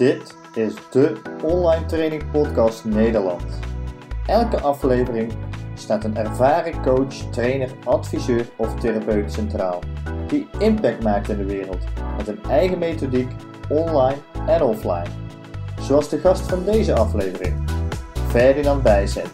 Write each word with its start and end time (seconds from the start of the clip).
Dit 0.00 0.36
is 0.54 0.74
de 0.90 1.16
Online 1.42 1.84
Training 1.84 2.30
Podcast 2.30 2.84
Nederland. 2.84 3.42
Elke 4.26 4.60
aflevering 4.60 5.32
staat 5.74 6.04
een 6.04 6.16
ervaren 6.16 6.82
coach, 6.82 7.14
trainer, 7.30 7.70
adviseur 7.84 8.46
of 8.56 8.74
therapeut 8.74 9.32
centraal. 9.32 9.78
Die 10.28 10.48
impact 10.58 11.02
maakt 11.02 11.28
in 11.28 11.36
de 11.36 11.44
wereld 11.44 11.78
met 12.16 12.28
een 12.28 12.42
eigen 12.48 12.78
methodiek, 12.78 13.30
online 13.68 14.16
en 14.46 14.62
offline. 14.62 15.06
Zoals 15.80 16.08
de 16.08 16.18
gast 16.18 16.48
van 16.48 16.64
deze 16.64 16.94
aflevering, 16.94 17.70
Ferdinand 18.28 18.82
Bijzet. 18.82 19.30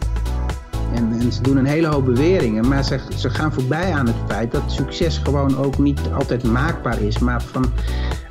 En, 0.93 1.11
en 1.11 1.31
ze 1.31 1.41
doen 1.41 1.57
een 1.57 1.65
hele 1.65 1.87
hoop 1.87 2.05
beweringen, 2.05 2.67
maar 2.67 2.83
ze, 2.83 2.99
ze 3.15 3.29
gaan 3.29 3.53
voorbij 3.53 3.91
aan 3.91 4.07
het 4.07 4.15
feit 4.27 4.51
dat 4.51 4.63
succes 4.71 5.17
gewoon 5.17 5.57
ook 5.57 5.77
niet 5.77 6.01
altijd 6.13 6.43
maakbaar 6.43 7.01
is, 7.01 7.19
maar 7.19 7.41
van 7.41 7.65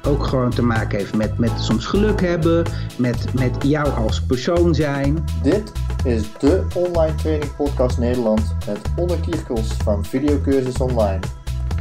ook 0.07 0.27
gewoon 0.27 0.51
te 0.51 0.63
maken 0.63 0.99
heeft 0.99 1.15
met, 1.15 1.39
met 1.39 1.51
soms 1.61 1.87
geluk 1.87 2.21
hebben, 2.21 2.65
met, 2.97 3.35
met 3.35 3.57
jou 3.65 3.89
als 3.89 4.23
persoon 4.23 4.75
zijn. 4.75 5.25
Dit 5.43 5.73
is 6.05 6.23
de 6.39 6.67
Online 6.75 7.15
Training 7.15 7.57
Podcast 7.57 7.99
Nederland 7.99 8.57
met 8.67 8.79
Onne 8.97 9.21
Kierkels 9.21 9.69
van 9.85 10.05
Videocursus 10.05 10.77
Online. 10.79 11.21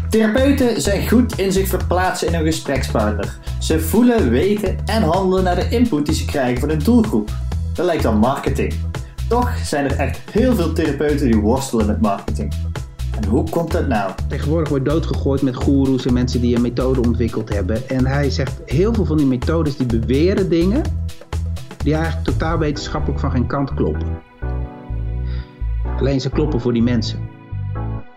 Therapeuten 0.10 0.82
zijn 0.82 1.10
goed 1.10 1.40
in 1.40 1.52
zich 1.52 1.68
verplaatsen 1.68 2.28
in 2.28 2.34
een 2.34 2.46
gesprekspartner. 2.46 3.38
Ze 3.60 3.80
voelen, 3.80 4.30
weten 4.30 4.78
en 4.86 5.04
handelen 5.04 5.44
naar 5.44 5.56
de 5.56 5.70
input 5.70 6.06
die 6.06 6.16
ze 6.16 6.26
krijgen 6.26 6.60
van 6.60 6.70
hun 6.70 6.80
doelgroep. 6.80 7.30
Dat 7.74 7.86
lijkt 7.86 8.04
dan 8.04 8.18
marketing. 8.18 8.74
Toch 9.28 9.58
zijn 9.58 9.86
er 9.86 10.00
echt 10.00 10.20
heel 10.32 10.56
veel 10.56 10.74
therapeuten 10.74 11.26
die 11.26 11.40
worstelen 11.40 11.86
met 11.86 12.02
marketing. 12.02 12.54
En 13.22 13.28
hoe 13.28 13.50
komt 13.50 13.72
dat 13.72 13.88
nou? 13.88 14.12
Tegenwoordig 14.28 14.70
wordt 14.70 14.86
doodgegooid 14.86 15.42
met 15.42 15.56
goeroes 15.56 16.06
en 16.06 16.14
mensen 16.14 16.42
die 16.42 16.56
een 16.56 16.62
methode 16.62 17.02
ontwikkeld 17.02 17.54
hebben. 17.54 17.90
En 17.90 18.06
hij 18.06 18.30
zegt 18.30 18.62
heel 18.66 18.94
veel 18.94 19.06
van 19.06 19.18
die 19.18 19.26
methodes 19.26 19.78
die 19.78 20.00
beweren 20.00 20.50
dingen 20.50 20.82
die 21.78 21.94
eigenlijk 21.94 22.26
totaal 22.26 22.58
wetenschappelijk 22.58 23.20
van 23.20 23.32
geen 23.32 23.48
kant 23.48 23.74
kloppen. 23.74 24.08
Alleen 25.98 26.22
ze 26.22 26.30
kloppen 26.30 26.62
voor 26.62 26.74
die 26.74 26.84
mensen. 26.84 27.20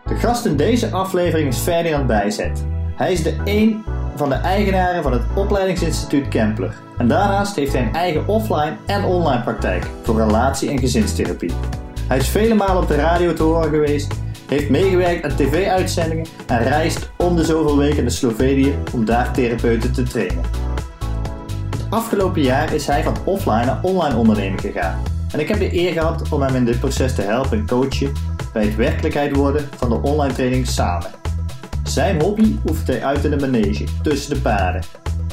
De 0.04 0.14
gast 0.14 0.44
in 0.44 0.56
deze 0.56 0.90
aflevering 0.90 1.48
is 1.48 1.58
Ferdinand 1.58 2.06
Bijzet. 2.06 2.64
Hij 2.96 3.12
is 3.12 3.22
de 3.22 3.36
een 3.44 3.84
van 4.16 4.28
de 4.28 4.34
eigenaren 4.34 5.02
van 5.02 5.12
het 5.12 5.22
opleidingsinstituut 5.34 6.28
Kempler. 6.28 6.74
En 6.96 7.08
daarnaast 7.08 7.56
heeft 7.56 7.72
hij 7.72 7.82
een 7.82 7.94
eigen 7.94 8.28
offline 8.28 8.76
en 8.86 9.04
online 9.04 9.42
praktijk 9.42 9.86
voor 10.02 10.16
relatie- 10.16 10.70
en 10.70 10.78
gezinstherapie. 10.78 11.52
Hij 12.08 12.16
is 12.18 12.28
vele 12.28 12.54
malen 12.54 12.82
op 12.82 12.88
de 12.88 12.96
radio 12.96 13.32
te 13.32 13.42
horen 13.42 13.70
geweest, 13.70 14.14
heeft 14.48 14.70
meegewerkt 14.70 15.24
aan 15.24 15.36
tv-uitzendingen 15.36 16.26
en 16.46 16.62
reist 16.62 17.10
om 17.16 17.36
de 17.36 17.44
zoveel 17.44 17.76
weken 17.76 18.02
naar 18.02 18.12
Slovenië 18.12 18.74
om 18.92 19.04
daar 19.04 19.32
therapeuten 19.32 19.92
te 19.92 20.02
trainen. 20.02 20.44
Het 21.70 21.86
afgelopen 21.90 22.42
jaar 22.42 22.74
is 22.74 22.86
hij 22.86 23.02
van 23.02 23.16
offline 23.24 23.64
naar 23.64 23.78
online 23.82 24.16
ondernemen 24.16 24.60
gegaan. 24.60 25.02
En 25.32 25.40
ik 25.40 25.48
heb 25.48 25.58
de 25.58 25.74
eer 25.74 25.92
gehad 25.92 26.28
om 26.32 26.42
hem 26.42 26.54
in 26.54 26.64
dit 26.64 26.80
proces 26.80 27.14
te 27.14 27.22
helpen 27.22 27.58
en 27.58 27.66
coachen 27.66 28.12
bij 28.52 28.64
het 28.64 28.76
werkelijkheid 28.76 29.36
worden 29.36 29.68
van 29.76 29.88
de 29.88 30.00
online 30.02 30.34
training 30.34 30.66
samen. 30.66 31.10
Zijn 31.84 32.22
hobby 32.22 32.56
oefent 32.68 32.86
hij 32.86 33.04
uit 33.04 33.24
in 33.24 33.30
de 33.30 33.36
manege, 33.36 33.84
tussen 34.02 34.34
de 34.34 34.40
paarden. 34.40 34.82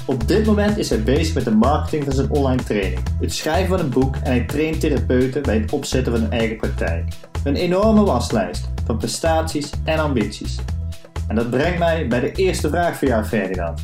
Op 0.06 0.28
dit 0.28 0.46
moment 0.46 0.78
is 0.78 0.90
hij 0.90 1.04
bezig 1.04 1.34
met 1.34 1.44
de 1.44 1.52
marketing 1.52 2.04
van 2.04 2.14
zijn 2.14 2.30
online 2.30 2.64
training, 2.64 3.00
het 3.20 3.34
schrijven 3.34 3.68
van 3.68 3.80
een 3.80 3.90
boek 3.90 4.16
en 4.16 4.32
hij 4.32 4.44
traint 4.44 4.80
therapeuten 4.80 5.42
bij 5.42 5.58
het 5.58 5.72
opzetten 5.72 6.14
van 6.14 6.24
een 6.24 6.32
eigen 6.32 6.58
praktijk. 6.58 7.14
Een 7.44 7.56
enorme 7.56 8.04
waslijst 8.04 8.74
van 8.86 8.98
prestaties 8.98 9.72
en 9.84 10.00
ambities. 10.00 10.60
En 11.28 11.36
dat 11.36 11.50
brengt 11.50 11.80
mij 11.80 12.08
bij 12.08 12.20
de 12.20 12.32
eerste 12.32 12.70
vraag 12.70 12.98
voor 12.98 13.08
jou, 13.08 13.24
Ferdinand. 13.24 13.82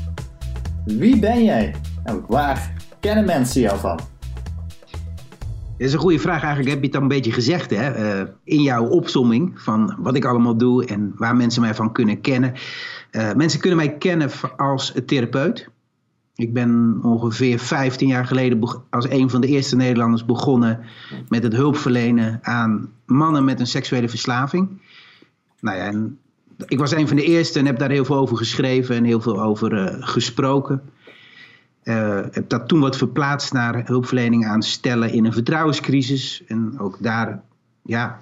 Wie 0.86 1.20
ben 1.20 1.44
jij 1.44 1.76
en 2.04 2.24
waar 2.28 2.74
kennen 3.00 3.26
mensen 3.26 3.62
jou 3.62 3.80
van? 3.80 4.00
Dat 5.82 5.90
is 5.90 5.94
een 5.94 6.00
goede 6.00 6.20
vraag. 6.20 6.44
Eigenlijk 6.44 6.70
heb 6.70 6.80
je 6.80 6.86
het 6.86 6.96
al 6.96 7.02
een 7.02 7.08
beetje 7.08 7.32
gezegd 7.32 7.70
hè? 7.70 8.20
Uh, 8.22 8.28
in 8.44 8.62
jouw 8.62 8.86
opsomming 8.86 9.62
van 9.62 9.96
wat 10.00 10.16
ik 10.16 10.26
allemaal 10.26 10.58
doe 10.58 10.86
en 10.86 11.14
waar 11.16 11.36
mensen 11.36 11.62
mij 11.62 11.76
van 11.76 11.92
kunnen 11.92 12.22
kennen. 12.22 12.54
Uh, 13.12 13.34
mensen 13.34 13.60
kunnen 13.60 13.78
mij 13.78 13.98
kennen 13.98 14.30
als 14.58 14.94
therapeut. 15.06 15.70
Ik 16.36 16.54
ben 16.54 17.00
ongeveer 17.04 17.60
15 17.60 18.08
jaar 18.08 18.26
geleden 18.26 18.84
als 18.90 19.10
een 19.10 19.30
van 19.30 19.42
de 19.42 19.48
eerste 19.48 19.76
Nederlanders 19.76 20.26
begonnen 20.26 20.80
met 21.30 21.44
het 21.44 21.54
hulpverlenen 21.54 22.40
aan 22.42 22.90
mannen 23.06 23.46
met 23.46 23.60
een 23.60 23.68
seksuele 23.68 24.10
verslaving. 24.10 24.82
Nou 25.62 25.78
ja, 25.78 26.10
ik 26.68 26.80
was 26.80 26.92
een 26.92 27.08
van 27.08 27.18
de 27.18 27.24
eerste 27.24 27.60
en 27.60 27.66
heb 27.66 27.80
daar 27.80 27.90
heel 27.90 28.06
veel 28.06 28.16
over 28.16 28.38
geschreven 28.38 28.96
en 28.96 29.04
heel 29.04 29.22
veel 29.22 29.42
over 29.42 29.74
uh, 29.74 29.96
gesproken. 30.00 30.82
Uh, 31.84 32.22
heb 32.32 32.50
dat 32.50 32.68
toen 32.68 32.80
wat 32.80 32.98
verplaatst 32.98 33.54
naar 33.54 33.86
hulpverlening 33.86 34.46
aan 34.46 34.62
stellen 34.62 35.12
in 35.12 35.26
een 35.26 35.34
vertrouwenscrisis. 35.34 36.44
En 36.48 36.80
ook 36.80 36.98
daar 37.00 37.42
ja, 37.82 38.20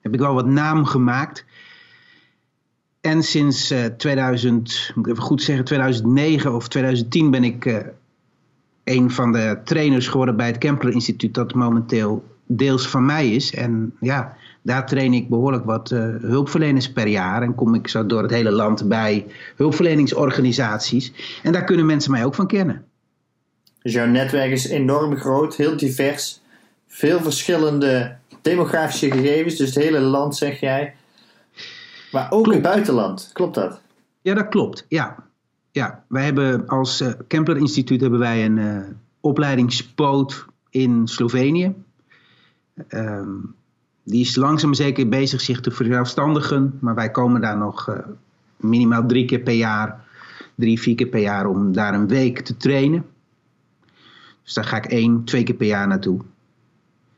heb 0.00 0.14
ik 0.14 0.20
wel 0.20 0.34
wat 0.34 0.46
naam 0.46 0.84
gemaakt. 0.84 1.44
En 3.00 3.22
sinds 3.22 3.72
uh, 3.72 3.84
2000, 3.84 4.92
moet 4.94 5.06
ik 5.06 5.12
even 5.12 5.24
goed 5.24 5.42
zeggen, 5.42 5.64
2009 5.64 6.54
of 6.54 6.68
2010 6.68 7.30
ben 7.30 7.44
ik 7.44 7.64
uh, 7.64 7.78
een 8.84 9.10
van 9.10 9.32
de 9.32 9.60
trainers 9.64 10.08
geworden 10.08 10.36
bij 10.36 10.46
het 10.46 10.58
Kempler 10.58 10.92
Instituut, 10.92 11.34
dat 11.34 11.54
momenteel 11.54 12.36
deels 12.46 12.88
van 12.88 13.06
mij 13.06 13.30
is. 13.30 13.54
En 13.54 13.94
ja, 14.00 14.36
daar 14.62 14.86
train 14.86 15.12
ik 15.12 15.28
behoorlijk 15.28 15.64
wat 15.64 15.90
uh, 15.90 16.00
hulpverleners 16.20 16.92
per 16.92 17.06
jaar. 17.06 17.42
En 17.42 17.54
kom 17.54 17.74
ik 17.74 17.88
zo 17.88 18.06
door 18.06 18.22
het 18.22 18.30
hele 18.30 18.50
land 18.50 18.88
bij 18.88 19.26
hulpverleningsorganisaties. 19.56 21.12
En 21.42 21.52
daar 21.52 21.64
kunnen 21.64 21.86
mensen 21.86 22.10
mij 22.10 22.24
ook 22.24 22.34
van 22.34 22.46
kennen. 22.46 22.84
Dus 23.82 23.92
jouw 23.92 24.06
netwerk 24.06 24.50
is 24.50 24.68
enorm 24.68 25.16
groot, 25.16 25.56
heel 25.56 25.76
divers. 25.76 26.40
Veel 26.86 27.20
verschillende 27.20 28.16
demografische 28.42 29.10
gegevens, 29.10 29.56
dus 29.56 29.74
het 29.74 29.84
hele 29.84 30.00
land 30.00 30.36
zeg 30.36 30.60
jij. 30.60 30.94
Maar 32.12 32.30
ook 32.30 32.44
klopt. 32.44 32.58
het 32.58 32.62
buitenland, 32.62 33.30
klopt 33.32 33.54
dat? 33.54 33.80
Ja, 34.22 34.34
dat 34.34 34.48
klopt. 34.48 34.84
Ja, 34.88 35.16
ja. 35.70 36.04
wij 36.08 36.24
hebben 36.24 36.66
als 36.66 37.00
uh, 37.00 37.12
Kempler 37.26 37.56
Instituut 37.56 38.00
hebben 38.00 38.18
wij 38.18 38.44
een 38.44 38.56
uh, 38.56 38.78
opleidingspoot 39.20 40.46
in 40.70 41.06
Slovenië. 41.06 41.74
Um, 42.88 43.54
die 44.08 44.20
is 44.20 44.36
langzaam 44.36 44.74
zeker 44.74 45.08
bezig 45.08 45.40
zich 45.40 45.60
te 45.60 45.70
verzelfstandigen, 45.70 46.78
maar 46.80 46.94
wij 46.94 47.10
komen 47.10 47.40
daar 47.40 47.58
nog 47.58 47.88
uh, 47.88 47.96
minimaal 48.56 49.06
drie 49.06 49.24
keer 49.24 49.40
per 49.40 49.54
jaar, 49.54 50.04
drie, 50.54 50.80
vier 50.80 50.94
keer 50.94 51.06
per 51.06 51.20
jaar 51.20 51.46
om 51.46 51.72
daar 51.72 51.94
een 51.94 52.08
week 52.08 52.40
te 52.40 52.56
trainen. 52.56 53.04
Dus 54.44 54.54
daar 54.54 54.64
ga 54.64 54.76
ik 54.76 54.86
één, 54.86 55.24
twee 55.24 55.42
keer 55.42 55.54
per 55.54 55.66
jaar 55.66 55.86
naartoe. 55.86 56.20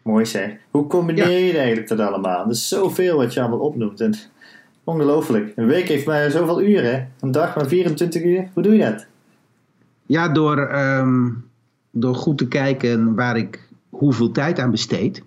Mooi 0.02 0.26
zeg. 0.26 0.50
Hoe 0.70 0.86
combineer 0.86 1.28
je 1.28 1.52
ja. 1.52 1.58
eigenlijk 1.58 1.88
dat 1.88 2.00
allemaal? 2.00 2.44
Er 2.44 2.50
is 2.50 2.68
zoveel 2.68 3.16
wat 3.16 3.34
je 3.34 3.40
allemaal 3.40 3.58
opnoemt. 3.58 4.00
En 4.00 4.14
ongelooflijk. 4.84 5.52
Een 5.56 5.66
week 5.66 5.88
heeft 5.88 6.06
maar 6.06 6.30
zoveel 6.30 6.62
uren. 6.62 7.12
Een 7.20 7.30
dag 7.30 7.56
maar 7.56 7.66
24 7.66 8.22
uur. 8.22 8.48
Hoe 8.54 8.62
doe 8.62 8.72
je 8.72 8.84
dat? 8.84 9.06
Ja, 10.06 10.28
door, 10.28 10.74
um, 10.74 11.44
door 11.90 12.14
goed 12.14 12.38
te 12.38 12.48
kijken 12.48 13.14
waar 13.14 13.36
ik 13.36 13.68
hoeveel 13.90 14.30
tijd 14.30 14.58
aan 14.58 14.70
besteed. 14.70 15.22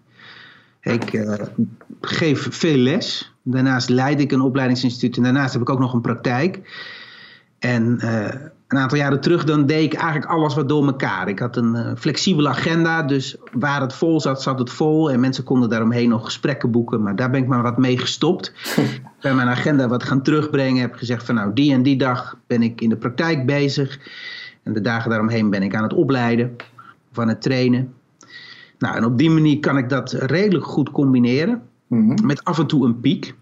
Ik 0.83 1.13
uh, 1.13 1.33
geef 2.01 2.47
veel 2.51 2.77
les. 2.77 3.33
Daarnaast 3.41 3.89
leid 3.89 4.19
ik 4.19 4.31
een 4.31 4.41
opleidingsinstituut. 4.41 5.17
En 5.17 5.23
daarnaast 5.23 5.53
heb 5.53 5.61
ik 5.61 5.69
ook 5.69 5.79
nog 5.79 5.93
een 5.93 6.01
praktijk. 6.01 6.59
En 7.59 7.97
uh, 8.01 8.27
een 8.67 8.77
aantal 8.77 8.97
jaren 8.97 9.21
terug 9.21 9.43
dan 9.43 9.65
deed 9.65 9.83
ik 9.83 9.93
eigenlijk 9.93 10.31
alles 10.31 10.55
wat 10.55 10.69
door 10.69 10.85
elkaar. 10.85 11.27
Ik 11.27 11.39
had 11.39 11.57
een 11.57 11.75
uh, 11.75 11.91
flexibele 11.97 12.49
agenda, 12.49 13.03
dus 13.03 13.37
waar 13.51 13.81
het 13.81 13.93
vol 13.93 14.21
zat, 14.21 14.41
zat 14.41 14.59
het 14.59 14.69
vol. 14.69 15.11
En 15.11 15.19
mensen 15.19 15.43
konden 15.43 15.69
daaromheen 15.69 16.09
nog 16.09 16.25
gesprekken 16.25 16.71
boeken, 16.71 17.03
maar 17.03 17.15
daar 17.15 17.29
ben 17.29 17.41
ik 17.41 17.47
maar 17.47 17.61
wat 17.61 17.77
mee 17.77 17.97
gestopt. 17.97 18.53
ik 18.77 19.01
ben 19.21 19.35
mijn 19.35 19.47
agenda 19.47 19.87
wat 19.87 20.03
gaan 20.03 20.21
terugbrengen, 20.21 20.81
heb 20.81 20.93
gezegd 20.93 21.25
van 21.25 21.35
nou 21.35 21.53
die 21.53 21.73
en 21.73 21.83
die 21.83 21.97
dag 21.97 22.37
ben 22.47 22.61
ik 22.61 22.81
in 22.81 22.89
de 22.89 22.97
praktijk 22.97 23.45
bezig. 23.45 23.99
En 24.63 24.73
de 24.73 24.81
dagen 24.81 25.09
daaromheen 25.09 25.49
ben 25.49 25.63
ik 25.63 25.75
aan 25.75 25.83
het 25.83 25.93
opleiden 25.93 26.55
of 27.11 27.19
aan 27.19 27.27
het 27.27 27.41
trainen. 27.41 27.93
Nou, 28.83 28.95
en 28.95 29.05
op 29.05 29.17
die 29.17 29.29
manier 29.29 29.59
kan 29.59 29.77
ik 29.77 29.89
dat 29.89 30.11
redelijk 30.11 30.65
goed 30.65 30.91
combineren. 30.91 31.61
Mm-hmm. 31.87 32.25
Met 32.25 32.43
af 32.43 32.59
en 32.59 32.67
toe 32.67 32.85
een 32.85 32.99
piek. 32.99 33.33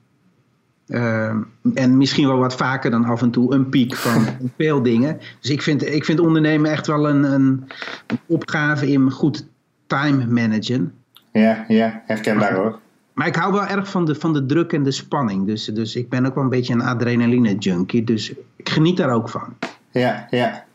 Uh, 0.88 1.36
en 1.74 1.98
misschien 1.98 2.28
wel 2.28 2.38
wat 2.38 2.56
vaker 2.56 2.92
dan 2.92 3.06
af 3.06 3.22
en 3.22 3.32
toe 3.32 3.54
een 3.54 3.70
piek 3.70 3.96
van 3.96 4.26
veel 4.58 4.82
dingen. 4.82 5.20
Dus 5.40 5.50
ik 5.50 5.62
vind, 5.62 5.86
ik 5.86 6.06
vind 6.06 6.20
ondernemen 6.20 6.72
echt 6.72 6.88
wel 6.88 7.10
een, 7.10 7.24
een, 7.24 7.68
een 8.08 8.20
opgave 8.26 8.92
in 8.92 9.12
goed 9.12 9.48
time 9.88 10.26
managen. 10.26 10.94
Ja, 11.32 11.66
ja, 11.68 12.02
herkenbaar 12.06 12.54
hoor. 12.54 12.80
Maar 13.14 13.28
ik 13.28 13.36
hou 13.36 13.54
wel 13.54 13.66
erg 13.66 13.90
van 13.90 14.06
de, 14.06 14.16
van 14.16 14.34
de 14.34 14.46
druk 14.46 14.74
en 14.74 14.84
de 14.84 14.92
spanning. 14.92 15.46
Dus, 15.46 15.66
dus 15.66 15.96
ik 15.96 16.10
ben 16.10 16.26
ook 16.26 16.36
wel 16.36 16.44
een 16.44 16.50
beetje 16.50 16.74
een 16.74 16.82
adrenaline 16.82 17.56
junkie. 17.56 18.04
Dus 18.04 18.34
ik 18.56 18.70
geniet 18.70 18.98
daar 18.98 19.12
ook 19.12 19.30
van. 19.30 19.58
Ja, 19.92 20.28
ja. 20.30 20.66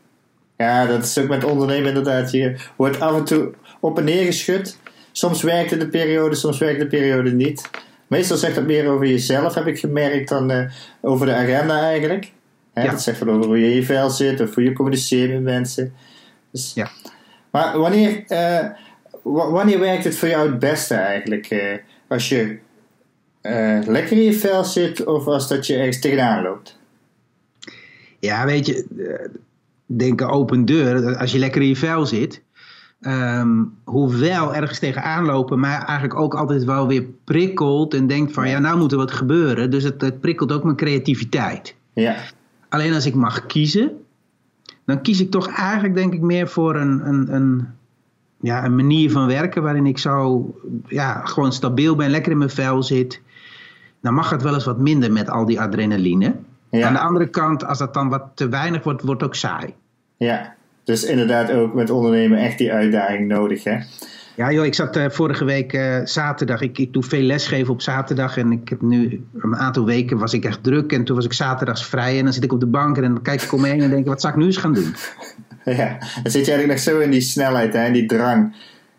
Ja, 0.57 0.85
dat 0.85 1.03
is 1.03 1.19
ook 1.19 1.27
met 1.27 1.43
ondernemen 1.43 1.87
inderdaad. 1.87 2.31
Je 2.31 2.59
wordt 2.75 2.99
af 2.99 3.17
en 3.17 3.23
toe 3.23 3.53
op 3.79 3.97
en 3.97 4.03
neer 4.03 4.25
geschud. 4.25 4.79
Soms 5.11 5.41
werkt 5.41 5.79
de 5.79 5.87
periode, 5.87 6.35
soms 6.35 6.57
werkt 6.57 6.79
de 6.79 6.87
periode 6.87 7.31
niet. 7.31 7.69
Meestal 8.07 8.37
zegt 8.37 8.55
dat 8.55 8.65
meer 8.65 8.87
over 8.89 9.07
jezelf, 9.07 9.53
heb 9.53 9.67
ik 9.67 9.79
gemerkt, 9.79 10.29
dan 10.29 10.51
uh, 10.51 10.71
over 11.01 11.25
de 11.25 11.33
agenda 11.33 11.79
eigenlijk. 11.79 12.31
Hè? 12.73 12.83
Ja. 12.83 12.91
Dat 12.91 13.01
zegt 13.01 13.17
van 13.17 13.29
over 13.29 13.45
hoe 13.45 13.59
je 13.59 13.69
in 13.69 13.75
je 13.75 13.83
vel 13.83 14.09
zit 14.09 14.41
of 14.41 14.55
hoe 14.55 14.63
je 14.63 14.73
communiceert 14.73 15.31
met 15.31 15.43
mensen. 15.43 15.93
Dus, 16.51 16.71
ja. 16.75 16.89
Maar 17.51 17.77
wanneer, 17.79 18.23
uh, 18.27 18.65
wanneer 19.23 19.79
werkt 19.79 20.03
het 20.03 20.15
voor 20.15 20.29
jou 20.29 20.49
het 20.49 20.59
beste 20.59 20.93
eigenlijk? 20.95 21.51
Uh, 21.51 21.77
als 22.07 22.29
je 22.29 22.57
lekker 23.85 24.11
in 24.11 24.23
je 24.23 24.33
vel 24.33 24.63
zit 24.63 25.05
of 25.05 25.27
als 25.27 25.47
dat 25.47 25.67
je 25.67 25.75
ergens 25.75 25.99
tegenaan 25.99 26.43
loopt? 26.43 26.79
Ja, 28.19 28.45
weet 28.45 28.65
je, 28.65 28.85
denk 29.85 30.21
open 30.21 30.65
deur. 30.65 31.17
Als 31.17 31.31
je 31.31 31.39
lekker 31.39 31.61
in 31.61 31.67
je 31.67 31.75
vel 31.75 32.05
zit, 32.05 32.41
um, 33.01 33.73
hoewel 33.83 34.55
ergens 34.55 34.79
tegenaan 34.79 35.25
lopen, 35.25 35.59
maar 35.59 35.85
eigenlijk 35.85 36.19
ook 36.19 36.35
altijd 36.35 36.63
wel 36.63 36.87
weer 36.87 37.05
prikkelt 37.23 37.93
en 37.93 38.07
denkt 38.07 38.33
van 38.33 38.49
ja, 38.49 38.59
nou 38.59 38.77
moet 38.77 38.91
er 38.91 38.97
wat 38.97 39.11
gebeuren. 39.11 39.71
Dus 39.71 39.83
het, 39.83 40.01
het 40.01 40.19
prikkelt 40.19 40.51
ook 40.51 40.63
mijn 40.63 40.75
creativiteit. 40.75 41.75
Ja. 41.93 42.15
Alleen 42.69 42.93
als 42.93 43.05
ik 43.05 43.15
mag 43.15 43.45
kiezen, 43.45 43.91
dan 44.85 45.01
kies 45.01 45.19
ik 45.19 45.31
toch 45.31 45.47
eigenlijk 45.47 45.95
denk 45.95 46.13
ik 46.13 46.21
meer 46.21 46.47
voor 46.47 46.75
een, 46.75 47.07
een, 47.07 47.33
een, 47.33 47.67
ja, 48.39 48.65
een 48.65 48.75
manier 48.75 49.11
van 49.11 49.27
werken 49.27 49.63
waarin 49.63 49.85
ik 49.85 49.97
zo 49.97 50.53
ja, 50.87 51.25
gewoon 51.25 51.53
stabiel 51.53 51.95
ben, 51.95 52.09
lekker 52.09 52.31
in 52.31 52.37
mijn 52.37 52.49
vel 52.49 52.83
zit. 52.83 53.21
Dan 54.01 54.13
mag 54.13 54.29
het 54.29 54.41
wel 54.41 54.53
eens 54.53 54.65
wat 54.65 54.79
minder 54.79 55.11
met 55.11 55.29
al 55.29 55.45
die 55.45 55.61
adrenaline. 55.61 56.35
Aan 56.71 56.93
de 56.93 56.99
andere 56.99 57.27
kant, 57.27 57.65
als 57.65 57.77
dat 57.77 57.93
dan 57.93 58.09
wat 58.09 58.23
te 58.33 58.49
weinig 58.49 58.83
wordt, 58.83 59.01
wordt 59.01 59.21
het 59.21 59.29
ook 59.29 59.35
saai. 59.35 59.73
Ja, 60.17 60.55
dus 60.87 61.03
inderdaad 61.03 61.51
ook 61.51 61.73
met 61.73 61.89
ondernemen 61.89 62.39
echt 62.39 62.57
die 62.57 62.71
uitdaging 62.71 63.27
nodig, 63.27 63.63
hè? 63.63 63.77
Ja, 64.35 64.51
joh, 64.51 64.65
ik 64.65 64.73
zat 64.73 64.97
uh, 64.97 65.09
vorige 65.09 65.45
week 65.45 65.73
uh, 65.73 65.97
zaterdag. 66.03 66.61
Ik, 66.61 66.77
ik 66.77 66.93
doe 66.93 67.03
veel 67.03 67.21
lesgeven 67.21 67.73
op 67.73 67.81
zaterdag. 67.81 68.37
En 68.37 68.51
ik 68.51 68.69
heb 68.69 68.81
nu 68.81 69.25
een 69.37 69.55
aantal 69.55 69.85
weken 69.85 70.17
was 70.17 70.33
ik 70.33 70.45
echt 70.45 70.63
druk. 70.63 70.91
En 70.91 71.03
toen 71.03 71.15
was 71.15 71.25
ik 71.25 71.33
zaterdags 71.33 71.85
vrij. 71.85 72.17
En 72.17 72.23
dan 72.23 72.33
zit 72.33 72.43
ik 72.43 72.53
op 72.53 72.59
de 72.59 72.67
bank 72.67 72.97
en 72.97 73.01
dan 73.01 73.21
kijk 73.21 73.41
ik 73.41 73.53
om 73.53 73.61
me 73.61 73.67
heen 73.67 73.81
en 73.81 73.89
denk 73.89 74.01
ik, 74.01 74.07
wat 74.07 74.21
zou 74.21 74.33
ik 74.33 74.39
nu 74.39 74.45
eens 74.45 74.57
gaan 74.57 74.73
doen? 74.73 74.95
Ja, 75.63 75.97
dan 76.23 76.31
zit 76.31 76.45
je 76.45 76.51
eigenlijk 76.51 76.67
nog 76.67 76.79
zo 76.79 76.99
in 76.99 77.11
die 77.11 77.21
snelheid, 77.21 77.73
hè, 77.73 77.85
in 77.85 77.93
die 77.93 78.05
drang. 78.05 78.55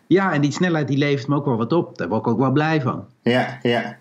Ja, 0.07 0.33
en 0.33 0.41
die 0.41 0.51
snelheid 0.51 0.87
die 0.87 0.97
levert 0.97 1.27
me 1.27 1.35
ook 1.35 1.45
wel 1.45 1.57
wat 1.57 1.73
op. 1.73 1.97
Daar 1.97 2.07
word 2.07 2.21
ik 2.21 2.27
ook 2.27 2.39
wel 2.39 2.51
blij 2.51 2.81
van. 2.81 3.05
Ja, 3.21 3.59
ja. 3.61 3.97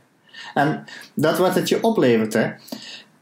En 0.54 0.84
dat 1.14 1.38
wat 1.38 1.54
het 1.54 1.68
je 1.68 1.82
oplevert, 1.82 2.32
hè, 2.32 2.50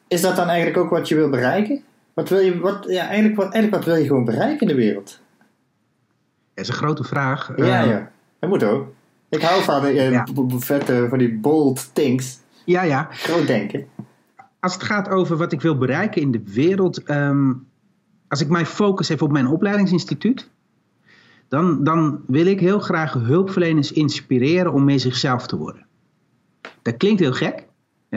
is 0.08 0.20
dat 0.20 0.36
dan 0.36 0.48
eigenlijk 0.48 0.78
ook 0.78 0.90
wat 0.90 1.08
je 1.08 1.14
wil 1.14 1.30
bereiken? 1.30 1.82
Wat 2.16 2.28
wil 2.28 2.38
je, 2.38 2.58
wat, 2.58 2.84
ja, 2.88 3.06
eigenlijk, 3.06 3.36
wat, 3.36 3.52
eigenlijk 3.52 3.84
wat 3.84 3.94
wil 3.94 4.02
je 4.02 4.06
gewoon 4.08 4.24
bereiken 4.24 4.60
in 4.60 4.76
de 4.76 4.82
wereld? 4.82 5.20
Dat 6.54 6.64
is 6.64 6.68
een 6.68 6.74
grote 6.74 7.04
vraag. 7.04 7.52
Ja, 7.56 7.84
uh, 7.84 7.90
ja. 7.90 8.10
Dat 8.38 8.50
moet 8.50 8.64
ook. 8.64 8.88
Ik 9.28 9.42
hou 9.42 9.62
van, 9.62 9.84
uh, 9.84 10.10
ja. 10.10 10.26
vette, 10.48 11.06
van 11.08 11.18
die 11.18 11.38
bold 11.38 11.94
things. 11.94 12.38
Ja, 12.64 12.82
ja. 12.82 13.08
Groot 13.10 13.46
denken. 13.46 13.86
Als 14.60 14.74
het 14.74 14.82
gaat 14.82 15.08
over 15.08 15.36
wat 15.36 15.52
ik 15.52 15.60
wil 15.60 15.78
bereiken 15.78 16.22
in 16.22 16.30
de 16.30 16.42
wereld. 16.44 17.10
Um, 17.10 17.66
als 18.28 18.40
ik 18.40 18.48
mijn 18.48 18.66
focus 18.66 19.08
heb 19.08 19.22
op 19.22 19.32
mijn 19.32 19.46
opleidingsinstituut. 19.46 20.50
Dan, 21.48 21.84
dan 21.84 22.20
wil 22.26 22.46
ik 22.46 22.60
heel 22.60 22.78
graag 22.78 23.12
hulpverleners 23.12 23.92
inspireren 23.92 24.72
om 24.72 24.84
mee 24.84 24.98
zichzelf 24.98 25.46
te 25.46 25.56
worden. 25.56 25.86
Dat 26.82 26.96
klinkt 26.96 27.20
heel 27.20 27.32
gek. 27.32 27.65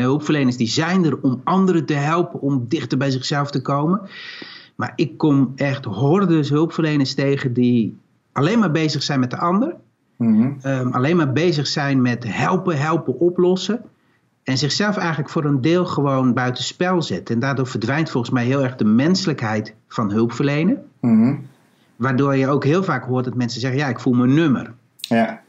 Hulpverleners 0.02 0.58
die 0.58 0.68
zijn 0.68 1.06
er 1.06 1.22
om 1.22 1.42
anderen 1.44 1.86
te 1.86 1.94
helpen 1.94 2.42
om 2.42 2.66
dichter 2.68 2.98
bij 2.98 3.10
zichzelf 3.10 3.52
te 3.52 3.62
komen. 3.62 4.02
Maar 4.76 4.94
ik 4.96 5.18
kom 5.18 5.54
echt 5.56 5.86
hordes 5.86 6.50
hulpverleners 6.50 7.14
tegen 7.14 7.54
die 7.54 7.98
alleen 8.32 8.60
maar 8.60 8.72
bezig 8.72 9.04
zijn 9.04 9.20
met 9.20 9.32
de 9.32 9.38
ander. 9.38 9.76
Mm 10.18 10.58
um, 10.64 10.94
alleen 10.94 11.16
maar 11.16 11.32
bezig 11.32 11.68
zijn 11.68 12.02
met 12.02 12.24
helpen, 12.28 12.78
helpen, 12.78 13.20
oplossen. 13.20 13.82
En 14.44 14.58
zichzelf 14.58 14.98
eigenlijk 14.98 15.30
voor 15.30 15.46
een 15.46 15.62
deel 15.62 15.86
gewoon 15.86 16.34
buitenspel 16.34 17.02
zetten. 17.02 17.36
En 17.36 17.42
daardoor 17.42 17.68
verdwijnt 17.68 18.10
volgens 18.10 18.34
mij 18.34 18.46
heel 18.46 18.64
erg 18.64 18.76
de 18.76 18.86
menselijkheid 18.86 19.76
van 19.88 20.12
hulpverlenen. 20.12 20.84
Mm 21.00 21.48
Waardoor 21.96 22.36
je 22.36 22.48
ook 22.48 22.64
heel 22.64 22.84
vaak 22.84 23.04
hoort 23.04 23.26
dat 23.26 23.36
mensen 23.36 23.62
zeggen: 23.62 23.80
Ja, 23.80 23.88
ik 23.88 24.00
voel 24.00 24.14
mijn 24.14 24.34
nummer. 24.34 24.74
Ja. 24.98 25.42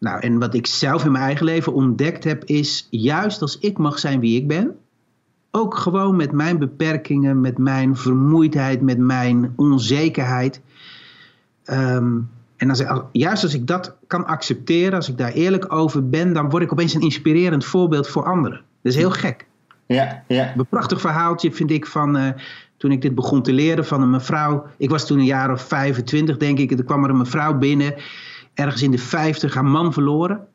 Nou, 0.00 0.20
en 0.20 0.38
wat 0.38 0.54
ik 0.54 0.66
zelf 0.66 1.04
in 1.04 1.12
mijn 1.12 1.24
eigen 1.24 1.44
leven 1.44 1.72
ontdekt 1.72 2.24
heb, 2.24 2.44
is 2.44 2.86
juist 2.90 3.42
als 3.42 3.58
ik 3.58 3.78
mag 3.78 3.98
zijn 3.98 4.20
wie 4.20 4.40
ik 4.40 4.48
ben, 4.48 4.76
ook 5.50 5.76
gewoon 5.76 6.16
met 6.16 6.32
mijn 6.32 6.58
beperkingen, 6.58 7.40
met 7.40 7.58
mijn 7.58 7.96
vermoeidheid, 7.96 8.80
met 8.80 8.98
mijn 8.98 9.52
onzekerheid. 9.56 10.60
Um, 11.64 12.30
en 12.56 12.68
als, 12.68 12.82
juist 13.12 13.42
als 13.42 13.54
ik 13.54 13.66
dat 13.66 13.96
kan 14.06 14.26
accepteren, 14.26 14.94
als 14.94 15.08
ik 15.08 15.18
daar 15.18 15.32
eerlijk 15.32 15.72
over 15.72 16.08
ben, 16.08 16.32
dan 16.32 16.50
word 16.50 16.62
ik 16.62 16.72
opeens 16.72 16.94
een 16.94 17.00
inspirerend 17.00 17.64
voorbeeld 17.64 18.08
voor 18.08 18.24
anderen. 18.24 18.60
Dat 18.82 18.92
is 18.92 18.98
heel 18.98 19.10
gek. 19.10 19.46
Ja, 19.86 20.22
ja. 20.28 20.52
Een 20.56 20.66
prachtig 20.66 21.00
verhaaltje 21.00 21.52
vind 21.52 21.70
ik 21.70 21.86
van 21.86 22.16
uh, 22.16 22.28
toen 22.76 22.92
ik 22.92 23.02
dit 23.02 23.14
begon 23.14 23.42
te 23.42 23.52
leren 23.52 23.86
van 23.86 24.02
een 24.02 24.10
mevrouw. 24.10 24.66
Ik 24.76 24.90
was 24.90 25.06
toen 25.06 25.18
een 25.18 25.24
jaar 25.24 25.52
of 25.52 25.62
25, 25.62 26.36
denk 26.36 26.58
ik. 26.58 26.70
En 26.70 26.78
er 26.78 26.84
kwam 26.84 27.04
er 27.04 27.10
een 27.10 27.16
mevrouw 27.16 27.58
binnen, 27.58 27.94
ergens 28.54 28.82
in 28.82 28.90
de 28.90 28.98
50, 28.98 29.54
haar 29.54 29.64
man 29.64 29.92
verloren. 29.92 30.46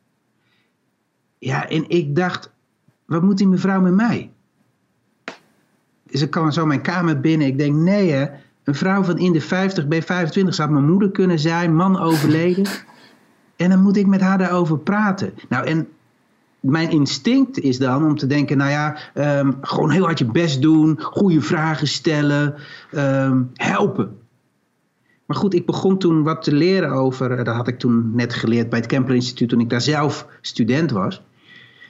Ja, 1.38 1.69
en 1.69 1.89
ik 1.89 2.15
dacht, 2.15 2.51
wat 3.06 3.21
moet 3.21 3.38
die 3.38 3.47
mevrouw 3.47 3.81
met 3.81 3.94
mij? 3.94 4.31
Dus 6.03 6.21
ik 6.21 6.30
kwam 6.30 6.51
zo 6.51 6.65
mijn 6.65 6.81
kamer 6.81 7.19
binnen. 7.19 7.47
Ik 7.47 7.57
denk, 7.57 7.75
nee 7.75 8.12
hè, 8.12 8.25
een 8.63 8.75
vrouw 8.75 9.03
van 9.03 9.18
in 9.18 9.31
de 9.31 9.42
50, 9.42 9.88
bij 9.88 10.03
25 10.03 10.56
zou 10.56 10.71
mijn 10.71 10.86
moeder 10.86 11.12
kunnen 11.12 11.39
zijn, 11.39 11.75
man 11.75 12.00
overleden. 12.00 12.65
En 13.56 13.69
dan 13.69 13.81
moet 13.81 13.98
ik 13.98 14.07
met 14.07 14.21
haar 14.21 14.38
daarover 14.38 14.77
praten. 14.77 15.33
Nou, 15.50 15.65
en 15.65 15.88
mijn 16.59 16.89
instinct 16.89 17.59
is 17.59 17.77
dan 17.77 18.06
om 18.06 18.18
te 18.18 18.27
denken, 18.27 18.57
nou 18.57 18.71
ja, 18.71 18.98
um, 19.39 19.57
gewoon 19.62 19.89
heel 19.89 20.03
hard 20.03 20.19
je 20.19 20.25
best 20.25 20.62
doen, 20.62 21.01
goede 21.01 21.41
vragen 21.41 21.88
stellen, 21.88 22.56
um, 22.94 23.51
helpen. 23.53 24.18
Maar 25.25 25.38
goed, 25.38 25.54
ik 25.54 25.66
begon 25.66 25.98
toen 25.98 26.24
wat 26.24 26.44
te 26.44 26.54
leren 26.54 26.92
over, 26.92 27.31
eh, 27.31 27.45
dat 27.45 27.56
had 27.56 27.68
ik 27.68 27.80
toen 27.80 28.12
net 28.16 28.33
geleerd 28.33 28.69
bij 28.69 28.80
het 28.80 28.88
Kemper 28.88 29.16
Instituut 29.16 29.50
toen 29.50 29.60
ik 29.60 29.69
daar 29.69 29.81
zelf 29.81 30.27
student 30.42 30.92
was. 30.92 31.22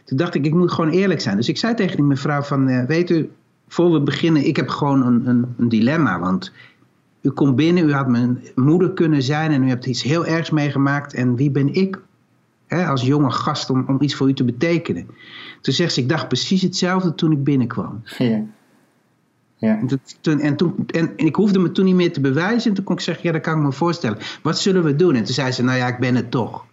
Toen 0.06 0.18
dacht 0.18 0.36
ik, 0.36 0.46
ik 0.46 0.54
moet 0.54 0.72
gewoon 0.72 0.92
eerlijk 0.92 1.22
zijn. 1.22 1.36
Dus 1.36 1.50
ik 1.50 1.58
zei 1.58 1.74
tegen 1.74 1.96
die 1.96 2.06
mevrouw 2.06 2.42
van, 2.42 2.70
uh, 2.70 2.86
weet 2.86 3.10
u, 3.10 3.30
voor 3.68 3.92
we 3.92 4.02
beginnen, 4.02 4.48
ik 4.48 4.56
heb 4.56 4.70
gewoon 4.70 5.06
een, 5.06 5.28
een, 5.28 5.46
een, 5.58 5.70
dilemma. 5.70 6.20
Want 6.20 6.52
u 7.22 7.30
komt 7.30 7.56
binnen, 7.56 7.90
u 7.90 7.94
had 7.94 8.08
mijn 8.08 8.44
moeder 8.56 8.94
kunnen 8.94 9.24
zijn 9.24 9.52
en 9.52 9.64
u 9.64 9.68
hebt 9.68 9.86
iets 9.86 10.04
heel 10.04 10.26
ergs 10.26 10.50
meegemaakt. 10.50 11.14
En 11.14 11.36
wie 11.36 11.52
ben 11.52 11.74
ik 11.74 12.02
hè, 12.68 12.86
als 12.86 13.02
jonge 13.02 13.32
gast 13.32 13.70
om, 13.70 13.86
om 13.88 13.98
iets 14.02 14.16
voor 14.16 14.30
u 14.30 14.34
te 14.34 14.44
betekenen? 14.44 15.08
Toen 15.62 15.74
zegt 15.74 15.94
ze, 15.94 16.02
ik 16.02 16.10
dacht 16.10 16.28
precies 16.28 16.62
hetzelfde 16.62 17.16
toen 17.16 17.32
ik 17.32 17.44
binnenkwam. 17.44 18.02
Ja. 18.18 18.44
Ja. 19.58 19.80
En, 19.80 19.88
toen, 20.22 20.40
en, 20.40 20.56
toen, 20.56 20.76
en, 20.88 21.14
en, 21.18 21.26
ik 21.26 21.36
hoefde 21.36 21.60
me 21.60 21.72
toen 21.72 21.86
niet 21.86 21.96
meer 21.96 22.14
te 22.14 22.22
bewijzen. 22.22 22.70
En 22.70 22.76
toen 22.76 22.86
kon 22.86 22.96
ik 22.96 23.02
zeggen, 23.02 23.24
ja, 23.26 23.32
dat 23.32 23.42
kan 23.42 23.58
ik 23.58 23.64
me 23.64 23.72
voorstellen. 23.72 24.18
Wat 24.42 24.60
zullen 24.60 24.84
we 24.84 24.96
doen? 24.96 25.16
En 25.16 25.24
toen 25.24 25.34
zei 25.34 25.52
ze, 25.52 25.64
nou 25.64 25.78
ja, 25.78 25.88
ik 25.88 26.00
ben 26.00 26.16
het 26.16 26.32
toch. 26.32 26.66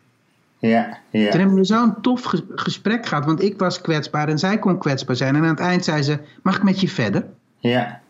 Ja, 0.59 0.99
ja. 1.11 1.31
Toen 1.31 1.41
hebben 1.41 1.59
we 1.59 1.65
zo'n 1.65 2.01
tof 2.01 2.33
gesprek 2.55 3.07
gehad, 3.07 3.25
want 3.25 3.43
ik 3.43 3.59
was 3.59 3.81
kwetsbaar 3.81 4.29
en 4.29 4.39
zij 4.39 4.59
kon 4.59 4.79
kwetsbaar 4.79 5.17
zijn. 5.17 5.37
En 5.37 5.43
aan 5.43 5.49
het 5.49 5.61
eind 5.61 5.85
zei 5.85 6.03
ze, 6.03 6.19
mag 6.43 6.57
ik 6.57 6.63
met 6.63 6.81
je 6.81 6.89
verder? 6.89 7.27
Ja. 7.59 8.01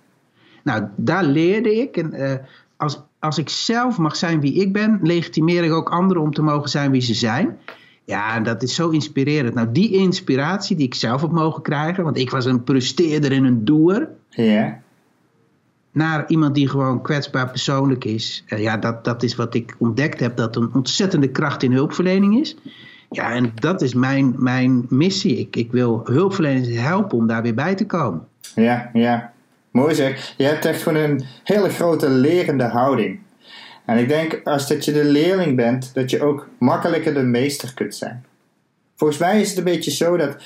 Nou, 0.62 0.84
daar 0.96 1.24
leerde 1.24 1.80
ik. 1.80 1.96
En 1.96 2.14
uh, 2.14 2.32
als, 2.76 3.00
als 3.18 3.38
ik 3.38 3.48
zelf 3.48 3.98
mag 3.98 4.16
zijn 4.16 4.40
wie 4.40 4.54
ik 4.54 4.72
ben, 4.72 4.98
legitimeer 5.02 5.64
ik 5.64 5.72
ook 5.72 5.90
anderen 5.90 6.22
om 6.22 6.32
te 6.32 6.42
mogen 6.42 6.70
zijn 6.70 6.90
wie 6.90 7.00
ze 7.00 7.14
zijn. 7.14 7.58
Ja, 8.04 8.40
dat 8.40 8.62
is 8.62 8.74
zo 8.74 8.88
inspirerend. 8.88 9.54
Nou, 9.54 9.72
die 9.72 9.92
inspiratie 9.92 10.76
die 10.76 10.86
ik 10.86 10.94
zelf 10.94 11.20
heb 11.20 11.30
mogen 11.30 11.62
krijgen, 11.62 12.04
want 12.04 12.18
ik 12.18 12.30
was 12.30 12.44
een 12.44 12.64
presteerder 12.64 13.32
en 13.32 13.44
een 13.44 13.64
doer. 13.64 14.08
Ja 14.34 14.82
naar 15.92 16.24
iemand 16.28 16.54
die 16.54 16.68
gewoon 16.68 17.02
kwetsbaar 17.02 17.50
persoonlijk 17.50 18.04
is. 18.04 18.44
Uh, 18.48 18.58
ja, 18.58 18.76
dat, 18.76 19.04
dat 19.04 19.22
is 19.22 19.34
wat 19.34 19.54
ik 19.54 19.74
ontdekt 19.78 20.20
heb, 20.20 20.36
dat 20.36 20.56
een 20.56 20.70
ontzettende 20.74 21.30
kracht 21.30 21.62
in 21.62 21.72
hulpverlening 21.72 22.40
is. 22.40 22.56
Ja, 23.10 23.32
en 23.32 23.52
dat 23.54 23.82
is 23.82 23.94
mijn, 23.94 24.34
mijn 24.36 24.86
missie. 24.88 25.38
Ik, 25.38 25.56
ik 25.56 25.72
wil 25.72 26.00
hulpverleners 26.04 26.68
helpen 26.68 27.18
om 27.18 27.26
daar 27.26 27.42
weer 27.42 27.54
bij 27.54 27.74
te 27.74 27.86
komen. 27.86 28.26
Ja, 28.54 28.90
ja. 28.92 29.32
Mooi 29.70 29.94
zeg. 29.94 30.34
Je 30.36 30.44
hebt 30.44 30.64
echt 30.64 30.82
gewoon 30.82 31.02
een 31.02 31.24
hele 31.44 31.68
grote 31.68 32.08
lerende 32.08 32.64
houding. 32.64 33.20
En 33.84 33.98
ik 33.98 34.08
denk, 34.08 34.40
als 34.44 34.68
dat 34.68 34.84
je 34.84 34.92
de 34.92 35.04
leerling 35.04 35.56
bent, 35.56 35.94
dat 35.94 36.10
je 36.10 36.22
ook 36.22 36.48
makkelijker 36.58 37.14
de 37.14 37.22
meester 37.22 37.74
kunt 37.74 37.94
zijn. 37.94 38.24
Volgens 38.96 39.18
mij 39.18 39.40
is 39.40 39.48
het 39.48 39.58
een 39.58 39.64
beetje 39.64 39.90
zo 39.90 40.16
dat 40.16 40.36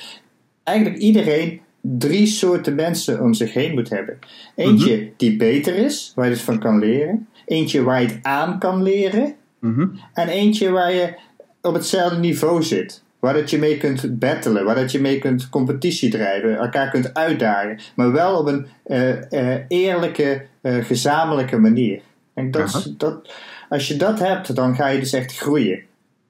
eigenlijk 0.63 0.97
iedereen 0.97 1.61
drie 1.81 2.25
soorten 2.25 2.75
mensen 2.75 3.21
om 3.21 3.33
zich 3.33 3.53
heen 3.53 3.73
moet 3.73 3.89
hebben. 3.89 4.19
Eentje 4.55 4.95
Mhm. 4.95 5.05
die 5.17 5.37
beter 5.37 5.75
is, 5.75 6.11
waar 6.15 6.25
je 6.25 6.31
dus 6.31 6.41
van 6.41 6.59
kan 6.59 6.79
leren. 6.79 7.27
Eentje 7.45 7.83
waar 7.83 8.01
je 8.01 8.07
het 8.07 8.19
aan 8.21 8.59
kan 8.59 8.83
leren. 8.83 9.35
Mhm. 9.59 9.87
En 10.13 10.27
eentje 10.27 10.69
waar 10.69 10.93
je 10.93 11.13
op 11.61 11.73
hetzelfde 11.73 12.17
niveau 12.19 12.63
zit. 12.63 13.03
Waar 13.19 13.33
dat 13.33 13.49
je 13.49 13.57
mee 13.57 13.77
kunt 13.77 14.19
battelen, 14.19 14.65
waar 14.65 14.75
dat 14.75 14.91
je 14.91 14.99
mee 15.01 15.19
kunt 15.19 15.49
competitie 15.49 16.09
drijven, 16.09 16.57
elkaar 16.57 16.89
kunt 16.89 17.13
uitdagen. 17.13 17.79
Maar 17.95 18.11
wel 18.11 18.37
op 18.39 18.47
een 18.47 18.67
eh, 18.83 19.31
eh, 19.55 19.63
eerlijke, 19.67 20.45
eh, 20.61 20.75
gezamenlijke 20.85 21.57
manier. 21.57 22.01
En 22.33 22.51
dat, 22.51 22.93
dat, 22.97 23.33
als 23.69 23.87
je 23.87 23.95
dat 23.97 24.19
hebt, 24.19 24.55
dan 24.55 24.75
ga 24.75 24.87
je 24.87 24.99
dus 24.99 25.13
echt 25.13 25.37
groeien. 25.37 25.81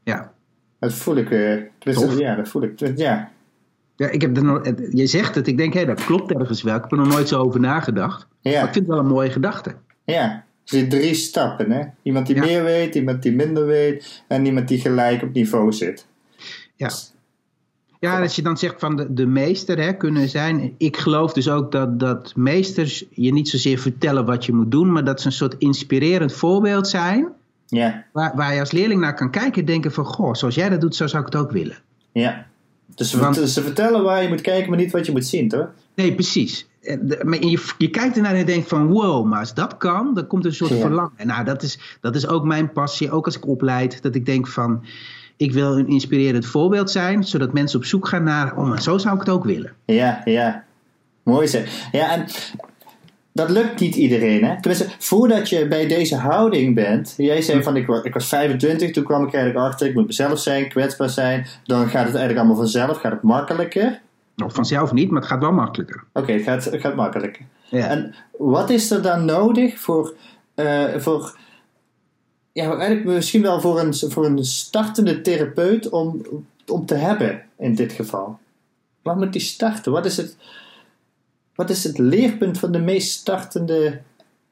Ja. 0.04 0.32
Dat 0.80 0.94
voel 0.94 1.16
ik. 1.16 1.30
dus- 1.80 2.18
ja, 2.18 2.36
dat 2.36 2.48
voel 2.50 2.64
ik. 2.64 2.98
Ja. 2.98 3.32
Ja, 3.98 4.10
ik 4.10 4.22
heb 4.22 4.38
er 4.38 4.76
je 4.96 5.08
zegt 5.08 5.36
het, 5.36 5.48
ik 5.48 5.58
denk, 5.58 5.74
hé, 5.74 5.86
dat 5.86 6.06
klopt 6.06 6.32
ergens 6.34 6.62
wel. 6.62 6.76
Ik 6.76 6.82
heb 6.82 6.92
er 6.92 6.98
nog 6.98 7.08
nooit 7.08 7.28
zo 7.28 7.40
over 7.42 7.60
nagedacht. 7.60 8.28
Ja. 8.42 8.52
Maar 8.52 8.68
ik 8.68 8.74
vind 8.74 8.86
het 8.86 8.88
wel 8.88 8.98
een 9.00 9.12
mooie 9.12 9.30
gedachte. 9.30 9.76
Ja, 10.04 10.44
zijn 10.64 10.90
drie 10.90 11.14
stappen, 11.14 11.72
hè? 11.72 11.82
Iemand 12.02 12.28
die 12.28 12.36
Ja. 12.36 12.42
meer 12.42 12.64
weet, 12.64 12.96
iemand 12.96 13.22
die 13.24 13.36
minder 13.36 13.66
weet 13.66 14.24
en 14.28 14.46
iemand 14.46 14.68
die 14.68 14.80
gelijk 14.80 15.22
op 15.24 15.34
niveau 15.34 15.72
zit. 15.72 16.06
Ja. 16.76 16.90
Ja, 18.00 18.22
als 18.22 18.36
je 18.36 18.42
dan 18.42 18.58
zegt 18.58 18.76
van 18.80 18.96
de, 18.96 19.14
de 19.14 19.26
meester 19.26 19.80
hè, 19.80 19.94
kunnen 19.94 20.30
zijn. 20.30 20.74
Ik 20.78 20.98
geloof 20.98 21.34
dus 21.34 21.50
ook 21.50 21.72
dat, 21.72 22.00
dat 22.00 22.34
meesters 22.36 23.06
je 23.10 23.34
niet 23.34 23.50
zozeer 23.50 23.78
vertellen 23.80 24.26
wat 24.26 24.46
je 24.46 24.54
moet 24.54 24.72
doen, 24.72 24.92
maar 24.92 25.04
dat 25.04 25.22
ze 25.22 25.28
een 25.28 25.32
soort 25.34 25.56
inspirerend 25.58 26.34
voorbeeld 26.34 26.88
zijn. 26.88 27.28
Ja, 27.68 28.06
Waar, 28.12 28.36
waar 28.36 28.54
je 28.54 28.60
als 28.60 28.72
leerling 28.72 29.02
naar 29.02 29.14
kan 29.16 29.32
kijken 29.32 29.60
en 29.60 29.66
denken 29.68 29.92
van, 29.92 30.06
goh, 30.06 30.34
zoals 30.34 30.56
jij 30.56 30.70
dat 30.70 30.82
doet, 30.82 30.96
zo 30.96 31.08
zou 31.08 31.26
ik 31.26 31.34
het 31.34 31.42
ook 31.42 31.52
willen. 31.52 31.78
ja. 32.12 32.46
Dus 32.96 33.10
ze, 33.10 33.20
Want- 33.20 33.36
vert- 33.38 33.50
ze 33.50 33.62
vertellen 33.62 34.04
waar 34.04 34.24
je 34.24 34.30
moet 34.30 34.42
kijken, 34.42 34.70
maar 34.70 34.80
niet 34.80 34.92
wat 34.92 35.06
je 35.06 35.12
moet 35.12 35.26
zien, 35.26 35.48
toch? 35.50 35.68
Nee, 35.96 36.14
precies. 36.14 36.68
Maar 37.24 37.46
je, 37.46 37.64
je 37.78 37.90
kijkt 37.90 38.16
ernaar 38.16 38.36
en 38.36 38.46
denkt 38.46 38.68
van, 38.68 38.88
wow, 38.88 39.26
maar 39.26 39.40
als 39.40 39.54
dat 39.54 39.78
kan, 39.78 40.14
dan 40.14 40.28
komt 40.28 40.44
er 40.44 40.50
een 40.50 40.56
soort 40.56 40.72
Ja. 40.72 40.78
verlangen. 40.80 41.12
Nou, 41.28 41.44
dat 41.46 41.64
is, 41.64 41.80
dat 42.02 42.16
is 42.16 42.28
ook 42.28 42.44
mijn 42.46 42.72
passie, 42.72 43.12
ook 43.12 43.26
als 43.26 43.38
ik 43.38 43.48
opleid, 43.48 44.02
dat 44.02 44.16
ik 44.16 44.26
denk 44.26 44.48
van, 44.48 44.84
ik 45.38 45.52
wil 45.54 45.78
een 45.78 45.88
inspirerend 45.88 46.46
voorbeeld 46.46 46.92
zijn, 46.92 47.24
zodat 47.24 47.54
mensen 47.54 47.80
op 47.80 47.86
zoek 47.86 48.08
gaan 48.08 48.24
naar, 48.24 48.58
oh, 48.58 48.68
maar 48.70 48.82
zo 48.82 48.98
zou 48.98 49.14
ik 49.14 49.20
het 49.20 49.30
ook 49.30 49.46
willen. 49.46 49.74
Ja, 49.86 50.22
ja. 50.26 50.64
Mooi 51.24 51.48
zeg. 51.48 51.88
Ja, 51.92 52.12
en 52.12 52.26
dat 53.38 53.50
lukt 53.50 53.80
niet 53.80 53.96
iedereen, 53.96 54.44
hè? 54.44 54.62
Tenminste, 54.62 54.90
voordat 55.00 55.50
je 55.50 55.68
bij 55.68 55.88
deze 55.88 56.16
houding 56.16 56.76
bent, 56.76 57.14
jij 57.18 57.42
zei 57.42 57.64
van 57.64 57.76
ik, 57.76 57.88
ik 57.88 58.14
was 58.14 58.28
25, 58.28 58.92
toen 58.92 59.04
kwam 59.04 59.26
ik 59.28 59.34
eigenlijk 59.34 59.66
achter, 59.66 59.88
ik 59.88 59.94
moet 59.94 60.08
mezelf 60.08 60.40
zijn, 60.40 60.70
kwetsbaar 60.70 61.10
zijn, 61.10 61.48
dan 61.64 61.82
gaat 61.82 62.06
het 62.06 62.16
eigenlijk 62.16 62.38
allemaal 62.38 62.56
vanzelf, 62.56 62.98
gaat 62.98 63.12
het 63.12 63.22
makkelijker. 63.22 64.00
Vanzelf 64.36 64.92
niet, 64.92 65.10
maar 65.10 65.22
het 65.22 65.30
gaat 65.30 65.40
wel 65.42 65.52
makkelijker. 65.52 66.04
Oké, 66.14 66.32
het, 66.32 66.44
gaat, 66.44 66.66
het 66.66 66.82
gaat 66.82 66.96
makkelijker. 66.96 67.46
Ja. 67.70 67.88
En 67.88 68.16
wat 68.38 68.70
is 68.70 68.92
er 68.92 69.02
dan 69.02 69.26
nodig 69.26 69.80
voor, 69.80 70.14
eh, 70.56 70.84
voor 70.98 71.38
ja, 72.52 72.70
eigenlijk 72.70 73.06
misschien 73.06 73.42
wel 73.42 73.62
voor 73.62 73.80
een, 73.80 73.94
voor 73.94 74.26
een 74.26 74.46
startende 74.46 75.22
therapeut 75.22 75.90
om, 75.90 76.22
om 76.68 76.86
te 76.86 76.96
hebben 76.96 77.44
in 77.58 77.76
dit 77.76 77.92
geval? 77.92 78.40
Waar 79.02 79.18
moet 79.18 79.34
die 79.34 79.42
starten? 79.42 79.92
Wat 79.92 80.06
is 80.06 80.18
het, 80.18 80.38
wat 81.58 81.70
is 81.70 81.84
het 81.84 81.98
leerpunt 81.98 82.60
van 82.60 82.72
de 82.72 82.80
meest 82.80 83.12
startende 83.12 84.02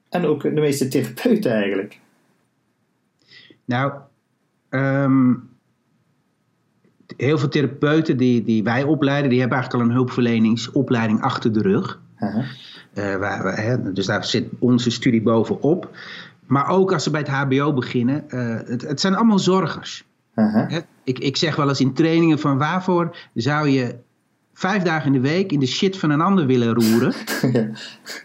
en 0.10 0.26
ook 0.26 0.42
de 0.42 0.50
meeste 0.52 0.88
therapeuten 0.88 1.52
eigenlijk? 1.52 2.00
Nou, 3.66 3.92
ehm, 4.70 5.34
heel 7.18 7.38
veel 7.38 7.50
therapeuten 7.50 8.18
die, 8.18 8.44
die 8.44 8.64
wij 8.64 8.84
opleiden, 8.84 9.30
die 9.30 9.40
hebben 9.40 9.58
eigenlijk 9.58 9.86
al 9.86 9.90
een 9.92 9.96
hulpverleningsopleiding 9.98 11.22
achter 11.22 11.54
de 11.54 11.62
rug. 11.62 12.00
Eh, 12.94 13.16
waar, 13.16 13.44
we- 13.44 13.62
hè, 13.62 13.94
dus 13.94 14.06
daar 14.06 14.26
zit 14.26 14.48
onze 14.60 14.90
studie 14.92 15.22
bovenop. 15.22 15.90
Maar 16.46 16.68
ook 16.70 16.94
als 16.94 17.04
ze 17.04 17.10
bij 17.10 17.20
het 17.20 17.30
HBO 17.30 17.74
beginnen, 17.74 18.30
eh, 18.30 18.60
het, 18.68 18.82
het 18.82 19.00
zijn 19.02 19.16
allemaal 19.16 19.40
zorgers. 19.40 20.06
Ik, 21.04 21.20
ik 21.20 21.38
zeg 21.38 21.56
wel 21.56 21.70
eens 21.70 21.80
in 21.82 21.94
trainingen 21.94 22.40
van 22.40 22.58
waarvoor 22.58 23.18
zou 23.34 23.68
je 23.70 23.96
vijf 24.58 24.84
dagen 24.84 25.06
in 25.06 25.22
de 25.22 25.28
week 25.28 25.52
in 25.52 25.60
de 25.60 25.66
shit 25.66 25.98
van 25.98 26.10
een 26.10 26.22
ander 26.22 26.46
willen 26.46 26.74
roeren? 26.74 27.14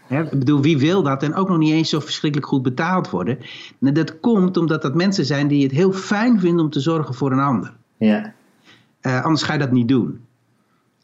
Ik 0.09 0.39
bedoel, 0.39 0.61
wie 0.61 0.77
wil 0.77 1.03
dat 1.03 1.23
en 1.23 1.33
ook 1.33 1.49
nog 1.49 1.57
niet 1.57 1.73
eens 1.73 1.89
zo 1.89 1.99
verschrikkelijk 1.99 2.49
goed 2.49 2.61
betaald 2.61 3.09
worden? 3.09 3.37
Nou, 3.79 3.93
dat 3.93 4.19
komt 4.19 4.57
omdat 4.57 4.81
dat 4.81 4.95
mensen 4.95 5.25
zijn 5.25 5.47
die 5.47 5.63
het 5.63 5.71
heel 5.71 5.91
fijn 5.91 6.39
vinden 6.39 6.65
om 6.65 6.71
te 6.71 6.79
zorgen 6.79 7.15
voor 7.15 7.31
een 7.31 7.39
ander. 7.39 7.73
ja. 7.97 8.33
Eh, 9.01 9.23
anders 9.23 9.43
ga 9.43 9.53
je 9.53 9.59
dat 9.59 9.71
niet 9.71 9.87
doen. 9.87 10.19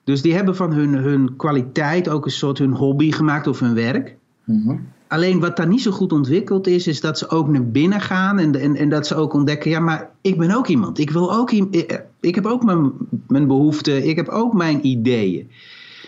Dus 0.03 0.21
die 0.21 0.33
hebben 0.33 0.55
van 0.55 0.73
hun, 0.73 0.93
hun 0.93 1.35
kwaliteit 1.35 2.09
ook 2.09 2.25
een 2.25 2.31
soort 2.31 2.57
hun 2.57 2.71
hobby 2.73 3.11
gemaakt 3.11 3.47
of 3.47 3.59
hun 3.59 3.73
werk. 3.73 4.15
Mhm. 4.43 4.75
Alleen 5.07 5.39
wat 5.39 5.57
daar 5.57 5.67
niet 5.67 5.81
zo 5.81 5.91
goed 5.91 6.11
ontwikkeld 6.11 6.67
is, 6.67 6.87
is 6.87 7.01
dat 7.01 7.17
ze 7.17 7.29
ook 7.29 7.47
naar 7.47 7.65
binnen 7.67 8.01
gaan 8.01 8.39
en, 8.39 8.55
en, 8.55 8.75
en 8.75 8.89
dat 8.89 9.07
ze 9.07 9.15
ook 9.15 9.33
ontdekken, 9.33 9.69
ja, 9.71 9.79
maar 9.79 10.09
ik 10.21 10.37
ben 10.37 10.51
ook 10.51 10.67
iemand. 10.67 10.99
Ik 10.99 11.09
wil 11.09 11.33
ook, 11.33 11.51
iem- 11.51 11.67
ik, 11.71 12.03
ik 12.19 12.35
heb 12.35 12.45
ook 12.45 12.63
mijn, 12.63 12.91
mijn 13.27 13.47
behoeften, 13.47 14.07
ik 14.07 14.15
heb 14.15 14.27
ook 14.27 14.53
mijn 14.53 14.87
ideeën. 14.87 15.49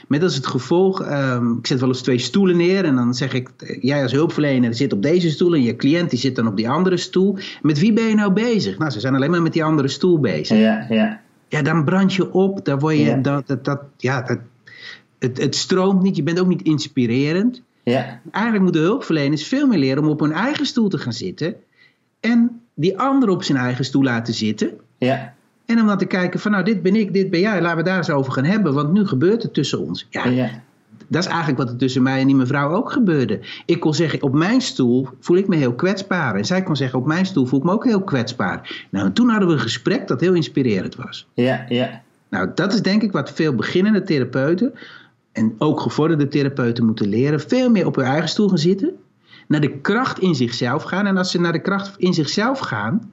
Met 0.08 0.24
als 0.24 0.36
het 0.36 0.48
gevolg, 0.48 1.02
ehm, 1.02 1.52
ik 1.58 1.68
zet 1.68 1.80
wel 1.80 1.90
eens 1.90 2.02
twee 2.02 2.18
stoelen 2.18 2.58
neer 2.58 2.86
en 2.86 2.96
dan 2.96 3.14
zeg 3.14 3.34
ik, 3.34 3.50
eh, 3.58 3.78
jij 3.82 4.02
als 4.04 4.12
hulpverlener 4.12 4.76
zit 4.76 4.94
op 4.94 5.02
deze 5.02 5.30
stoel 5.30 5.54
en 5.54 5.64
je 5.64 5.76
cliënt 5.76 6.10
die 6.10 6.20
zit 6.20 6.36
dan 6.36 6.48
op 6.48 6.58
die 6.58 6.70
andere 6.70 6.98
stoel. 6.98 7.38
Met 7.62 7.80
wie 7.80 7.94
ben 7.94 8.04
je 8.08 8.16
nou 8.16 8.32
bezig? 8.34 8.78
Nou, 8.78 8.92
ze 8.92 9.00
zijn 9.00 9.16
alleen 9.16 9.32
maar 9.32 9.42
met 9.42 9.54
die 9.54 9.64
andere 9.64 9.88
stoel 9.88 10.20
bezig. 10.20 10.58
Ja, 10.58 10.86
ja. 10.90 11.22
Ja, 11.48 11.62
dan 11.62 11.84
brand 11.84 12.14
je 12.14 12.32
op, 12.34 12.66
dan 12.66 12.80
word 12.80 12.98
je, 12.98 13.04
Ja. 13.04 13.16
dat, 13.16 13.48
dat, 13.48 13.66
dat, 13.66 13.82
ja, 13.98 14.22
dat, 14.22 14.38
het, 15.20 15.42
het 15.42 15.56
stroomt 15.56 16.02
niet, 16.02 16.16
je 16.16 16.24
bent 16.24 16.40
ook 16.40 16.48
niet 16.48 16.62
inspirerend. 16.62 17.62
Ja, 17.90 18.22
Eigenlijk 18.32 18.64
moeten 18.64 18.82
hulpverleners 18.82 19.48
veel 19.48 19.68
meer 19.68 19.80
leren 19.80 20.04
om 20.04 20.10
op 20.10 20.20
hun 20.20 20.32
eigen 20.32 20.66
stoel 20.66 20.90
te 20.90 20.98
gaan 20.98 21.14
zitten. 21.14 21.56
En 22.20 22.62
die 22.74 23.00
ander 23.00 23.30
op 23.30 23.44
zijn 23.44 23.58
eigen 23.58 23.86
stoel 23.86 24.04
laten 24.04 24.34
zitten. 24.34 24.72
ja, 24.98 25.34
En 25.66 25.80
om 25.80 25.88
dan 25.88 25.98
te 25.98 26.06
kijken 26.06 26.40
van 26.40 26.52
nou, 26.52 26.64
dit 26.64 26.82
ben 26.82 26.96
ik, 26.96 27.14
dit 27.14 27.30
ben 27.30 27.40
jij. 27.40 27.62
Laten 27.62 27.78
we 27.78 27.84
daar 27.84 27.98
eens 27.98 28.10
over 28.10 28.32
gaan 28.32 28.44
hebben. 28.44 28.74
Want 28.74 28.92
nu 28.92 29.08
gebeurt 29.08 29.44
het 29.44 29.54
tussen 29.54 29.80
ons. 29.80 30.08
Ja, 30.10 30.26
ja. 30.28 30.50
dat 31.08 31.24
is 31.24 31.30
eigenlijk 31.30 31.58
wat 31.58 31.70
er 31.70 31.76
tussen 31.76 32.04
mij 32.04 32.20
en 32.20 32.28
die 32.28 32.36
mevrouw 32.36 32.72
ook 32.72 32.92
gebeurde. 32.92 33.40
Ik 33.66 33.80
kon 33.80 33.94
zeggen, 33.94 34.22
op 34.22 34.34
mijn 34.34 34.62
stoel 34.62 35.08
voel 35.20 35.38
ik 35.38 35.48
me 35.48 35.56
heel 35.56 35.74
kwetsbaar. 35.74 36.36
En 36.36 36.46
zij 36.46 36.64
kon 36.64 36.76
zeggen, 36.76 37.00
op 37.00 37.06
mijn 37.06 37.26
stoel 37.26 37.46
voel 37.46 37.60
ik 37.60 37.66
me 37.66 37.72
ook 37.72 37.86
heel 37.86 38.04
kwetsbaar. 38.04 38.86
Nou, 38.90 39.06
en 39.06 39.14
toen 39.14 39.30
hadden 39.30 39.48
we 39.48 39.54
een 39.54 39.60
gesprek 39.60 40.08
dat 40.08 40.22
heel 40.22 40.34
inspirerend 40.34 40.96
was. 40.96 41.28
Ja, 41.34 41.66
ja. 41.70 42.02
Nou, 42.30 42.52
dat 42.56 42.74
is 42.74 42.82
denk 42.82 43.02
ik 43.02 43.12
wat 43.12 43.32
veel 43.32 43.56
beginnende 43.56 44.04
therapeuten 44.04 44.74
en 45.32 45.56
ook 45.58 45.80
gevorderde 45.80 46.28
therapeuten 46.28 46.86
moeten 46.86 47.08
leren. 47.08 47.40
Veel 47.40 47.70
meer 47.70 47.86
op 47.86 47.96
hun 47.96 48.06
eigen 48.06 48.30
stoel 48.30 48.48
gaan 48.48 48.58
zitten. 48.58 48.96
Naar 49.48 49.62
de 49.62 49.78
kracht 49.78 50.20
in 50.20 50.36
zichzelf 50.36 50.84
gaan. 50.84 51.06
En 51.06 51.18
als 51.18 51.32
ze 51.32 51.40
naar 51.40 51.52
de 51.52 51.62
kracht 51.62 51.98
in 51.98 52.14
zichzelf 52.14 52.60
gaan, 52.60 53.12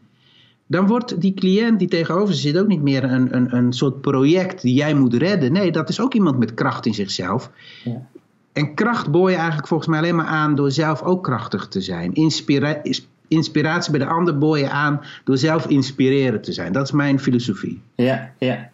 dan 0.67 0.87
wordt 0.87 1.21
die 1.21 1.35
cliënt 1.35 1.79
die 1.79 1.89
tegenover 1.89 2.35
ze 2.35 2.41
zit 2.41 2.59
ook 2.59 2.67
niet 2.67 2.83
meer 2.83 3.05
een, 3.05 3.37
een, 3.37 3.57
een 3.57 3.73
soort 3.73 4.01
project 4.01 4.63
die 4.63 4.75
jij 4.75 4.95
moet 4.95 5.15
redden. 5.15 5.53
Nee, 5.53 5.73
dat 5.73 5.89
is 5.89 6.01
ook 6.01 6.15
iemand 6.15 6.39
met 6.39 6.55
kracht 6.55 6.87
in 6.87 6.95
zichzelf. 6.95 7.51
Ja. 7.85 8.07
En 8.53 8.75
kracht 8.75 9.11
boor 9.11 9.31
je 9.31 9.37
eigenlijk 9.37 9.69
volgens 9.69 9.89
mij 9.89 9.99
alleen 9.99 10.15
maar 10.15 10.27
aan 10.27 10.55
door 10.55 10.71
zelf 10.71 11.03
ook 11.03 11.23
krachtig 11.25 11.69
te 11.69 11.81
zijn. 11.81 12.15
Inspira- 12.15 12.83
inspiratie 13.29 13.91
bij 13.91 14.01
de 14.01 14.07
ander 14.07 14.39
boor 14.39 14.59
je 14.59 14.71
aan 14.71 15.01
door 15.25 15.39
zelf 15.39 15.67
inspirerend 15.67 16.45
te 16.45 16.53
zijn. 16.53 16.73
Dat 16.73 16.85
is 16.85 16.93
mijn 16.93 17.21
filosofie. 17.21 17.83
Ja, 17.95 18.31
ja. 18.39 18.71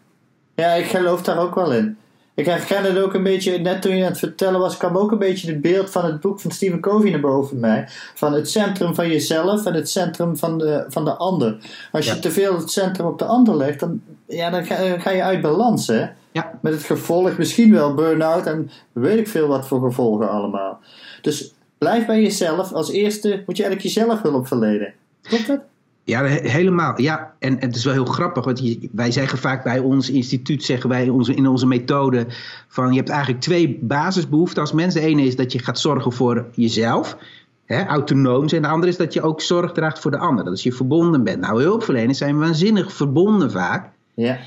Ja, 0.54 0.72
ik 0.72 0.84
geloof 0.84 1.22
daar 1.22 1.38
ook 1.38 1.54
wel 1.54 1.72
in. 1.72 1.96
Ik 2.34 2.44
herken 2.44 2.84
het 2.84 2.98
ook 2.98 3.14
een 3.14 3.22
beetje, 3.22 3.58
net 3.58 3.82
toen 3.82 3.96
je 3.96 4.04
aan 4.04 4.10
het 4.10 4.18
vertellen 4.18 4.60
was, 4.60 4.76
kwam 4.76 4.96
ook 4.96 5.12
een 5.12 5.18
beetje 5.18 5.50
het 5.50 5.60
beeld 5.60 5.90
van 5.90 6.04
het 6.04 6.20
boek 6.20 6.40
van 6.40 6.50
Stephen 6.50 6.80
Covey 6.80 7.10
naar 7.10 7.20
boven 7.20 7.60
mij. 7.60 7.88
Van 8.14 8.32
het 8.32 8.50
centrum 8.50 8.94
van 8.94 9.08
jezelf 9.08 9.66
en 9.66 9.74
het 9.74 9.90
centrum 9.90 10.36
van 10.36 10.58
de, 10.58 10.84
van 10.88 11.04
de 11.04 11.14
ander. 11.14 11.56
Als 11.92 12.06
je 12.06 12.18
te 12.18 12.30
veel 12.30 12.56
het 12.56 12.70
centrum 12.70 13.06
op 13.06 13.18
de 13.18 13.24
ander 13.24 13.56
legt, 13.56 13.80
dan, 13.80 14.02
ja, 14.26 14.50
dan, 14.50 14.64
ga, 14.64 14.76
dan 14.76 15.00
ga 15.00 15.10
je 15.10 15.22
uit 15.22 15.40
balans, 15.40 15.86
hè. 15.86 16.06
Ja, 16.32 16.58
Met 16.60 16.72
het 16.72 16.82
gevolg 16.82 17.38
misschien 17.38 17.72
wel 17.72 17.94
burn-out 17.94 18.46
en 18.46 18.70
weet 18.92 19.18
ik 19.18 19.28
veel 19.28 19.46
wat 19.46 19.66
voor 19.66 19.80
gevolgen 19.80 20.30
allemaal. 20.30 20.80
Dus 21.22 21.54
blijf 21.78 22.06
bij 22.06 22.22
jezelf. 22.22 22.72
Als 22.72 22.90
eerste 22.90 23.42
moet 23.46 23.56
je 23.56 23.64
eigenlijk 23.64 23.94
jezelf 23.94 24.22
hulp 24.22 24.46
verlenen. 24.46 24.94
Klopt 25.22 25.46
dat? 25.46 25.60
Ja, 26.04 26.24
he- 26.24 26.48
helemaal. 26.48 27.00
Ja, 27.00 27.34
en 27.38 27.56
het 27.58 27.76
is 27.76 27.84
wel 27.84 27.92
heel 27.92 28.04
grappig, 28.04 28.44
want 28.44 28.62
wij 28.92 29.10
zeggen 29.10 29.38
vaak 29.38 29.64
bij 29.64 29.78
ons 29.78 30.10
instituut, 30.10 30.64
zeggen 30.64 30.88
wij 30.88 31.08
onze, 31.08 31.34
in 31.34 31.46
onze 31.46 31.66
methode, 31.66 32.26
van 32.68 32.90
je 32.90 32.96
hebt 32.96 33.08
eigenlijk 33.08 33.40
twee 33.40 33.78
basisbehoeften 33.80 34.60
als 34.60 34.72
mens. 34.72 34.94
De 34.94 35.00
ene 35.00 35.22
is 35.22 35.36
dat 35.36 35.52
je 35.52 35.58
gaat 35.58 35.78
zorgen 35.78 36.12
voor 36.12 36.46
jezelf, 36.54 37.16
hè, 37.64 37.86
autonoom 37.86 38.48
zijn. 38.48 38.62
De 38.62 38.68
andere 38.68 38.92
is 38.92 38.96
dat 38.96 39.12
je 39.12 39.22
ook 39.22 39.40
zorg 39.40 39.72
draagt 39.72 39.98
voor 39.98 40.10
de 40.10 40.18
ander, 40.18 40.44
dat 40.44 40.54
is 40.54 40.62
je 40.62 40.72
verbonden 40.72 41.24
bent. 41.24 41.40
Nou, 41.40 41.62
hulpverleners 41.62 42.18
zijn 42.18 42.38
waanzinnig 42.38 42.92
verbonden 42.92 43.50
vaak. 43.50 43.90
Ja, 44.14 44.38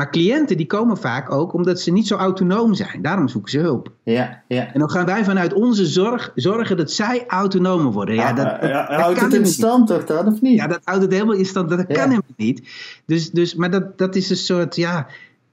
Maar 0.00 0.10
cliënten 0.10 0.56
die 0.56 0.66
komen 0.66 0.96
vaak 0.96 1.32
ook 1.32 1.52
omdat 1.52 1.80
ze 1.80 1.92
niet 1.92 2.06
zo 2.06 2.16
autonoom 2.16 2.74
zijn. 2.74 3.02
Daarom 3.02 3.28
zoeken 3.28 3.50
ze 3.50 3.58
hulp. 3.58 3.92
ja, 4.02 4.42
ja. 4.48 4.72
En 4.72 4.80
dan 4.80 4.90
gaan 4.90 5.06
wij 5.06 5.24
vanuit 5.24 5.52
onze 5.52 5.86
zorg 5.86 6.32
zorgen 6.34 6.76
dat 6.76 6.90
zij 6.90 7.24
autonomer 7.26 7.92
worden. 7.92 8.14
Ja, 8.14 8.32
dat, 8.32 8.60
dat, 8.60 8.70
Ja, 8.70 8.86
dat 8.86 9.00
houdt 9.00 9.18
kan 9.18 9.30
het 9.30 9.38
in 9.40 9.46
stand 9.46 9.86
toch 9.86 10.04
dan, 10.04 10.26
of 10.26 10.40
niet? 10.40 10.56
Ja, 10.56 10.66
dat 10.66 10.80
houdt 10.84 11.02
het 11.02 11.12
helemaal 11.12 11.34
in 11.34 11.44
stand. 11.44 11.68
Dat 11.68 11.78
Ja. 11.78 11.84
kan 11.84 12.02
helemaal 12.02 12.22
niet. 12.36 12.68
Dus, 13.06 13.30
dus, 13.30 13.54
maar 13.54 13.70
dat, 13.70 13.98
dat 13.98 14.16
is 14.16 14.30
een 14.30 14.36
soort, 14.36 14.76
ja, 14.76 15.06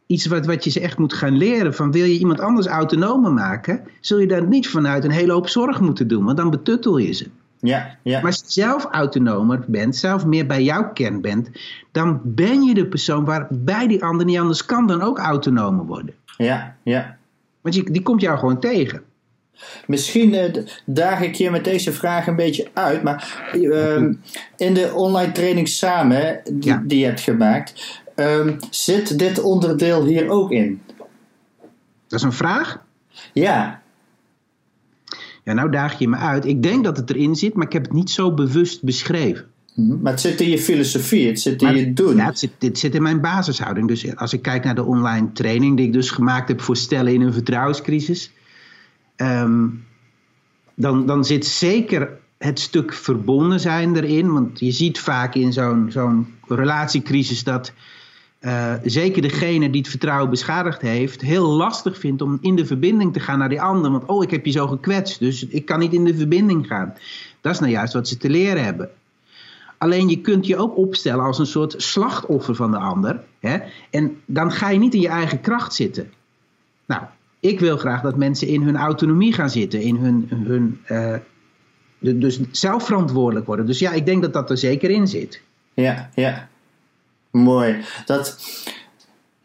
iets 0.06 0.26
wat, 0.26 0.46
wat 0.46 0.64
je 0.64 0.70
ze 0.70 0.80
echt 0.80 0.98
moet 0.98 1.14
gaan 1.14 1.38
leren. 1.38 1.74
Van 1.74 1.92
wil 1.92 2.06
je 2.06 2.20
iemand 2.20 2.40
anders 2.40 2.68
autonomer 2.68 3.32
maken, 3.34 3.82
zul 4.00 4.20
je 4.20 4.28
dat 4.28 4.48
niet 4.48 4.70
vanuit 4.70 5.04
een 5.04 5.12
hele 5.12 5.32
hoop 5.32 5.50
zorg 5.50 5.80
moeten 5.80 6.08
doen. 6.08 6.26
Want 6.26 6.38
dan 6.38 6.50
betuttel 6.50 6.98
je 6.98 7.12
ze. 7.12 7.28
Ja, 7.60 7.96
ja. 8.04 8.18
Maar 8.18 8.26
als 8.32 8.44
je 8.46 8.62
zelf 8.62 8.86
autonomer 8.92 9.64
bent, 9.68 9.96
zelf 9.96 10.26
meer 10.26 10.46
bij 10.46 10.64
jouw 10.64 10.92
kern 10.94 11.22
bent, 11.22 11.50
dan 11.92 12.22
ben 12.24 12.62
je 12.64 12.74
de 12.74 12.86
persoon 12.88 13.26
waarbij 13.26 13.88
die 13.88 14.04
ander 14.04 14.26
niet 14.26 14.38
anders 14.40 14.66
kan 14.66 14.88
dan 14.88 15.02
ook 15.02 15.18
autonomer 15.20 15.86
worden. 15.86 16.14
ja, 16.38 16.76
ja. 16.84 17.18
Want 17.62 17.76
je, 17.76 17.92
die 17.92 18.02
komt 18.02 18.22
jou 18.22 18.38
gewoon 18.38 18.60
tegen. 18.60 19.02
Misschien 19.88 20.34
eh, 20.34 20.64
daag 20.86 21.22
ik 21.22 21.36
je 21.36 21.52
met 21.52 21.64
deze 21.64 21.94
vraag 21.94 22.28
een 22.28 22.36
beetje 22.36 22.68
uit, 22.74 23.04
maar 23.04 23.50
ehm, 23.54 24.14
in 24.58 24.74
de 24.74 24.92
online 24.94 25.32
training 25.32 25.68
samen 25.68 26.42
die, 26.52 26.72
Ja. 26.72 26.82
die 26.86 27.00
je 27.00 27.06
hebt 27.06 27.20
gemaakt, 27.22 28.02
ehm, 28.16 28.54
zit 28.70 29.20
dit 29.20 29.40
onderdeel 29.42 30.06
hier 30.06 30.30
ook 30.30 30.52
in? 30.52 30.82
Dat 32.08 32.20
is 32.20 32.22
een 32.26 32.32
vraag. 32.34 32.84
Ja, 33.34 33.82
Ja, 35.48 35.54
nou 35.54 35.70
daag 35.70 36.00
je 36.00 36.08
me 36.08 36.16
uit. 36.16 36.46
Ik 36.46 36.64
denk 36.64 36.84
dat 36.84 36.98
het 36.98 37.10
erin 37.10 37.36
zit, 37.36 37.54
maar 37.54 37.66
ik 37.66 37.74
heb 37.74 37.84
het 37.84 37.94
niet 37.94 38.10
zo 38.10 38.34
bewust 38.34 38.84
beschreven. 38.84 39.46
Mhm. 39.76 40.02
Maar 40.02 40.12
het 40.12 40.22
zit 40.22 40.42
in 40.42 40.50
je 40.50 40.60
filosofie, 40.60 41.28
het 41.28 41.40
zit 41.40 41.62
in 41.62 41.76
je 41.76 41.94
doen. 41.94 42.16
Ja, 42.16 42.26
het 42.26 42.40
zit, 42.40 42.78
zit 42.78 42.96
in 42.96 43.02
mijn 43.02 43.22
basishouding. 43.22 43.88
Dus 43.88 44.16
als 44.16 44.34
ik 44.34 44.42
kijk 44.42 44.64
naar 44.64 44.76
de 44.76 44.84
online 44.84 45.32
training 45.32 45.78
die 45.78 45.86
ik 45.86 45.94
dus 45.94 46.12
gemaakt 46.12 46.48
heb 46.48 46.62
voor 46.62 46.78
stellen 46.78 47.14
in 47.14 47.22
een 47.22 47.34
vertrouwenscrisis, 47.34 48.32
ehm, 49.16 49.66
dan, 50.76 51.06
dan 51.06 51.26
zit 51.26 51.46
zeker 51.46 52.10
het 52.38 52.60
stuk 52.60 52.94
verbonden 52.94 53.60
zijn 53.60 53.96
erin. 53.96 54.34
Want 54.34 54.60
je 54.60 54.72
ziet 54.72 55.00
vaak 55.00 55.36
in 55.36 55.54
zo'n 55.54 55.88
zo'n 55.92 56.28
relatiecrisis 56.48 57.44
dat 57.44 57.74
uh, 58.42 58.74
zeker 58.84 59.22
degene 59.22 59.70
die 59.70 59.82
het 59.82 59.90
vertrouwen 59.90 60.30
beschadigd 60.30 60.82
heeft, 60.82 61.22
heel 61.22 61.48
lastig 61.48 61.98
vindt 61.98 62.22
om 62.22 62.38
in 62.42 62.56
de 62.56 62.66
verbinding 62.66 63.14
te 63.14 63.20
gaan 63.20 63.40
naar 63.40 63.50
die 63.50 63.62
ander. 63.62 63.92
Want 63.92 64.06
oh, 64.06 64.24
ik 64.24 64.32
heb 64.32 64.46
je 64.46 64.52
zo 64.52 64.68
gekwetst, 64.68 65.20
dus 65.20 65.48
ik 65.48 65.66
kan 65.66 65.80
niet 65.80 65.94
in 65.94 66.06
de 66.06 66.16
verbinding 66.16 66.68
gaan. 66.68 66.94
Dat 67.42 67.54
is 67.54 67.60
nou 67.60 67.72
juist 67.72 67.94
wat 67.94 68.08
ze 68.08 68.18
te 68.18 68.30
leren 68.30 68.64
hebben. 68.64 68.90
Alleen 69.78 70.10
je 70.10 70.22
kunt 70.22 70.46
je 70.46 70.58
ook 70.58 70.78
opstellen 70.78 71.26
als 71.26 71.40
een 71.40 71.46
soort 71.46 71.76
slachtoffer 71.78 72.56
van 72.56 72.72
de 72.72 72.78
ander. 72.78 73.24
Hè? 73.40 73.58
En 73.90 74.22
dan 74.26 74.52
ga 74.52 74.70
je 74.70 74.80
niet 74.80 74.94
in 74.94 75.02
je 75.02 75.08
eigen 75.08 75.42
kracht 75.42 75.74
zitten. 75.74 76.12
Nou, 76.86 77.02
ik 77.40 77.60
wil 77.60 77.78
graag 77.78 78.02
dat 78.02 78.18
mensen 78.18 78.48
in 78.48 78.62
hun 78.62 78.76
autonomie 78.76 79.34
gaan 79.34 79.50
zitten, 79.50 79.82
in 79.82 79.96
hun, 79.96 80.30
hun 80.30 80.80
uh, 80.88 81.16
dus 82.00 82.40
zelf 82.52 82.86
verantwoordelijk 82.86 83.46
worden. 83.46 83.66
Dus 83.66 83.80
ja, 83.80 83.92
ik 83.92 84.06
denk 84.06 84.22
dat 84.22 84.34
dat 84.34 84.50
er 84.50 84.58
zeker 84.58 84.90
in 84.90 85.08
zit. 85.08 85.42
Ja, 85.74 86.10
ja. 86.16 86.50
Mooi. 87.32 87.84
Dat, 88.06 88.38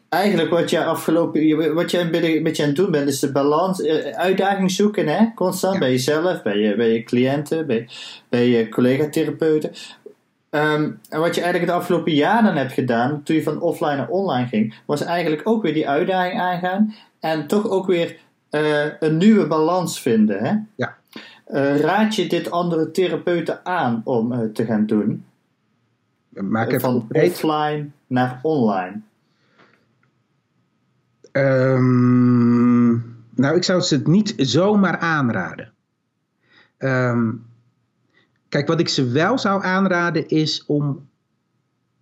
eigenlijk 0.09 0.51
wat 0.51 0.71
je 0.71 0.85
afgelopen, 0.85 1.75
wat 1.75 1.91
je 1.91 1.99
een 1.99 2.11
beetje 2.43 2.63
aan 2.63 2.69
het 2.69 2.77
doen 2.77 2.91
bent, 2.91 3.09
is 3.09 3.21
de 3.21 3.33
balans, 3.33 3.83
eh, 3.83 4.17
uitdaging 4.17 4.71
zoeken, 4.71 5.07
hè? 5.07 5.27
constant 5.35 5.79
bij 5.79 5.91
jezelf, 5.91 6.43
bij 6.43 6.59
je, 6.59 6.77
bij 6.77 6.93
je 6.93 7.03
cliënten, 7.03 7.67
bij, 7.67 7.89
bij 8.29 8.49
je 8.49 8.69
collega-therapeuten. 8.69 9.73
Ehm, 10.51 10.91
en 11.09 11.21
wat 11.21 11.35
je 11.35 11.41
eigenlijk 11.41 11.73
het 11.73 11.81
afgelopen 11.81 12.15
jaar 12.15 12.43
dan 12.43 12.57
hebt 12.57 12.73
gedaan, 12.73 13.23
toen 13.23 13.37
je 13.37 13.43
van 13.43 13.61
offline 13.61 13.97
naar 13.97 14.09
online 14.09 14.47
ging, 14.47 14.75
was 14.87 15.03
eigenlijk 15.03 15.49
ook 15.49 15.63
weer 15.63 15.75
die 15.75 15.89
uitdaging 15.89 16.41
aangaan 16.41 16.95
en 17.21 17.47
toch 17.47 17.69
ook 17.69 17.87
weer 17.87 18.17
uh, 18.51 18.85
een 19.01 19.17
nieuwe 19.17 19.47
balans 19.47 20.01
vinden. 20.01 20.45
Hè? 20.45 20.55
Ja. 20.77 20.97
Uh, 21.49 21.81
raad 21.81 22.15
je 22.15 22.27
dit 22.27 22.51
andere 22.51 22.91
therapeuten 22.91 23.61
aan 23.65 24.01
om 24.05 24.33
uh, 24.33 24.39
te 24.53 24.65
gaan 24.65 24.87
doen? 24.87 25.25
Maak 26.33 26.81
van 26.81 27.09
offline 27.11 27.91
naar 28.07 28.41
online. 28.43 29.01
Um, 31.33 32.93
nou, 33.35 33.57
ik 33.57 33.65
zou 33.65 33.85
het 33.89 34.07
niet 34.07 34.35
zomaar 34.37 34.99
aanraden. 34.99 35.73
Um, 36.79 37.51
Kijk, 38.53 38.69
wat 38.69 38.81
ik 38.81 38.89
ze 38.89 39.09
wel 39.09 39.39
zou 39.39 39.65
aanraden 39.65 40.29
is 40.29 40.65
om, 40.67 41.09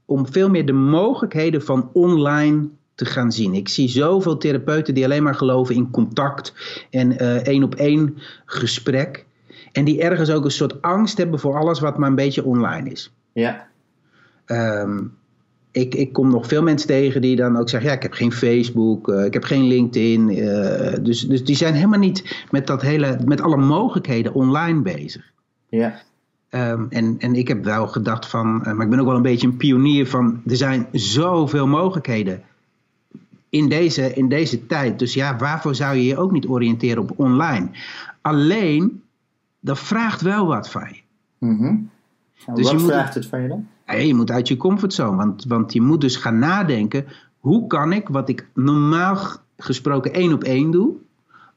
om 0.04 0.26
veel 0.32 0.48
meer 0.48 0.66
de 0.66 0.72
mogelijkheden 0.72 1.62
van 1.62 1.90
online 1.92 2.68
te 2.94 3.04
gaan 3.04 3.32
zien. 3.32 3.54
Ik 3.54 3.68
zie 3.68 3.88
zoveel 3.88 4.36
therapeuten 4.36 4.94
die 4.94 5.04
alleen 5.04 5.22
maar 5.22 5.34
geloven 5.34 5.74
in 5.74 5.90
contact 5.90 6.54
en 6.90 7.12
uh, 7.12 7.46
één 7.46 7.62
op 7.62 7.74
één 7.74 8.18
gesprek. 8.44 9.26
En 9.72 9.84
die 9.84 10.02
ergens 10.02 10.30
ook 10.30 10.44
een 10.44 10.50
soort 10.50 10.82
angst 10.82 11.18
hebben 11.18 11.40
voor 11.40 11.58
alles 11.58 11.80
wat 11.80 11.98
maar 11.98 12.08
een 12.08 12.14
beetje 12.14 12.44
online 12.44 12.90
is. 12.90 13.12
Ja. 13.32 13.68
Um, 14.50 15.18
ik, 15.72 15.94
ik 15.94 16.12
kom 16.12 16.30
nog 16.30 16.46
veel 16.46 16.62
mensen 16.62 16.88
tegen 16.88 17.20
die 17.20 17.36
dan 17.36 17.56
ook 17.56 17.68
zeggen: 17.68 17.90
Ja, 17.90 17.96
ik 17.96 18.02
heb 18.02 18.12
geen 18.12 18.32
Facebook, 18.32 19.08
uh, 19.08 19.24
ik 19.24 19.32
heb 19.32 19.44
geen 19.44 19.66
LinkedIn. 19.66 20.38
Uh, 20.38 20.94
dus, 21.02 21.20
dus 21.20 21.44
die 21.44 21.56
zijn 21.56 21.74
helemaal 21.74 21.98
niet 21.98 22.44
met, 22.50 22.66
dat 22.66 22.82
hele, 22.82 23.18
met 23.24 23.40
alle 23.40 23.56
mogelijkheden 23.56 24.34
online 24.34 24.80
bezig. 24.80 25.32
Ja. 25.68 26.00
Um, 26.50 26.86
en, 26.90 27.16
en 27.18 27.34
ik 27.34 27.48
heb 27.48 27.64
wel 27.64 27.86
gedacht 27.86 28.26
van, 28.26 28.62
uh, 28.66 28.72
maar 28.72 28.84
ik 28.84 28.90
ben 28.90 29.00
ook 29.00 29.06
wel 29.06 29.16
een 29.16 29.22
beetje 29.22 29.46
een 29.46 29.56
pionier 29.56 30.06
van, 30.06 30.42
er 30.46 30.56
zijn 30.56 30.86
zoveel 30.92 31.66
mogelijkheden 31.66 32.42
in 33.48 33.68
deze, 33.68 34.14
in 34.14 34.28
deze 34.28 34.66
tijd. 34.66 34.98
Dus 34.98 35.14
ja, 35.14 35.36
waarvoor 35.36 35.74
zou 35.74 35.96
je 35.96 36.04
je 36.04 36.16
ook 36.16 36.32
niet 36.32 36.46
oriënteren 36.46 37.02
op 37.02 37.12
online? 37.16 37.68
Alleen, 38.20 39.02
dat 39.60 39.78
vraagt 39.78 40.20
wel 40.20 40.46
wat 40.46 40.70
van 40.70 40.88
je. 40.88 41.00
Mm 41.38 41.58
-hmm. 41.58 41.90
dus 42.54 42.72
wat 42.72 42.82
vraagt 42.82 43.14
het 43.14 43.26
van 43.26 43.42
je 43.42 43.48
dan? 43.48 43.68
Je 43.98 44.14
moet 44.14 44.30
uit 44.30 44.48
je 44.48 44.56
comfortzone, 44.56 45.16
want, 45.16 45.44
want 45.44 45.72
je 45.72 45.80
moet 45.80 46.00
dus 46.00 46.16
gaan 46.16 46.38
nadenken, 46.38 47.06
hoe 47.38 47.66
kan 47.66 47.92
ik 47.92 48.08
wat 48.08 48.28
ik 48.28 48.48
normaal 48.54 49.18
gesproken 49.56 50.12
één 50.12 50.32
op 50.32 50.44
één 50.44 50.70
doe, 50.70 50.94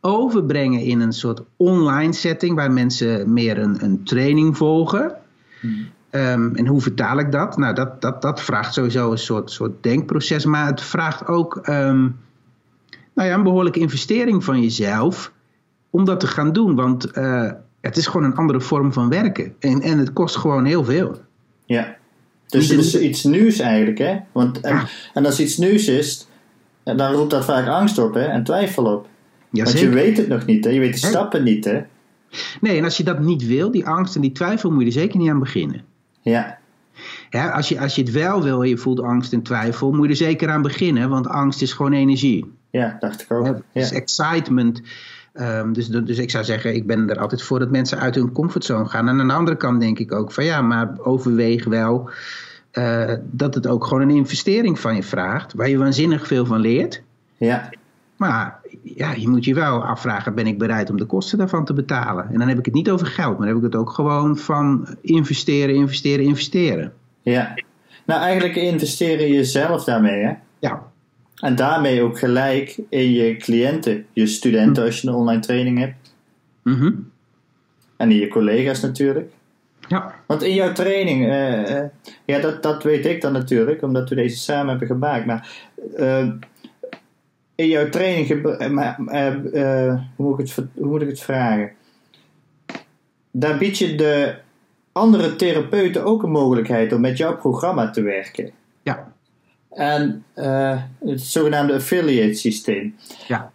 overbrengen 0.02 0.80
in 0.80 1.00
een 1.00 1.14
soort 1.14 1.44
online 1.58 2.14
setting 2.14 2.56
waar 2.56 2.72
mensen 2.72 3.34
meer 3.34 3.58
een, 3.58 3.84
een 3.84 4.04
training 4.04 4.58
volgen. 4.58 5.16
Hmm. 5.60 5.88
Um, 6.12 6.56
en 6.56 6.68
hoe 6.68 6.82
vertaal 6.82 7.20
ik 7.20 7.32
dat? 7.32 7.58
Nou, 7.58 7.74
dat, 7.74 8.02
dat, 8.02 8.22
dat 8.22 8.42
vraagt 8.42 8.74
sowieso 8.74 9.12
een 9.12 9.18
soort, 9.18 9.52
soort 9.52 9.84
denkproces, 9.84 10.46
maar 10.46 10.66
het 10.66 10.82
vraagt 10.82 11.28
ook 11.28 11.56
um, 11.56 12.20
nou 13.14 13.30
ja, 13.30 13.36
een 13.36 13.44
behoorlijke 13.44 13.80
investering 13.80 14.44
van 14.44 14.62
jezelf 14.62 15.32
om 15.90 16.06
dat 16.06 16.20
te 16.20 16.28
gaan 16.28 16.54
doen. 16.54 16.76
Want 16.76 17.18
uh, 17.18 17.52
het 17.82 17.98
is 17.98 18.08
gewoon 18.08 18.24
een 18.24 18.36
andere 18.36 18.62
vorm 18.62 18.94
van 18.94 19.10
werken 19.10 19.56
en, 19.60 19.82
en 19.82 19.98
het 19.98 20.14
kost 20.14 20.36
gewoon 20.36 20.66
heel 20.66 20.84
veel. 20.84 21.22
Ja, 21.66 21.96
dus 22.60 22.70
het 22.70 22.80
is 22.80 23.00
iets 23.00 23.24
nieuws 23.24 23.60
eigenlijk, 23.60 23.98
hè? 23.98 24.18
Want, 24.32 24.60
en, 24.60 24.76
ja. 24.76 24.88
en 25.14 25.26
als 25.26 25.40
iets 25.40 25.58
nieuws 25.58 25.88
is, 25.88 26.28
dan 26.84 27.14
roept 27.14 27.32
dat 27.32 27.46
vaak 27.46 27.68
angst 27.68 27.98
op 27.98 28.14
hè? 28.14 28.24
en 28.26 28.44
twijfel 28.44 28.86
op. 28.86 29.08
Ja, 29.50 29.64
Want 29.64 29.80
je 29.80 29.90
weet 29.90 30.18
het 30.18 30.28
nog 30.28 30.46
niet, 30.46 30.66
hè? 30.66 30.72
je 30.72 30.80
weet 30.80 31.02
de 31.02 31.08
stappen 31.08 31.44
niet. 31.44 31.66
Hè? 31.66 31.82
Nee, 32.62 32.78
en 32.78 32.84
als 32.84 32.98
je 32.98 33.04
dat 33.04 33.20
niet 33.20 33.48
wil, 33.48 33.72
die 33.72 33.86
angst 33.86 34.16
en 34.16 34.22
die 34.22 34.32
twijfel, 34.32 34.72
moet 34.72 34.82
je 34.82 34.86
er 34.86 34.92
zeker 34.92 35.20
niet 35.20 35.30
aan 35.30 35.40
beginnen. 35.40 35.82
Ja. 36.22 36.58
ja 37.30 37.50
als, 37.50 37.70
je, 37.70 37.80
als 37.80 37.96
je 37.96 38.02
het 38.02 38.12
wel 38.12 38.44
wil 38.44 38.62
en 38.62 38.70
je 38.70 38.78
voelt 38.78 39.02
angst 39.02 39.34
en 39.34 39.42
twijfel, 39.42 39.92
moet 39.92 40.04
je 40.04 40.10
er 40.10 40.16
zeker 40.16 40.50
aan 40.50 40.62
beginnen, 40.62 41.10
want 41.10 41.28
angst 41.28 41.62
is 41.62 41.74
gewoon 41.74 41.94
energie. 41.94 42.52
Ja, 42.70 42.98
dacht 43.00 43.22
ik 43.22 43.32
ook. 43.32 43.46
Ja, 43.46 43.62
dus 43.74 43.92
excitement. 43.92 44.82
Um, 45.34 45.74
dus, 45.74 45.88
dus 45.88 46.18
ik 46.18 46.32
zou 46.32 46.44
zeggen, 46.44 46.76
ik 46.76 46.88
ben 46.88 47.10
er 47.10 47.20
altijd 47.20 47.44
voor 47.44 47.60
dat 47.60 47.70
mensen 47.70 48.00
uit 48.00 48.16
hun 48.16 48.32
comfortzone 48.32 48.86
gaan. 48.86 49.08
En 49.08 49.20
aan 49.20 49.28
de 49.28 49.34
andere 49.34 49.58
kant 49.58 49.80
denk 49.80 50.00
ik 50.00 50.12
ook 50.12 50.32
van 50.32 50.46
ja, 50.46 50.62
maar 50.62 50.98
overweeg 51.00 51.66
wel 51.66 52.10
uh, 52.74 53.14
dat 53.22 53.56
het 53.56 53.68
ook 53.68 53.86
gewoon 53.86 54.02
een 54.02 54.16
investering 54.16 54.80
van 54.80 54.96
je 54.96 55.04
vraagt, 55.04 55.54
waar 55.54 55.70
je 55.70 55.78
waanzinnig 55.78 56.28
veel 56.28 56.46
van 56.46 56.60
leert. 56.60 57.02
Ja. 57.38 57.70
Maar 58.18 58.60
ja, 58.84 59.14
je 59.14 59.28
moet 59.28 59.46
je 59.46 59.54
wel 59.54 59.86
afvragen, 59.86 60.36
ben 60.36 60.48
ik 60.48 60.58
bereid 60.58 60.90
om 60.90 60.98
de 60.98 61.06
kosten 61.06 61.38
daarvan 61.38 61.66
te 61.66 61.74
betalen? 61.74 62.28
En 62.32 62.40
dan 62.40 62.48
heb 62.48 62.60
ik 62.60 62.66
het 62.66 62.74
niet 62.74 62.90
over 62.90 63.08
geld, 63.08 63.38
maar 63.38 63.48
dan 63.48 63.56
heb 63.56 63.66
ik 63.66 63.72
het 63.72 63.82
ook 63.82 63.90
gewoon 63.90 64.38
van 64.38 64.88
investeren, 65.02 65.76
investeren, 65.76 66.26
investeren. 66.26 66.94
Ja, 67.22 67.54
nou 68.06 68.22
eigenlijk 68.22 68.56
investeren 68.56 69.32
jezelf 69.32 69.84
daarmee 69.84 70.24
hè? 70.24 70.34
Ja. 70.60 70.92
En 71.36 71.56
daarmee 71.56 72.02
ook 72.02 72.20
gelijk 72.20 72.80
in 72.90 73.12
je 73.12 73.38
cliënten, 73.38 74.06
je 74.14 74.28
studenten 74.28 74.84
als 74.84 75.02
je 75.02 75.08
een 75.08 75.14
online 75.14 75.42
training 75.42 75.80
hebt. 75.80 76.14
Mm 76.64 76.74
-hmm. 76.74 77.12
En 77.98 78.12
in 78.12 78.18
je 78.18 78.28
collega's 78.28 78.82
natuurlijk. 78.82 79.32
Ja. 79.88 80.16
Want 80.26 80.44
in 80.44 80.54
jouw 80.54 80.72
training, 80.72 81.26
uh, 81.26 81.70
uh, 81.70 81.84
ja 82.26 82.40
dat, 82.40 82.64
dat 82.64 82.84
weet 82.84 83.06
ik 83.06 83.22
dan 83.22 83.34
natuurlijk, 83.34 83.82
omdat 83.82 84.10
we 84.10 84.16
deze 84.16 84.38
samen 84.38 84.70
hebben 84.70 84.88
gemaakt. 84.88 85.26
Maar 85.26 85.50
uh, 85.98 86.30
in 87.56 87.68
jouw 87.68 87.90
training, 87.90 88.28
hoe, 88.28 90.02
moet 90.16 90.40
ik 90.40 90.56
het, 90.56 90.66
hoe 90.74 90.88
moet 90.88 91.02
ik 91.02 91.08
het 91.08 91.22
vragen? 91.22 91.72
Daar 93.32 93.58
bied 93.58 93.78
je 93.78 93.96
de 93.96 94.36
andere 94.92 95.36
therapeuten 95.36 96.04
ook 96.04 96.24
een 96.24 96.32
mogelijkheid 96.32 96.94
om 96.94 97.02
met 97.02 97.18
jouw 97.18 97.38
programma 97.38 97.90
te 97.90 98.02
werken. 98.02 98.52
Ja. 98.84 99.13
En 99.76 100.26
uh, 100.36 100.82
het 101.00 101.22
zogenaamde 101.22 101.74
affiliate 101.74 102.34
systeem. 102.34 102.96
Ja. 103.28 103.52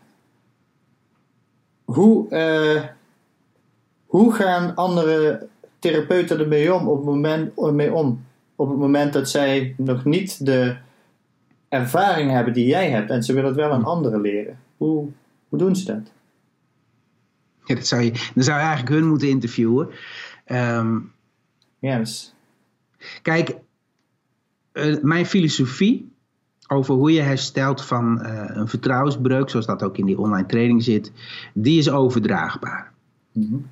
Hoe, 1.84 2.28
hoe 4.06 4.32
gaan 4.32 4.74
andere 4.74 5.48
therapeuten 5.78 6.38
ermee 6.38 6.74
om 6.74 6.88
op 6.88 6.96
het 6.96 7.04
moment, 7.04 7.72
mee 7.72 7.92
om? 7.92 8.26
Op 8.56 8.68
het 8.68 8.78
moment 8.78 9.12
dat 9.12 9.30
zij 9.30 9.74
nog 9.76 10.04
niet 10.04 10.46
de 10.46 10.76
ervaring 11.68 12.30
hebben 12.30 12.52
die 12.52 12.66
jij 12.66 12.90
hebt 12.90 13.10
en 13.10 13.22
ze 13.22 13.32
willen 13.32 13.48
het 13.48 13.58
wel 13.58 13.70
aan 13.70 13.84
anderen 13.84 14.20
leren. 14.20 14.58
Hoe, 14.76 15.08
hoe 15.48 15.58
doen 15.58 15.76
ze 15.76 15.84
dat? 15.84 16.12
Ja, 17.64 17.74
dat 17.74 17.86
zou 17.86 18.02
je, 18.02 18.10
dan 18.34 18.44
zou 18.44 18.58
je 18.58 18.64
eigenlijk 18.64 18.94
hun 18.94 19.08
moeten 19.08 19.28
interviewen. 19.28 19.88
Um, 20.46 21.12
yes. 21.78 22.34
Kijk, 23.22 23.56
uh, 24.78 25.02
mijn 25.02 25.26
filosofie 25.26 26.12
over 26.68 26.94
hoe 26.94 27.12
je 27.12 27.20
herstelt 27.20 27.84
van 27.84 28.20
uh, 28.22 28.42
een 28.46 28.68
vertrouwensbreuk, 28.68 29.50
zoals 29.50 29.66
dat 29.66 29.82
ook 29.82 29.98
in 29.98 30.06
die 30.06 30.18
online 30.18 30.46
training 30.46 30.82
zit, 30.82 31.12
die 31.54 31.78
is 31.78 31.90
overdraagbaar. 31.90 32.92
Mm 33.32 33.46
-hmm. 33.48 33.66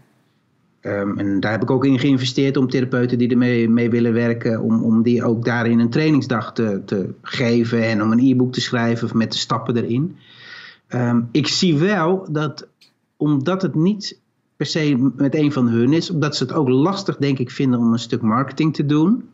Um, 0.86 1.18
en 1.18 1.40
daar 1.40 1.50
heb 1.50 1.62
ik 1.62 1.70
ook 1.70 1.84
in 1.84 1.98
geïnvesteerd 1.98 2.56
om 2.56 2.68
therapeuten 2.68 3.18
die 3.18 3.28
ermee 3.28 3.68
mee 3.68 3.90
willen 3.90 4.12
werken, 4.12 4.60
om, 4.60 4.82
om 4.82 5.02
die 5.02 5.24
ook 5.24 5.44
daarin 5.44 5.78
een 5.78 5.90
trainingsdag 5.90 6.52
te, 6.52 6.82
te 6.84 7.14
geven 7.22 7.82
en 7.82 8.02
om 8.02 8.12
een 8.12 8.30
e-book 8.30 8.52
te 8.52 8.60
schrijven 8.60 9.18
met 9.18 9.32
de 9.32 9.38
stappen 9.38 9.76
erin. 9.76 10.16
Um, 10.88 11.28
ik 11.32 11.46
zie 11.46 11.78
wel 11.78 12.26
dat 12.30 12.68
omdat 13.16 13.62
het 13.62 13.74
niet 13.74 14.18
per 14.56 14.66
se 14.66 15.10
met 15.16 15.34
een 15.34 15.52
van 15.52 15.68
hun 15.68 15.92
is, 15.92 16.10
omdat 16.10 16.36
ze 16.36 16.42
het 16.42 16.52
ook 16.52 16.68
lastig, 16.68 17.16
denk 17.16 17.38
ik, 17.38 17.50
vinden 17.50 17.80
om 17.80 17.92
een 17.92 17.98
stuk 17.98 18.22
marketing 18.22 18.74
te 18.74 18.86
doen. 18.86 19.28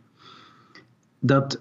Dat, 1.25 1.61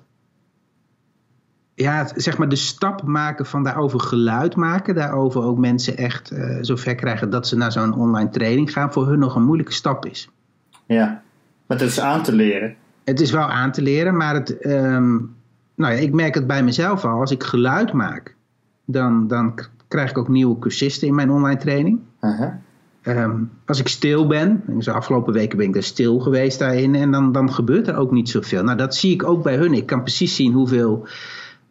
ja, 1.74 2.08
zeg 2.16 2.38
maar 2.38 2.50
de 2.50 2.56
stap 2.56 3.04
maken 3.04 3.46
van 3.46 3.64
daarover 3.64 4.00
geluid 4.00 4.56
maken, 4.56 4.96
daarover 4.96 5.44
ook 5.44 5.58
mensen 5.58 5.98
echt 5.98 6.32
uh, 6.32 6.58
zover 6.62 6.96
krijgen 6.96 7.30
dat 7.30 7.48
ze 7.48 7.58
naar 7.58 7.72
zo'n 7.72 7.94
online 7.94 8.30
training 8.30 8.72
gaan, 8.72 8.94
voor 8.94 9.08
hun 9.08 9.20
nog 9.20 9.36
een 9.36 9.44
moeilijke 9.44 9.74
stap 9.74 10.06
is. 10.06 10.30
Ja, 10.86 11.22
maar 11.66 11.78
het 11.78 11.88
is 11.88 12.00
aan 12.00 12.24
te 12.24 12.34
leren. 12.36 12.76
Het 13.04 13.20
is 13.20 13.32
wel 13.32 13.50
aan 13.50 13.72
te 13.72 13.82
leren, 13.82 14.18
maar 14.18 14.34
het, 14.34 14.58
ehm, 14.58 15.12
nou 15.76 15.94
ja, 15.94 16.00
ik 16.00 16.14
merk 16.14 16.34
het 16.34 16.48
bij 16.48 16.64
mezelf 16.64 17.06
al. 17.06 17.20
Als 17.20 17.32
ik 17.32 17.44
geluid 17.44 17.94
maak, 17.94 18.36
dan, 18.86 19.28
dan 19.28 19.60
krijg 19.88 20.10
ik 20.10 20.18
ook 20.18 20.28
nieuwe 20.28 20.60
cursisten 20.60 21.08
in 21.08 21.16
mijn 21.16 21.32
online 21.32 21.60
training. 21.60 22.00
Ehm, 23.02 23.44
als 23.66 23.80
ik 23.80 23.88
stil 23.88 24.28
ben, 24.28 24.64
de 24.68 24.92
afgelopen 24.92 25.34
weken 25.34 25.58
ben 25.58 25.68
ik 25.68 25.76
er 25.76 25.84
stil 25.84 26.20
geweest 26.20 26.60
daarin, 26.60 26.96
en 26.96 27.12
dan, 27.12 27.32
dan 27.32 27.54
gebeurt 27.54 27.88
er 27.88 27.96
ook 27.96 28.12
niet 28.12 28.30
zoveel. 28.30 28.64
Nou, 28.64 28.78
dat 28.78 28.96
zie 28.96 29.14
ik 29.14 29.24
ook 29.24 29.44
bij 29.44 29.56
hun. 29.56 29.74
Ik 29.74 29.86
kan 29.86 30.02
precies 30.02 30.36
zien 30.36 30.54
hoeveel 30.54 31.08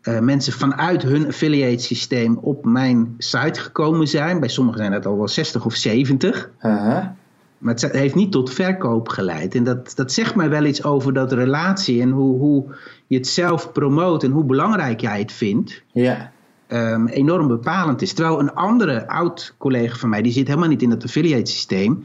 uh, 0.02 0.18
mensen 0.18 0.52
vanuit 0.52 1.02
hun 1.02 1.26
affiliate 1.26 1.82
systeem 1.82 2.36
op 2.36 2.64
mijn 2.64 3.14
site 3.18 3.60
gekomen 3.60 4.08
zijn. 4.08 4.40
Bij 4.40 4.48
sommigen 4.48 4.80
zijn 4.80 4.92
dat 4.92 5.06
al 5.06 5.16
wel 5.16 5.28
60 5.28 5.64
of 5.64 5.74
70. 5.74 6.50
Maar 7.58 7.74
het 7.74 7.92
heeft 7.92 8.14
niet 8.14 8.32
tot 8.32 8.52
verkoop 8.52 9.08
geleid. 9.08 9.54
En 9.54 9.64
dat, 9.64 9.92
dat 9.94 10.12
zegt 10.12 10.34
mij 10.34 10.48
wel 10.48 10.64
iets 10.64 10.84
over 10.84 11.12
dat 11.12 11.32
relatie 11.32 12.00
en 12.00 12.10
hoe, 12.10 12.38
hoe 12.38 12.64
je 13.06 13.16
het 13.16 13.26
zelf 13.26 13.72
promoot 13.72 14.22
en 14.24 14.30
hoe 14.30 14.44
belangrijk 14.44 15.00
jij 15.00 15.18
het 15.18 15.32
vindt. 15.32 15.82
Ja. 15.92 16.32
Um, 16.72 17.06
enorm 17.08 17.48
bepalend 17.48 18.02
is. 18.02 18.12
Terwijl 18.12 18.40
een 18.40 18.54
andere 18.54 19.08
oud 19.08 19.54
collega 19.58 19.96
van 19.96 20.08
mij, 20.08 20.22
die 20.22 20.32
zit 20.32 20.46
helemaal 20.46 20.68
niet 20.68 20.82
in 20.82 20.90
het 20.90 21.04
affiliate 21.04 21.50
systeem. 21.50 22.04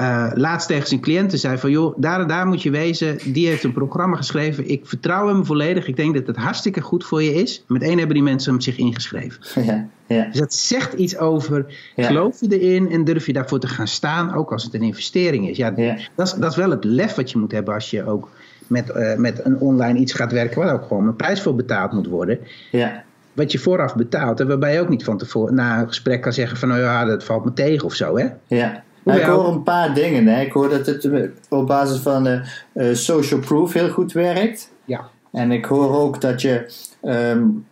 Uh, 0.00 0.30
laatst 0.34 0.68
tegen 0.68 0.88
zijn 0.88 1.00
cliënten 1.00 1.38
zei 1.38 1.58
van 1.58 1.70
joh, 1.70 1.94
daar 1.96 2.20
en 2.20 2.26
daar 2.26 2.46
moet 2.46 2.62
je 2.62 2.70
wezen. 2.70 3.18
Die 3.32 3.46
heeft 3.46 3.64
een 3.64 3.72
programma 3.72 4.16
geschreven. 4.16 4.70
Ik 4.70 4.86
vertrouw 4.86 5.28
hem 5.28 5.44
volledig. 5.44 5.86
Ik 5.86 5.96
denk 5.96 6.14
dat 6.14 6.26
het 6.26 6.36
hartstikke 6.36 6.80
goed 6.80 7.04
voor 7.04 7.22
je 7.22 7.34
is. 7.34 7.64
Meteen 7.68 7.98
hebben 7.98 8.14
die 8.14 8.24
mensen 8.24 8.52
hem 8.52 8.60
zich 8.60 8.76
ingeschreven. 8.76 9.40
Ja, 9.66 9.88
ja. 10.06 10.24
Dus 10.24 10.38
dat 10.38 10.54
zegt 10.54 10.92
iets 10.92 11.18
over, 11.18 11.66
geloof 11.96 12.40
je 12.40 12.60
erin 12.60 12.90
en 12.90 13.04
durf 13.04 13.26
je 13.26 13.32
daarvoor 13.32 13.58
te 13.58 13.68
gaan 13.68 13.88
staan, 13.88 14.34
ook 14.34 14.52
als 14.52 14.64
het 14.64 14.74
een 14.74 14.82
investering 14.82 15.48
is. 15.48 15.56
Ja, 15.56 15.70
Dat, 16.14 16.26
is 16.26 16.32
dat 16.32 16.50
is 16.50 16.56
wel 16.56 16.70
het 16.70 16.84
lef 16.84 17.14
wat 17.14 17.30
je 17.30 17.38
moet 17.38 17.52
hebben 17.52 17.74
als 17.74 17.90
je 17.90 18.06
ook 18.06 18.28
met, 18.66 18.92
uh, 18.96 19.14
met 19.14 19.44
een 19.44 19.60
online 19.60 19.98
iets 19.98 20.12
gaat 20.12 20.32
werken 20.32 20.58
waar 20.58 20.74
ook 20.74 20.86
gewoon 20.86 21.06
een 21.06 21.16
prijs 21.16 21.42
voor 21.42 21.54
betaald 21.54 21.92
moet 21.92 22.06
worden. 22.06 22.38
Ja. 22.70 23.04
Wat 23.36 23.52
je 23.52 23.58
vooraf 23.58 23.94
betaalt 23.94 24.40
en 24.40 24.48
waarbij 24.48 24.74
je 24.74 24.80
ook 24.80 24.88
niet 24.88 25.04
van 25.04 25.18
tevoren 25.18 25.54
na 25.54 25.80
een 25.80 25.88
gesprek 25.88 26.20
kan 26.20 26.32
zeggen 26.32 26.58
van 26.58 26.68
nou 26.68 26.80
ja, 26.80 27.04
dat 27.04 27.24
valt 27.24 27.44
me 27.44 27.52
tegen 27.52 27.84
of 27.86 27.94
zo 27.94 28.18
hè. 28.18 28.26
Ja. 28.46 28.84
Nou, 29.02 29.18
ik 29.18 29.24
hoor 29.24 29.48
een 29.48 29.62
paar 29.62 29.94
dingen. 29.94 30.26
Hè. 30.26 30.40
Ik 30.40 30.52
hoor 30.52 30.68
dat 30.68 30.86
het 30.86 31.04
eh, 31.04 31.22
op 31.48 31.66
basis 31.66 31.98
van 31.98 32.26
uh, 32.26 32.40
uh, 32.74 32.94
social 32.94 33.40
proof 33.40 33.72
heel 33.72 33.88
goed 33.88 34.12
werkt. 34.12 34.72
Ja. 34.84 35.08
En 35.32 35.52
ik 35.52 35.64
hoor 35.64 35.96
ook 35.96 36.20
dat 36.20 36.42
je 36.42 36.72
um, 37.02 37.66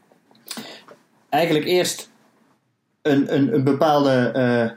eigenlijk 1.29 1.65
eerst 1.65 2.11
een, 3.03 3.35
een, 3.35 3.55
een 3.55 3.65
bepaalde 3.65 4.33
uh, 4.37 4.71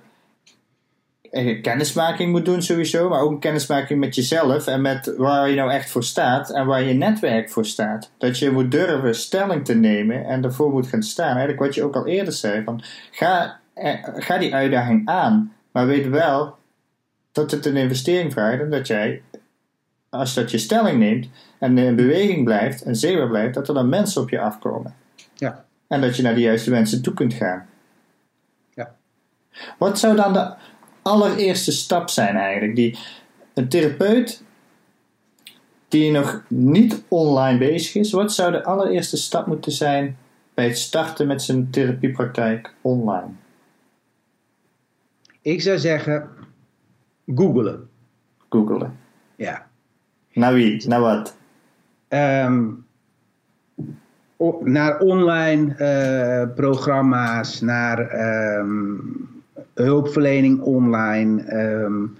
kennismaking 1.61 2.31
moet 2.31 2.45
doen 2.45 2.61
sowieso. 2.61 3.09
Maar 3.09 3.21
ook 3.21 3.31
een 3.31 3.39
kennismaking 3.39 3.99
met 3.99 4.15
jezelf. 4.15 4.67
En 4.67 4.81
met 4.81 5.13
waar 5.17 5.49
je 5.49 5.55
nou 5.55 5.71
echt 5.71 5.89
voor 5.89 6.03
staat. 6.03 6.49
En 6.49 6.65
waar 6.65 6.83
je 6.83 6.93
netwerk 6.93 7.49
voor 7.49 7.65
staat. 7.65 8.11
Dat 8.17 8.39
je 8.39 8.51
moet 8.51 8.71
durven 8.71 9.15
stelling 9.15 9.65
te 9.65 9.75
nemen. 9.75 10.25
En 10.25 10.43
ervoor 10.43 10.71
moet 10.71 10.87
gaan 10.87 11.03
staan. 11.03 11.29
Eigenlijk 11.29 11.59
wat 11.59 11.75
je 11.75 11.83
ook 11.83 11.95
al 11.95 12.07
eerder 12.07 12.33
zei. 12.33 12.63
Van, 12.63 12.81
ga, 13.11 13.59
ga 14.15 14.37
die 14.37 14.53
uitdaging 14.53 15.07
aan. 15.07 15.53
Maar 15.71 15.87
weet 15.87 16.07
wel 16.07 16.55
dat 17.31 17.51
het 17.51 17.65
een 17.65 17.75
investering 17.75 18.33
vraagt 18.33 18.61
en 18.61 18.69
dat 18.69 18.87
jij, 18.87 19.21
als 20.09 20.33
dat 20.33 20.51
je 20.51 20.57
stelling 20.57 20.99
neemt 20.99 21.29
en 21.59 21.77
in 21.77 21.95
beweging 21.95 22.43
blijft 22.43 22.83
en 22.83 22.95
zeker 22.95 23.27
blijft, 23.27 23.53
dat 23.53 23.67
er 23.67 23.73
dan 23.73 23.89
mensen 23.89 24.21
op 24.21 24.29
je 24.29 24.39
afkomen. 24.39 24.95
Ja. 25.35 25.65
En 25.87 26.01
dat 26.01 26.15
je 26.15 26.23
naar 26.23 26.35
de 26.35 26.41
juiste 26.41 26.69
mensen 26.69 27.01
toe 27.01 27.13
kunt 27.13 27.33
gaan. 27.33 27.67
Ja. 28.73 28.95
Wat 29.77 29.99
zou 29.99 30.15
dan 30.15 30.33
de 30.33 30.53
allereerste 31.07 31.71
stap 31.71 32.09
zijn 32.09 32.35
eigenlijk? 32.35 32.75
Die 32.75 32.97
een 33.53 33.69
therapeut 33.69 34.43
die 35.87 36.11
nog 36.11 36.43
niet 36.47 37.03
online 37.07 37.57
bezig 37.57 37.95
is, 37.95 38.11
wat 38.11 38.33
zou 38.33 38.51
de 38.51 38.63
allereerste 38.63 39.17
stap 39.17 39.47
moeten 39.47 39.71
zijn 39.71 40.17
bij 40.53 40.67
het 40.67 40.77
starten 40.77 41.27
met 41.27 41.41
zijn 41.41 41.69
therapiepraktijk 41.69 42.73
online? 42.81 43.29
Ik 45.41 45.61
zou 45.61 45.77
zeggen, 45.77 46.29
googelen. 47.35 47.89
Googelen. 48.49 48.97
Ja. 49.35 49.67
Naar 50.33 50.53
wie? 50.53 50.87
Naar 50.87 50.99
wat? 50.99 51.37
Um, 52.09 52.85
naar 54.63 54.99
online 54.99 55.75
uh, 55.77 56.55
programma's, 56.55 57.61
naar 57.61 57.99
um, 58.59 59.36
hulpverlening 59.83 60.61
online. 60.61 61.53
Um, 61.83 62.17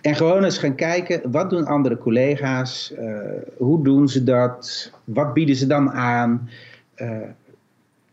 en 0.00 0.14
gewoon 0.14 0.44
eens 0.44 0.58
gaan 0.58 0.74
kijken, 0.74 1.30
wat 1.30 1.50
doen 1.50 1.66
andere 1.66 1.98
collega's? 1.98 2.94
Uh, 2.98 3.18
hoe 3.56 3.84
doen 3.84 4.08
ze 4.08 4.24
dat? 4.24 4.90
Wat 5.04 5.34
bieden 5.34 5.56
ze 5.56 5.66
dan 5.66 5.90
aan? 5.90 6.48
Uh, 6.96 7.20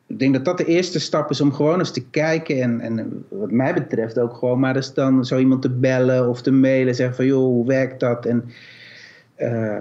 ik 0.07 0.19
denk 0.19 0.33
dat 0.33 0.45
dat 0.45 0.57
de 0.57 0.65
eerste 0.65 0.99
stap 0.99 1.29
is 1.29 1.41
om 1.41 1.53
gewoon 1.53 1.79
eens 1.79 1.91
te 1.91 2.05
kijken. 2.05 2.61
En, 2.61 2.81
en 2.81 3.25
wat 3.29 3.51
mij 3.51 3.73
betreft 3.73 4.19
ook 4.19 4.33
gewoon 4.33 4.59
maar 4.59 4.75
eens 4.75 4.93
dan 4.93 5.25
zo 5.25 5.37
iemand 5.37 5.61
te 5.61 5.69
bellen 5.69 6.29
of 6.29 6.41
te 6.41 6.51
mailen. 6.51 6.95
Zeggen 6.95 7.15
van 7.15 7.25
joh, 7.25 7.43
hoe 7.43 7.65
werkt 7.65 7.99
dat? 7.99 8.25
En 8.25 8.43
uh, 9.37 9.77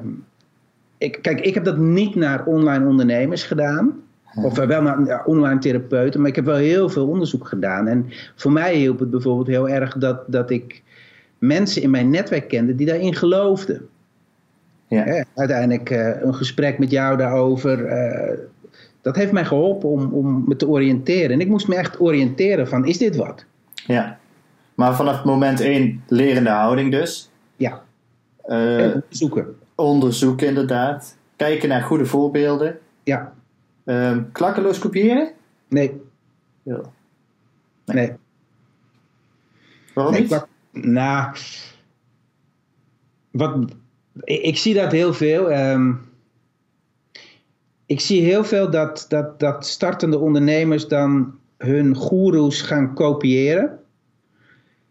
ik, 0.99 1.19
kijk, 1.23 1.41
ik 1.41 1.55
heb 1.55 1.65
dat 1.65 1.79
niet 1.79 2.15
naar 2.15 2.45
online 2.45 2.87
ondernemers 2.87 3.43
gedaan. 3.43 4.03
Of 4.35 4.57
wel 4.57 4.83
naar 4.83 5.25
online 5.25 5.59
therapeuten. 5.59 6.21
Maar 6.21 6.29
ik 6.29 6.37
heb 6.37 6.45
wel 6.45 6.57
heel 6.57 6.89
veel 6.89 7.07
onderzoek 7.07 7.47
gedaan. 7.49 7.87
En 7.87 8.07
voor 8.37 8.53
mij 8.53 8.75
hielp 8.75 8.99
het 8.99 9.11
bijvoorbeeld 9.11 9.47
heel 9.47 9.69
erg 9.69 9.97
dat, 9.97 10.23
dat 10.27 10.51
ik 10.51 10.83
mensen 11.39 11.83
in 11.83 11.91
mijn 11.91 12.11
netwerk 12.11 12.49
kende 12.49 12.75
die 12.75 12.87
daarin 12.87 13.15
geloofden. 13.15 13.89
Ja. 14.89 15.25
Uiteindelijk 15.35 15.91
uh, 15.91 16.23
een 16.23 16.35
gesprek 16.35 16.79
met 16.79 16.91
jou 16.91 17.17
daarover. 17.17 17.87
Uh, 17.87 18.39
dat 19.03 19.17
heeft 19.17 19.33
mij 19.33 19.45
geholpen 19.45 19.89
om, 19.89 20.13
om 20.13 20.45
me 20.47 20.57
te 20.57 20.69
oriënteren. 20.69 21.31
En 21.31 21.41
ik 21.41 21.49
moest 21.49 21.69
me 21.69 21.77
echt 21.77 22.01
oriënteren 22.01 22.69
van, 22.69 22.87
is 22.87 22.99
dit 22.99 23.17
wat? 23.17 23.45
Ja, 23.87 24.19
maar 24.75 24.95
vanaf 24.95 25.25
moment 25.25 25.61
één 25.61 26.03
lerende 26.09 26.51
houding 26.51 26.91
dus. 26.91 27.31
Ja, 27.57 27.83
uh, 28.47 28.95
onderzoeken. 28.95 29.47
Onderzoeken 29.75 30.47
inderdaad. 30.47 31.17
Kijken 31.37 31.69
naar 31.69 31.83
goede 31.83 32.07
voorbeelden. 32.07 32.79
Ja. 33.03 33.33
Uh, 33.91 34.17
klakkeloos 34.33 34.79
kopiëren? 34.79 35.33
Nee. 35.69 36.01
Ja. 36.63 36.81
Nee. 37.85 38.07
nee. 38.07 38.17
Waarom 39.95 40.13
nee, 40.13 40.23
niet? 40.23 40.31
Klak, 40.31 40.49
nou, 40.73 41.37
wat, 43.31 43.57
ik, 44.25 44.43
ik, 44.43 44.57
zie 44.57 44.75
dat 44.75 44.93
heel 44.93 45.15
veel. 45.15 45.53
Um, 45.53 46.09
ik 47.87 48.01
zie 48.01 48.23
heel 48.23 48.45
veel 48.45 48.71
dat, 48.71 49.07
dat, 49.09 49.41
dat 49.41 49.67
startende 49.67 50.19
ondernemers 50.19 50.89
dan 50.89 51.39
hun 51.59 51.95
goeroes 51.95 52.63
gaan 52.63 52.95
kopiëren. 52.95 53.79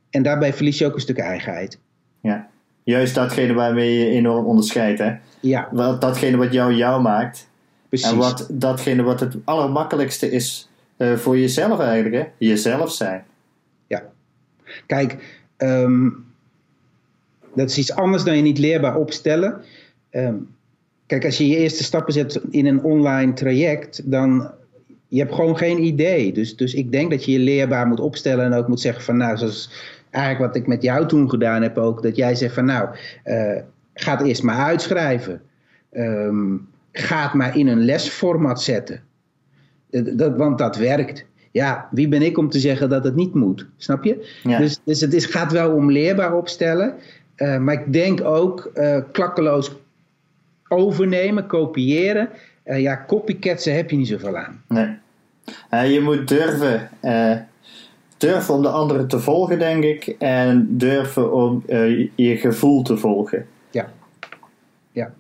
En 0.10 0.24
daarbij 0.24 0.54
verlies 0.54 0.78
je 0.78 0.86
ook 0.86 0.96
een 0.96 1.02
stuk 1.02 1.18
eigenheid. 1.18 1.80
Ja, 2.22 2.50
juist 2.84 3.16
datgene 3.16 3.54
waarmee 3.54 3.98
je 3.98 4.06
enorm 4.06 4.46
onderscheidt. 4.46 5.00
Hè? 5.00 5.16
Ja. 5.40 5.70
Datgene 6.00 6.38
wat 6.38 6.54
jou 6.54 6.74
jou 6.74 7.02
maakt. 7.02 7.49
Precies. 7.90 8.12
En 8.12 8.18
wat, 8.18 8.48
datgene 8.52 9.04
wat 9.04 9.20
het 9.20 9.36
allermakkelijkste 9.44 10.32
is 10.32 10.70
uh, 10.98 11.16
voor 11.16 11.38
jezelf 11.38 11.80
eigenlijk. 11.80 12.16
Hè? 12.16 12.48
Jezelf 12.48 12.92
zijn. 12.92 13.24
Ja. 13.88 14.04
Kijk, 14.86 15.42
um, 15.58 16.26
dat 17.56 17.70
is 17.70 17.78
iets 17.78 17.94
anders 17.94 18.24
dan 18.24 18.36
je 18.36 18.42
niet 18.42 18.58
leerbaar 18.58 18.96
opstellen. 18.96 19.62
Um, 20.12 20.50
Kijk, 21.10 21.26
als 21.26 21.38
je 21.38 21.48
je 21.48 21.58
eerste 21.58 21.84
stappen 21.84 22.14
zet 22.14 22.42
in 22.50 22.66
een 22.66 22.84
online 22.84 23.34
traject, 23.34 24.12
dan 24.12 24.52
je 25.08 25.20
hebt 25.20 25.36
gewoon 25.36 25.58
geen 25.58 25.84
idee. 25.84 26.34
Dus, 26.34 26.56
dus 26.56 26.74
ik 26.74 26.92
denk 26.92 27.12
dat 27.12 27.26
je 27.26 27.32
je 27.32 27.40
leerbaar 27.40 27.88
moet 27.88 28.00
opstellen 28.00 28.46
en 28.46 28.54
ook 28.54 28.68
moet 28.68 28.80
zeggen 28.80 29.04
van 29.04 29.18
nou, 29.18 29.38
zoals 29.38 29.72
eigenlijk 30.10 30.46
wat 30.46 30.62
ik 30.62 30.68
met 30.68 30.82
jou 30.82 31.08
toen 31.08 31.30
gedaan 31.30 31.62
heb 31.62 31.78
ook, 31.78 32.04
dat 32.04 32.16
jij 32.16 32.36
zegt 32.36 32.54
van 32.54 32.66
nou, 32.66 32.90
uh, 33.26 33.62
ga 33.94 34.18
het 34.18 34.28
eerst 34.28 34.44
maar 34.44 34.66
uitschrijven. 34.66 35.42
Um, 35.92 36.68
ga 36.92 37.24
het 37.24 37.34
maar 37.34 37.58
in 37.58 37.68
een 37.68 37.86
lesformat 37.86 38.62
zetten. 38.62 39.02
Dat, 39.90 40.38
want 40.38 40.58
dat 40.58 40.78
werkt. 40.78 41.26
Ja, 41.52 41.88
wie 41.92 42.08
ben 42.08 42.22
ik 42.22 42.38
om 42.38 42.50
te 42.50 42.60
zeggen 42.60 42.90
dat 42.90 43.04
het 43.04 43.16
niet 43.16 43.34
moet? 43.34 43.68
Snap 43.78 44.04
je? 44.04 44.40
Ja. 44.44 44.58
Dus, 44.58 44.80
dus 44.84 45.02
het 45.02 45.14
is, 45.14 45.26
gaat 45.26 45.52
wel 45.52 45.72
om 45.72 45.92
leerbaar 45.92 46.36
opstellen. 46.36 46.94
Uh, 47.38 47.58
maar 47.58 47.74
ik 47.74 47.94
denk 47.94 48.24
ook 48.24 48.72
uh, 48.76 48.98
klakkeloos 49.12 49.72
overnemen, 50.68 51.48
kopiëren. 51.48 52.30
Uh, 52.66 52.80
ja, 52.80 53.04
copycatsen 53.08 53.76
heb 53.76 53.90
je 53.90 53.98
niet 53.98 54.08
zoveel 54.08 54.38
aan. 54.38 54.64
Nee. 54.68 54.98
Je 55.92 56.02
moet 56.02 56.28
durven 56.28 56.90
durven 58.18 58.54
om 58.54 58.62
de 58.62 58.70
anderen 58.70 59.08
te 59.08 59.20
volgen, 59.20 59.60
denk 59.60 59.84
ik. 59.84 60.16
En 60.20 60.68
durven 60.78 61.34
om 61.34 61.64
je 62.16 62.38
gevoel 62.38 62.82
te 62.82 62.98
volgen. 62.98 63.46
Ja. 63.72 63.92
Ja. 64.92 65.14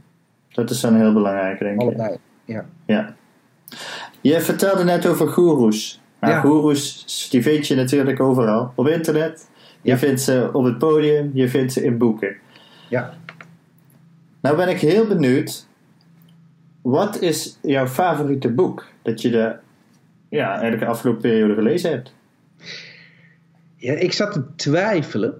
Dat 0.51 0.69
is 0.69 0.79
dan 0.81 0.95
heel 0.95 1.13
belangrijk, 1.13 1.59
denk 1.59 1.73
ik. 1.73 1.81
Allebei, 1.81 2.17
ja. 2.45 2.65
Ja. 2.85 3.15
Je 4.21 4.41
vertelde 4.41 4.83
net 4.83 5.05
over 5.07 5.27
goeroes. 5.27 6.01
Nou, 6.19 6.33
Ja. 6.33 6.39
goeroes, 6.39 7.27
die 7.31 7.41
vind 7.41 7.67
je 7.67 7.75
natuurlijk 7.75 8.19
overal. 8.19 8.71
Op 8.75 8.88
internet. 8.88 9.49
Je 9.81 9.89
Ja. 9.91 9.97
vindt 9.97 10.21
ze 10.21 10.49
op 10.53 10.63
het 10.63 10.77
podium. 10.77 11.31
Je 11.33 11.49
vindt 11.49 11.73
ze 11.73 11.83
in 11.83 11.97
boeken. 11.97 12.35
Ja. 12.89 13.13
Nou 14.41 14.55
ben 14.55 14.67
ik 14.69 14.79
heel 14.79 15.07
benieuwd. 15.07 15.67
Wat 16.81 17.19
is 17.19 17.57
jouw 17.62 17.88
favoriete 17.88 18.49
boek 18.51 18.85
dat 19.01 19.21
je 19.21 19.29
de, 19.29 19.55
ja, 20.29 20.49
eigenlijk 20.51 20.81
de 20.81 20.88
afgelopen 20.88 21.21
periode 21.21 21.53
gelezen 21.53 21.91
hebt? 21.91 22.13
Ja, 23.75 23.93
ik 23.93 24.13
zat 24.13 24.33
te 24.33 24.55
twijfelen. 24.55 25.33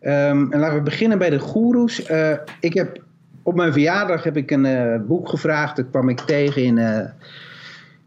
Ehm, 0.00 0.52
en 0.52 0.58
laten 0.60 0.76
we 0.76 0.82
beginnen 0.82 1.18
bij 1.18 1.30
de 1.30 1.38
goeroes. 1.38 2.02
Eh, 2.02 2.36
ik 2.60 2.74
heb, 2.74 3.03
op 3.44 3.54
mijn 3.54 3.72
verjaardag 3.72 4.24
heb 4.24 4.36
ik 4.36 4.50
een 4.50 4.64
eh, 4.64 5.00
boek 5.06 5.28
gevraagd. 5.28 5.76
Dat 5.76 5.90
kwam 5.90 6.08
ik 6.08 6.20
tegen 6.20 6.62
in 6.62 6.78
eh, 6.78 7.08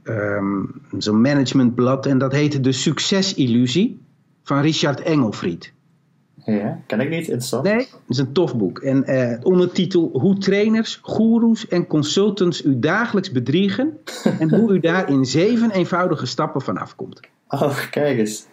ehm, 0.04 0.64
zo'n 0.98 1.22
managementblad. 1.22 2.06
En 2.06 2.18
dat 2.18 2.32
heette 2.32 2.60
De 2.60 2.72
Succesillusie 2.72 4.02
van 4.44 4.62
Richard 4.62 5.02
Engelfried. 5.02 5.74
Ja, 6.46 6.80
ken 6.88 7.00
ik 7.00 7.10
niet. 7.10 7.20
Interessant. 7.20 7.64
Nee, 7.64 7.78
het 7.78 8.00
is 8.08 8.18
een 8.18 8.32
tof 8.32 8.56
boek. 8.56 8.80
En 8.80 9.04
eh, 9.04 9.40
ondertitel 9.44 10.10
Hoe 10.14 10.38
trainers, 10.38 11.00
goeroes 11.02 11.68
en 11.68 11.88
consultants 11.88 12.64
u 12.64 12.80
dagelijks 12.80 13.32
bedriegen. 13.32 13.98
en 14.40 14.56
hoe 14.56 14.74
u 14.74 14.80
daar 14.80 15.10
in 15.10 15.26
zeven 15.26 15.72
eenvoudige 15.72 16.26
stappen 16.26 16.62
vanaf 16.62 16.96
komt. 16.96 17.20
Oh, 17.48 17.90
kijk 17.92 18.18
eens. 18.18 18.46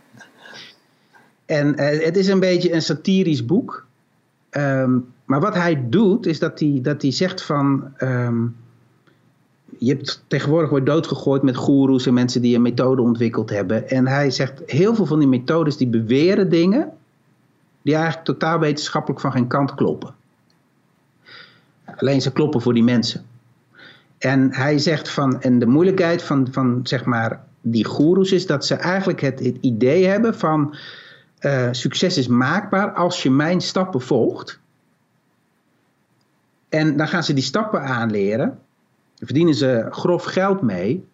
En 1.47 1.79
het 1.81 2.16
is 2.16 2.29
een 2.29 2.40
beetje 2.40 2.73
een 2.73 2.83
satirisch 2.83 3.44
boek. 3.44 3.87
Ehm, 4.51 4.99
maar 5.24 5.40
wat 5.40 5.54
hij 5.54 5.84
doet, 5.88 6.26
is 6.26 6.38
dat 6.38 6.60
hij, 6.60 6.78
dat 6.82 7.02
hij 7.02 7.10
zegt 7.10 7.42
van... 7.42 7.92
ehm, 7.96 8.46
je 9.78 9.88
hebt 9.88 10.24
tegenwoordig 10.26 10.70
wordt 10.70 10.87
doodgegooid 10.87 11.42
met 11.42 11.56
goeroes 11.56 12.06
en 12.06 12.14
mensen 12.14 12.42
die 12.42 12.54
een 12.56 12.62
methode 12.62 13.02
ontwikkeld 13.02 13.50
hebben. 13.50 13.88
En 13.88 14.06
hij 14.06 14.30
zegt, 14.30 14.62
heel 14.66 14.94
veel 14.94 15.06
van 15.06 15.18
die 15.18 15.28
methodes 15.28 15.76
die 15.76 15.88
beweren 15.88 16.50
dingen... 16.50 16.92
die 17.82 17.94
eigenlijk 17.94 18.24
totaal 18.24 18.58
wetenschappelijk 18.58 19.20
van 19.20 19.32
geen 19.32 19.46
kant 19.46 19.74
kloppen. 19.74 20.14
Alleen 21.96 22.22
ze 22.22 22.32
kloppen 22.32 22.60
voor 22.60 22.74
die 22.74 22.82
mensen. 22.82 23.24
En 24.18 24.52
hij 24.52 24.78
zegt 24.78 25.10
van, 25.10 25.40
en 25.40 25.58
de 25.58 25.66
moeilijkheid 25.66 26.22
van, 26.22 26.48
van 26.50 26.80
zeg 26.82 27.04
maar 27.04 27.44
die 27.60 27.84
goeroes 27.84 28.32
is 28.32 28.46
dat 28.46 28.66
ze 28.66 28.74
eigenlijk 28.74 29.20
het, 29.20 29.38
het 29.38 29.56
idee 29.60 30.06
hebben 30.06 30.34
van 30.34 30.74
eh, 31.38 31.68
succes 31.70 32.18
is 32.18 32.26
maakbaar 32.26 32.92
als 32.92 33.22
je 33.22 33.30
mijn 33.30 33.60
stappen 33.60 34.00
volgt. 34.00 34.62
En 36.74 36.96
dan 36.96 37.08
gaan 37.08 37.24
ze 37.24 37.32
die 37.32 37.42
stappen 37.42 37.82
aanleren. 37.82 38.58
Verdienen 39.18 39.54
ze 39.54 39.87
grof 39.90 40.24
geld 40.24 40.62
mee. 40.62 41.04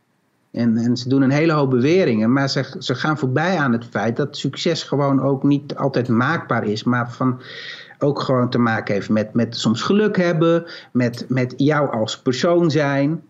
En, 0.50 0.76
en 0.76 0.96
ze 0.96 1.08
doen 1.08 1.22
een 1.22 1.30
hele 1.30 1.52
hoop 1.52 1.70
beweringen. 1.70 2.32
Maar 2.32 2.48
ze, 2.48 2.74
ze 2.78 2.94
gaan 2.94 3.18
voorbij 3.18 3.56
aan 3.56 3.72
het 3.72 3.84
feit 3.84 4.16
dat 4.16 4.36
succes 4.36 4.82
gewoon 4.82 5.22
ook 5.22 5.42
niet 5.42 5.76
altijd 5.76 6.08
maakbaar 6.08 6.64
is. 6.64 6.84
Maar 6.84 7.12
van, 7.12 7.40
ook 7.98 8.20
gewoon 8.20 8.50
te 8.50 8.58
maken 8.58 8.94
heeft 8.94 9.08
met, 9.08 9.34
met 9.34 9.56
soms 9.56 9.82
geluk 9.82 10.16
hebben. 10.16 10.64
Met, 10.92 11.24
met 11.28 11.54
jou 11.56 11.90
als 11.90 12.18
persoon 12.18 12.70
zijn. 12.70 13.22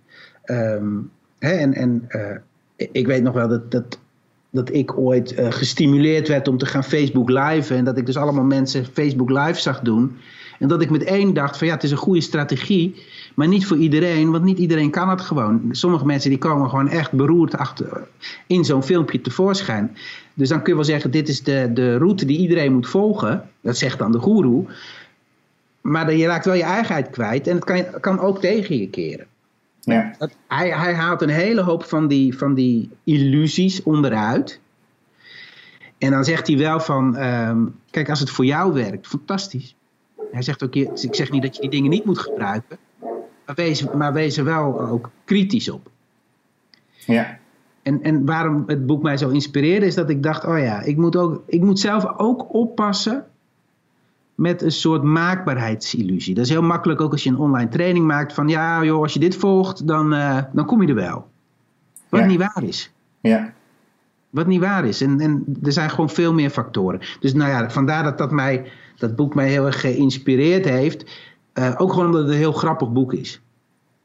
Ehm, 0.44 0.96
hè, 1.38 1.52
en 1.52 1.74
en 1.74 2.04
eh, 2.08 2.36
ik 2.76 3.06
weet 3.06 3.22
nog 3.22 3.34
wel 3.34 3.48
dat, 3.48 3.70
dat, 3.70 3.98
dat 4.50 4.72
ik 4.72 4.98
ooit 4.98 5.34
eh, 5.34 5.52
gestimuleerd 5.52 6.28
werd 6.28 6.48
om 6.48 6.58
te 6.58 6.66
gaan 6.66 6.84
Facebook 6.84 7.30
live. 7.30 7.74
En 7.74 7.84
dat 7.84 7.98
ik 7.98 8.06
dus 8.06 8.16
allemaal 8.16 8.44
mensen 8.44 8.84
Facebook 8.84 9.30
live 9.30 9.60
zag 9.60 9.80
doen. 9.80 10.16
En 10.60 10.68
dat 10.68 10.82
ik 10.82 10.90
met 10.90 11.04
één 11.04 11.34
dacht 11.34 11.58
van 11.58 11.66
ja, 11.66 11.74
het 11.74 11.82
is 11.82 11.90
een 11.90 11.96
goede 11.96 12.20
strategie. 12.20 13.02
Maar 13.34 13.48
niet 13.48 13.66
voor 13.66 13.76
iedereen, 13.76 14.30
want 14.30 14.44
niet 14.44 14.58
iedereen 14.58 14.90
kan 14.90 15.08
het 15.08 15.20
gewoon. 15.20 15.68
Sommige 15.70 16.06
mensen 16.06 16.30
die 16.30 16.38
komen 16.38 16.68
gewoon 16.68 16.88
echt 16.88 17.12
beroerd 17.12 17.56
achter, 17.56 18.06
in 18.46 18.64
zo'n 18.64 18.82
filmpje 18.82 19.20
tevoorschijn. 19.20 19.96
Dus 20.34 20.48
dan 20.48 20.58
kun 20.58 20.68
je 20.68 20.74
wel 20.74 20.84
zeggen, 20.84 21.10
dit 21.10 21.28
is 21.28 21.42
de, 21.42 21.70
de 21.74 21.96
route 21.96 22.24
die 22.24 22.38
iedereen 22.38 22.72
moet 22.72 22.88
volgen. 22.88 23.48
Dat 23.60 23.76
zegt 23.76 23.98
dan 23.98 24.12
de 24.12 24.18
goeroe. 24.18 24.64
Maar 25.80 26.06
dan, 26.06 26.16
je 26.16 26.26
raakt 26.26 26.44
wel 26.44 26.54
je 26.54 26.62
eigenheid 26.62 27.10
kwijt 27.10 27.46
en 27.46 27.54
het 27.54 27.64
kan, 27.64 27.84
kan 28.00 28.20
ook 28.20 28.40
tegen 28.40 28.78
je 28.78 28.88
keren. 28.88 29.26
Ja. 29.80 30.14
Dat, 30.18 30.30
hij, 30.48 30.70
hij 30.70 30.94
haalt 30.94 31.22
een 31.22 31.28
hele 31.28 31.62
hoop 31.62 31.84
van 31.84 32.08
die, 32.08 32.38
van 32.38 32.54
die 32.54 32.90
illusies 33.04 33.82
onderuit. 33.82 34.60
En 35.98 36.10
dan 36.10 36.24
zegt 36.24 36.46
hij 36.46 36.56
wel 36.56 36.80
van, 36.80 37.16
ehm, 37.16 37.58
kijk, 37.90 38.10
als 38.10 38.20
het 38.20 38.30
voor 38.30 38.44
jou 38.44 38.72
werkt, 38.72 39.06
fantastisch. 39.06 39.74
Hij 40.32 40.42
zegt 40.42 40.62
ook, 40.62 40.74
je- 40.74 41.00
ik 41.02 41.14
zeg 41.14 41.30
niet 41.30 41.42
dat 41.42 41.54
je 41.54 41.60
die 41.60 41.70
dingen 41.70 41.90
niet 41.90 42.04
moet 42.04 42.18
gebruiken, 42.18 42.78
maar 43.46 43.54
wees, 43.54 43.84
maar 43.92 44.12
wees 44.12 44.36
er 44.36 44.44
wel 44.44 44.80
ook 44.80 45.10
kritisch 45.24 45.70
op. 45.70 45.90
Ja. 47.06 47.38
En, 47.82 48.02
en 48.02 48.26
waarom 48.26 48.64
het 48.66 48.86
boek 48.86 49.02
mij 49.02 49.16
zo 49.16 49.28
inspireerde, 49.28 49.86
is 49.86 49.94
dat 49.94 50.10
ik 50.10 50.22
dacht, 50.22 50.44
oh 50.44 50.58
ja, 50.58 50.80
ik 50.82 50.96
moet, 50.96 51.16
ook, 51.16 51.42
ik 51.46 51.60
moet 51.60 51.78
zelf 51.80 52.06
ook 52.18 52.54
oppassen 52.54 53.24
met 54.34 54.62
een 54.62 54.72
soort 54.72 55.02
maakbaarheidsillusie. 55.02 56.34
Dat 56.34 56.44
is 56.44 56.50
heel 56.50 56.62
makkelijk 56.62 57.00
ook 57.00 57.12
als 57.12 57.22
je 57.22 57.30
een 57.30 57.38
online 57.38 57.70
training 57.70 58.06
maakt 58.06 58.32
van, 58.32 58.48
ja 58.48 58.84
joh, 58.84 59.02
als 59.02 59.12
je 59.12 59.18
dit 59.18 59.36
volgt, 59.36 59.86
dan, 59.86 60.12
eh, 60.14 60.38
dan 60.52 60.66
kom 60.66 60.82
je 60.82 60.88
er 60.88 60.94
wel. 60.94 61.28
Wat 62.08 62.20
Ja. 62.20 62.26
niet 62.26 62.38
waar 62.38 62.62
is. 62.62 62.92
Ja. 63.20 63.52
Wat 64.30 64.46
niet 64.46 64.60
waar 64.60 64.84
is. 64.84 65.00
En, 65.00 65.20
en 65.20 65.44
er 65.62 65.72
zijn 65.72 65.90
gewoon 65.90 66.10
veel 66.10 66.34
meer 66.34 66.50
factoren. 66.50 67.00
Dus 67.20 67.32
nou 67.34 67.50
ja, 67.50 67.70
vandaar 67.70 68.02
dat 68.02 68.18
dat, 68.18 68.30
mij, 68.30 68.70
dat 69.00 69.16
boek 69.16 69.34
mij 69.34 69.48
heel 69.48 69.66
erg 69.66 69.80
geïnspireerd 69.80 70.64
heeft. 70.64 71.04
Eh, 71.52 71.74
ook 71.78 71.90
gewoon 71.90 72.06
omdat 72.06 72.20
het 72.22 72.30
een 72.30 72.36
heel 72.36 72.52
grappig 72.52 72.92
boek 72.92 73.12
is. 73.12 73.40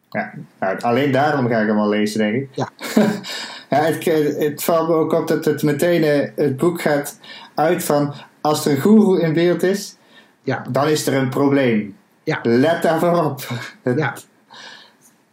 Ja, 0.10 0.34
nou, 0.60 0.80
alleen 0.80 1.12
daarom 1.12 1.48
ga 1.48 1.60
ik 1.60 1.68
hem 1.68 1.78
al 1.78 1.90
lezen, 1.90 2.20
denk 2.20 2.36
ik. 2.36 2.50
Ja. 2.52 2.70
ja, 3.70 3.84
het, 3.84 4.06
het 4.38 4.64
valt 4.64 4.88
me 4.88 4.94
ook 4.94 5.14
op 5.14 5.28
dat 5.28 5.46
het 5.46 5.64
meteen 5.64 6.04
eh, 6.04 6.30
het 6.36 6.58
boek 6.58 6.82
gaat 6.82 7.20
uit 7.56 7.84
van 7.84 8.14
als 8.42 8.66
er 8.66 8.72
een 8.72 8.82
goeroe 8.82 9.22
in 9.22 9.34
beeld 9.34 9.64
is, 9.64 9.96
Ja, 10.44 10.66
dan 10.70 10.88
is 10.88 11.08
er 11.08 11.14
een 11.14 11.30
probleem. 11.30 11.96
Ja. 12.24 12.40
Let 12.44 12.82
daarvoor 12.82 13.24
op. 13.24 13.48
Ja, 13.96 14.16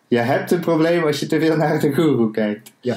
Je 0.09 0.19
hebt 0.19 0.51
een 0.51 0.61
probleem 0.61 1.05
als 1.05 1.21
je 1.21 1.27
te 1.27 1.41
veel 1.41 1.57
naar 1.57 1.81
de 1.81 1.95
goeroe 1.95 2.31
kijkt. 2.31 2.73
ja. 2.81 2.97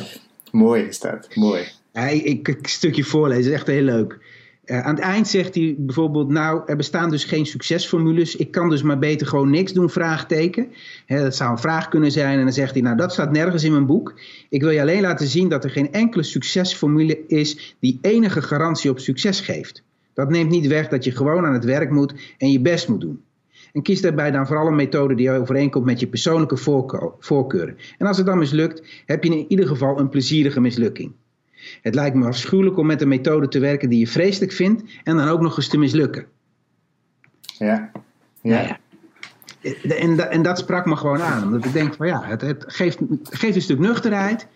Mooi 0.52 0.84
is 0.84 1.00
dat, 1.00 1.28
mooi. 1.36 1.64
Ja, 1.94 2.08
ik, 2.08 2.24
ik 2.24 2.48
een 2.48 2.58
stukje 2.62 3.04
voorlezen, 3.04 3.52
is 3.52 3.58
echt 3.58 3.68
heel 3.68 3.82
leuk. 3.84 4.18
Eh, 4.66 4.86
aan 4.86 4.96
het 4.96 5.04
eind 5.04 5.28
zegt 5.28 5.56
hij 5.56 5.76
bijvoorbeeld, 5.78 6.30
nou, 6.30 6.62
er 6.66 6.76
bestaan 6.76 7.10
dus 7.10 7.24
geen 7.24 7.46
succesformules. 7.46 8.36
Ik 8.36 8.52
kan 8.52 8.70
dus 8.70 8.82
maar 8.82 9.00
beter 9.00 9.28
gewoon 9.28 9.50
niks 9.50 9.74
doen, 9.74 9.90
vraagteken. 9.90 10.68
Dat 11.08 11.36
zou 11.36 11.52
een 11.52 11.58
vraag 11.58 11.88
kunnen 11.88 12.12
zijn. 12.12 12.38
En 12.38 12.44
dan 12.44 12.54
zegt 12.54 12.74
hij, 12.74 12.82
nou, 12.82 12.98
dat 12.98 13.14
staat 13.14 13.32
nergens 13.32 13.64
in 13.64 13.72
mijn 13.72 13.86
boek. 13.86 14.20
Ik 14.50 14.62
wil 14.62 14.70
je 14.70 14.82
alleen 14.82 15.02
laten 15.02 15.28
zien 15.28 15.50
dat 15.50 15.64
er 15.64 15.70
geen 15.70 15.92
enkele 15.92 16.24
succesformule 16.24 17.28
is 17.28 17.76
die 17.80 18.00
enige 18.02 18.42
garantie 18.42 18.90
op 18.90 19.00
succes 19.00 19.40
geeft. 19.40 19.84
Dat 20.14 20.30
neemt 20.30 20.50
niet 20.50 20.68
weg 20.68 20.88
dat 20.88 21.04
je 21.04 21.12
gewoon 21.12 21.46
aan 21.46 21.54
het 21.54 21.66
werk 21.66 21.92
moet 21.92 22.14
en 22.38 22.52
je 22.52 22.60
best 22.60 22.88
moet 22.88 23.02
doen. 23.02 23.22
En 23.74 23.82
kies 23.82 24.02
daarbij 24.02 24.32
dan 24.32 24.48
vooral 24.48 24.68
een 24.68 24.76
methode 24.76 25.16
die 25.16 25.32
overeenkomt 25.32 25.86
met 25.86 26.00
je 26.00 26.08
persoonlijke 26.08 26.58
voorkeuren. 27.20 27.78
En 27.98 28.08
als 28.08 28.18
het 28.18 28.26
dan 28.26 28.38
mislukt, 28.38 28.84
heb 29.06 29.24
je 29.24 29.30
in 29.30 29.46
ieder 29.48 29.68
geval 29.68 30.00
een 30.00 30.10
plezierige 30.10 30.62
mislukking. 30.62 31.12
Het 31.82 31.96
lijkt 31.96 32.16
me 32.16 32.28
afschuwelijk 32.28 32.78
om 32.78 32.86
met 32.86 33.02
een 33.02 33.08
methode 33.08 33.48
te 33.48 33.60
werken 33.60 33.90
die 33.90 34.00
je 34.00 34.08
vreselijk 34.08 34.52
vindt 34.52 34.84
en 35.04 35.18
dan 35.18 35.28
ook 35.28 35.42
nog 35.42 35.58
eens 35.58 35.68
te 35.68 35.78
mislukken. 35.78 36.26
Ja. 37.58 37.92
Ja. 38.42 38.52
Nou 38.56 38.68
ja. 38.68 38.80
En, 39.96 40.16
da- 40.16 40.28
en 40.28 40.42
dat 40.42 40.58
sprak 40.58 40.86
me 40.86 40.96
gewoon 40.96 41.22
aan, 41.22 41.44
omdat 41.44 41.66
ik 41.66 41.74
denk 41.74 41.96
van 41.96 42.08
ja, 42.08 42.24
het, 42.24 42.42
het 42.42 42.64
geeft, 42.68 42.98
geeft 43.24 43.56
een 43.56 43.62
stuk 43.62 43.80
nuchterheid. 43.80 44.48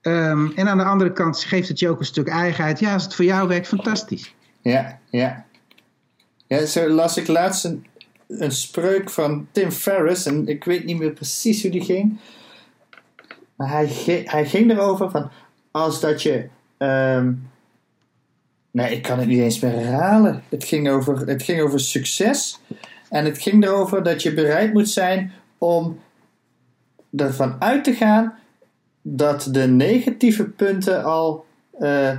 Ehm, 0.00 0.46
en 0.54 0.68
aan 0.68 0.78
de 0.78 0.84
andere 0.84 1.12
kant 1.12 1.38
geeft 1.44 1.68
het 1.68 1.78
je 1.78 1.88
ook 1.88 1.98
een 1.98 2.04
stuk 2.04 2.28
eigenheid. 2.28 2.80
Ja, 2.80 2.92
als 2.92 3.04
het 3.04 3.14
voor 3.14 3.24
jou 3.24 3.48
werkt, 3.48 3.66
fantastisch. 3.66 4.34
Ja, 4.62 4.98
ja. 5.10 5.44
Ja, 6.46 6.66
zo 6.66 6.88
las 6.88 7.16
ik 7.16 7.26
laatst 7.26 7.64
een, 7.64 7.86
een 8.28 8.52
spreuk 8.52 9.10
van 9.10 9.48
Tim 9.52 9.70
Ferriss 9.70 10.26
en 10.26 10.46
ik 10.48 10.64
weet 10.64 10.84
niet 10.84 10.98
meer 10.98 11.12
precies 11.12 11.62
hoe 11.62 11.70
die 11.70 11.84
ging. 11.84 12.18
Maar 13.56 13.70
hij, 13.70 13.86
hij 14.24 14.46
ging 14.46 14.70
erover 14.70 15.10
van 15.10 15.30
als 15.76 16.00
dat 16.00 16.22
je. 16.22 16.48
ehm, 16.78 17.32
nee, 18.70 18.90
ik 18.96 19.02
kan 19.02 19.18
het 19.18 19.28
niet 19.28 19.40
eens 19.40 19.60
meer 19.60 19.72
herhalen. 19.72 20.42
Het 20.48 20.64
ging, 20.64 20.88
over, 20.88 21.26
het 21.28 21.42
ging 21.42 21.60
over 21.60 21.80
succes. 21.80 22.60
En 23.10 23.24
het 23.24 23.38
ging 23.38 23.64
erover 23.64 24.02
dat 24.02 24.22
je 24.22 24.34
bereid 24.34 24.72
moet 24.72 24.88
zijn 24.88 25.32
om 25.58 26.00
ervan 27.16 27.56
uit 27.58 27.84
te 27.84 27.92
gaan 27.94 28.34
dat 29.02 29.48
de 29.50 29.66
negatieve 29.66 30.44
punten 30.44 31.04
al. 31.04 31.44
eh, 31.78 32.10
eh, 32.10 32.18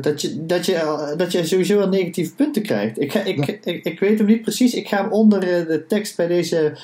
dat, 0.00 0.20
je, 0.20 0.46
dat, 0.46 0.66
je, 0.66 1.14
dat 1.16 1.32
je 1.32 1.46
sowieso 1.46 1.80
al 1.80 1.88
negatieve 1.88 2.34
punten 2.34 2.62
krijgt. 2.62 3.00
Ik, 3.00 3.12
ga, 3.12 3.20
ik, 3.20 3.46
ik, 3.46 3.84
ik 3.84 4.00
weet 4.00 4.18
hem 4.18 4.26
niet 4.26 4.42
precies. 4.42 4.74
Ik 4.74 4.88
ga 4.88 5.02
hem 5.02 5.12
onder 5.12 5.42
eh, 5.42 5.66
de 5.66 5.86
tekst 5.86 6.16
bij 6.16 6.26
deze 6.26 6.78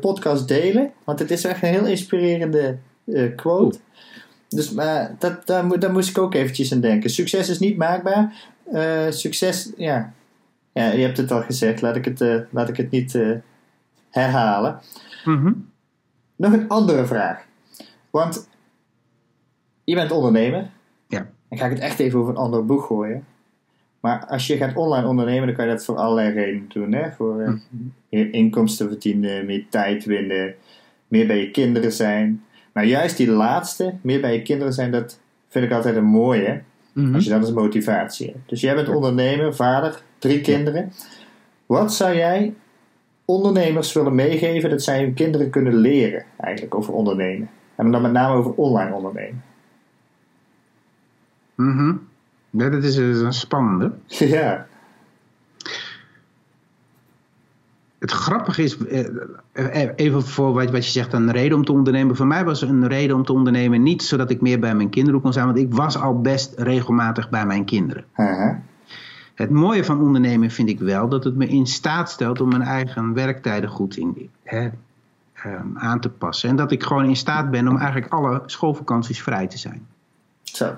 podcast 0.00 0.48
delen. 0.48 0.92
Want 1.04 1.18
het 1.18 1.30
is 1.30 1.44
echt 1.44 1.62
een 1.62 1.68
heel 1.68 1.86
inspirerende 1.86 2.78
quote. 3.36 3.78
Dus 4.50 4.70
maar 4.70 5.16
dat, 5.18 5.46
daar, 5.46 5.78
daar 5.78 5.92
moest 5.92 6.08
ik 6.08 6.18
ook 6.18 6.34
eventjes 6.34 6.72
aan 6.72 6.80
denken. 6.80 7.10
Succes 7.10 7.48
is 7.48 7.58
niet 7.58 7.76
maakbaar. 7.76 8.48
Uh, 8.72 9.10
succes, 9.10 9.72
ja. 9.76 10.12
ja. 10.72 10.90
Je 10.90 11.02
hebt 11.02 11.16
het 11.16 11.30
al 11.30 11.42
gezegd, 11.42 11.80
laat 11.80 11.96
ik 11.96 12.04
het, 12.04 12.20
uh, 12.20 12.40
laat 12.50 12.68
ik 12.68 12.76
het 12.76 12.90
niet 12.90 13.14
uh, 13.14 13.36
herhalen. 14.10 14.80
Mm 15.24 15.68
Nog 16.36 16.52
een 16.52 16.68
andere 16.68 17.06
vraag. 17.06 17.44
Want 18.10 18.48
je 19.84 19.94
bent 19.94 20.10
ondernemer. 20.10 20.70
Ja. 21.08 21.30
Dan 21.48 21.58
ga 21.58 21.64
ik 21.64 21.72
het 21.72 21.80
echt 21.80 21.98
even 21.98 22.18
over 22.18 22.32
een 22.32 22.40
ander 22.40 22.66
boek 22.66 22.82
gooien. 22.82 23.24
Maar 24.00 24.26
als 24.26 24.46
je 24.46 24.56
gaat 24.56 24.76
online 24.76 25.06
ondernemen, 25.06 25.46
dan 25.46 25.56
kan 25.56 25.66
je 25.66 25.72
dat 25.72 25.84
voor 25.84 25.96
allerlei 25.96 26.32
redenen 26.32 26.68
doen. 26.68 26.92
Hè? 26.92 27.10
Voor 27.12 27.40
uh, 27.40 27.52
meer 28.10 28.32
inkomsten 28.32 28.88
verdienen, 28.88 29.46
meer 29.46 29.66
tijd 29.68 30.04
winnen, 30.04 30.54
meer 31.08 31.26
bij 31.26 31.38
je 31.38 31.50
kinderen 31.50 31.92
zijn. 31.92 32.44
Nou, 32.80 32.92
juist 32.92 33.16
die 33.16 33.30
laatste, 33.30 33.94
meer 34.00 34.20
bij 34.20 34.32
je 34.32 34.42
kinderen 34.42 34.72
zijn, 34.72 34.90
dat 34.90 35.20
vind 35.48 35.64
ik 35.64 35.72
altijd 35.72 35.96
een 35.96 36.04
mooie. 36.04 36.62
Mhm. 36.92 37.14
Als 37.14 37.24
je 37.24 37.30
dat 37.30 37.40
als 37.40 37.52
motivatie 37.52 38.26
hebt. 38.26 38.48
Dus 38.48 38.60
jij 38.60 38.74
bent 38.74 38.88
ondernemer, 38.88 39.54
vader, 39.54 40.02
drie 40.18 40.40
kinderen. 40.40 40.92
Wat 41.66 41.94
zou 41.94 42.16
jij 42.16 42.54
ondernemers 43.24 43.92
willen 43.92 44.14
meegeven 44.14 44.70
dat 44.70 44.82
zij 44.82 45.00
hun 45.00 45.14
kinderen 45.14 45.50
kunnen 45.50 45.74
leren 45.74 46.24
eigenlijk 46.36 46.74
over 46.74 46.92
ondernemen? 46.94 47.50
En 47.74 47.90
dan 47.90 48.02
met 48.02 48.12
name 48.12 48.34
over 48.34 48.52
online 48.52 48.94
ondernemen. 48.94 49.42
Mhm. 51.54 51.92
Ja, 52.50 52.68
dat 52.68 52.84
is 52.84 52.96
een 52.96 53.32
spannende. 53.32 53.92
ja. 54.36 54.66
Het 58.00 58.10
grappige 58.10 58.62
is, 58.62 58.78
eh, 59.52 59.88
even 59.96 60.22
voor 60.22 60.52
wat, 60.52 60.84
je 60.84 60.90
zegt, 60.90 61.12
een 61.12 61.30
reden 61.30 61.56
om 61.56 61.64
te 61.64 61.72
ondernemen. 61.72 62.16
Voor 62.16 62.26
mij 62.26 62.44
was 62.44 62.62
een 62.62 62.88
reden 62.88 63.16
om 63.16 63.24
te 63.24 63.32
ondernemen 63.32 63.82
niet 63.82 64.02
zodat 64.02 64.30
ik 64.30 64.40
meer 64.40 64.58
bij 64.58 64.74
mijn 64.74 64.90
kinderen 64.90 65.20
kon 65.20 65.32
zijn, 65.32 65.46
want 65.46 65.58
ik 65.58 65.74
was 65.74 65.96
al 65.96 66.20
best 66.20 66.54
regelmatig 66.58 67.30
bij 67.30 67.46
mijn 67.46 67.64
kinderen. 67.64 68.04
Het 69.34 69.50
mooie 69.50 69.84
van 69.84 70.00
ondernemen 70.00 70.50
vind 70.50 70.68
ik 70.68 70.78
wel 70.78 71.08
dat 71.08 71.24
het 71.24 71.36
me 71.36 71.46
in 71.46 71.66
staat 71.66 72.10
stelt 72.10 72.40
om 72.40 72.48
mijn 72.48 72.62
eigen 72.62 73.14
werktijden 73.14 73.70
goed 73.70 73.96
in, 73.96 74.30
hè, 74.42 74.68
um, 75.46 75.78
aan 75.78 76.00
te 76.00 76.08
passen. 76.08 76.48
En 76.48 76.56
dat 76.56 76.72
ik 76.72 76.82
gewoon 76.82 77.04
in 77.04 77.16
staat 77.16 77.50
ben 77.50 77.68
om 77.68 77.76
eigenlijk 77.76 78.12
alle 78.12 78.42
schoolvakanties 78.46 79.22
vrij 79.22 79.46
te 79.46 79.58
zijn. 79.58 79.86
Zo. 80.42 80.74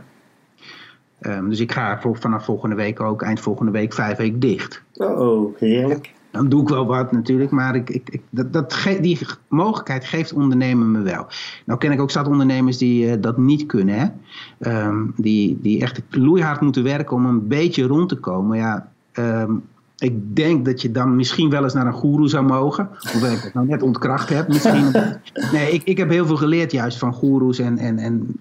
Um, 1.20 1.48
dus 1.48 1.60
ik 1.60 1.72
ga 1.72 2.00
vanaf 2.12 2.44
volgende 2.44 2.74
week 2.74 3.00
ook, 3.00 3.22
eind 3.22 3.40
volgende 3.40 3.72
week, 3.72 3.92
vijf 3.92 4.16
weken 4.16 4.40
dicht. 4.40 4.82
Oh, 4.96 5.56
heerlijk. 5.58 6.12
Dan 6.32 6.48
doe 6.48 6.62
ik 6.62 6.68
wel 6.68 6.86
wat 6.86 7.12
natuurlijk, 7.12 7.50
maar 7.50 7.74
ik, 7.74 7.90
ik, 7.90 8.22
dat, 8.30 8.52
dat 8.52 8.88
die 9.00 9.18
mogelijkheid 9.48 10.04
geeft 10.04 10.32
ondernemen 10.32 10.90
me 10.90 11.00
wel. 11.00 11.26
Nou 11.66 11.78
ken 11.78 11.92
ik 11.92 12.00
ook 12.00 12.10
zat 12.10 12.26
ondernemers 12.26 12.78
die 12.78 13.06
uh, 13.06 13.12
dat 13.20 13.38
niet 13.38 13.66
kunnen. 13.66 13.98
Hè? 13.98 14.86
Um, 14.86 15.12
die, 15.16 15.58
die 15.62 15.80
echt 15.80 16.02
loeihard 16.10 16.60
moeten 16.60 16.82
werken 16.82 17.16
om 17.16 17.26
een 17.26 17.48
beetje 17.48 17.86
rond 17.86 18.08
te 18.08 18.16
komen. 18.16 18.58
Ja, 18.58 18.92
um, 19.12 19.62
ik 20.02 20.36
denk 20.36 20.64
dat 20.64 20.82
je 20.82 20.90
dan 20.90 21.16
misschien 21.16 21.50
wel 21.50 21.62
eens 21.62 21.74
naar 21.74 21.86
een 21.86 21.92
goeroe 21.92 22.28
zou 22.28 22.44
mogen. 22.44 22.88
Hoewel 23.12 23.32
ik 23.32 23.42
het 23.42 23.54
nou 23.54 23.66
net 23.66 23.82
ontkracht 23.82 24.28
heb. 24.28 24.48
Misschien. 24.48 24.90
Nee, 25.52 25.72
ik, 25.72 25.82
ik 25.84 25.96
heb 25.96 26.10
heel 26.10 26.26
veel 26.26 26.36
geleerd 26.36 26.72
juist 26.72 26.98
van 26.98 27.12
goeroes. 27.12 27.58
En, 27.58 27.78
en, 27.78 27.98
en, 27.98 28.40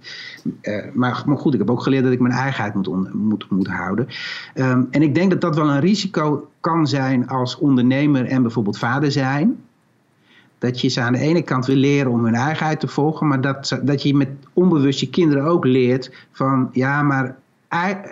uh, 0.62 0.84
maar, 0.94 1.24
maar 1.26 1.38
goed, 1.38 1.54
ik 1.54 1.60
heb 1.60 1.70
ook 1.70 1.84
geleerd 1.84 2.04
dat 2.04 2.14
ik 2.14 2.20
mijn 2.20 2.34
eigenheid 2.34 2.74
moet, 2.74 2.88
on, 2.88 3.10
moet, 3.14 3.46
moet 3.50 3.68
houden. 3.68 4.08
Um, 4.56 4.88
en 4.92 5.02
ik 5.02 5.16
denk 5.16 5.32
dat 5.32 5.42
dat 5.42 5.56
wel 5.56 5.70
een 5.70 5.80
risico 5.80 6.50
kan 6.60 6.88
zijn 6.88 7.28
als 7.28 7.58
ondernemer 7.58 8.26
en 8.26 8.42
bijvoorbeeld 8.42 8.78
vader 8.78 9.12
zijn. 9.12 9.56
Dat 10.58 10.82
je 10.82 10.88
ze 10.88 11.02
aan 11.02 11.14
de 11.14 11.20
ene 11.20 11.42
kant 11.42 11.66
wil 11.66 11.76
leren 11.76 12.12
om 12.12 12.26
hun 12.26 12.36
eigenheid 12.36 12.80
te 12.80 12.88
volgen. 12.88 13.28
Maar 13.28 13.42
dat, 13.42 13.80
dat 13.84 14.04
je 14.04 14.16
met 14.16 14.30
onbewust 14.54 15.00
je 15.00 15.10
kinderen 15.10 15.44
ook 15.44 15.66
leert 15.66 16.12
van... 16.32 16.70
Ja, 16.72 17.02
maar 17.02 17.36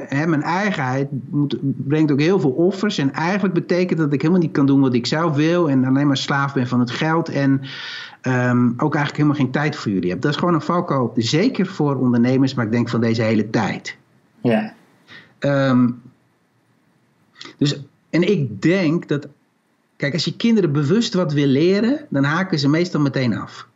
Mijn 0.09 0.43
eigenheid 0.43 1.07
moet, 1.29 1.57
brengt 1.61 2.11
ook 2.11 2.19
heel 2.19 2.39
veel 2.39 2.51
offers. 2.51 2.97
En 2.97 3.13
eigenlijk 3.13 3.53
betekent 3.53 3.99
dat 3.99 4.13
ik 4.13 4.21
helemaal 4.21 4.41
niet 4.41 4.51
kan 4.51 4.65
doen 4.65 4.81
wat 4.81 4.93
ik 4.93 5.05
zelf 5.05 5.35
wil. 5.35 5.69
En 5.69 5.85
alleen 5.85 6.07
maar 6.07 6.17
slaaf 6.17 6.53
ben 6.53 6.67
van 6.67 6.79
het 6.79 6.91
geld. 6.91 7.29
En 7.29 7.51
um, 8.21 8.73
ook 8.77 8.95
eigenlijk 8.95 9.15
helemaal 9.15 9.35
geen 9.35 9.51
tijd 9.51 9.75
voor 9.75 9.91
jullie 9.91 10.09
heb. 10.09 10.21
Dat 10.21 10.31
is 10.31 10.37
gewoon 10.37 10.53
een 10.53 10.61
valkuil. 10.61 11.13
Zeker 11.15 11.65
voor 11.65 11.95
ondernemers, 11.95 12.53
maar 12.53 12.65
ik 12.65 12.71
denk 12.71 12.89
van 12.89 13.01
deze 13.01 13.21
hele 13.21 13.49
tijd. 13.49 13.97
Ja. 14.41 14.73
Um, 15.39 16.01
dus, 17.57 17.83
en 18.09 18.29
ik 18.29 18.61
denk 18.61 19.07
dat. 19.07 19.27
Kijk, 19.95 20.13
als 20.13 20.25
je 20.25 20.35
kinderen 20.35 20.71
bewust 20.71 21.13
wat 21.13 21.33
wil 21.33 21.47
leren, 21.47 22.05
dan 22.09 22.23
haken 22.23 22.59
ze 22.59 22.69
meestal 22.69 23.01
meteen 23.01 23.37
af. 23.37 23.67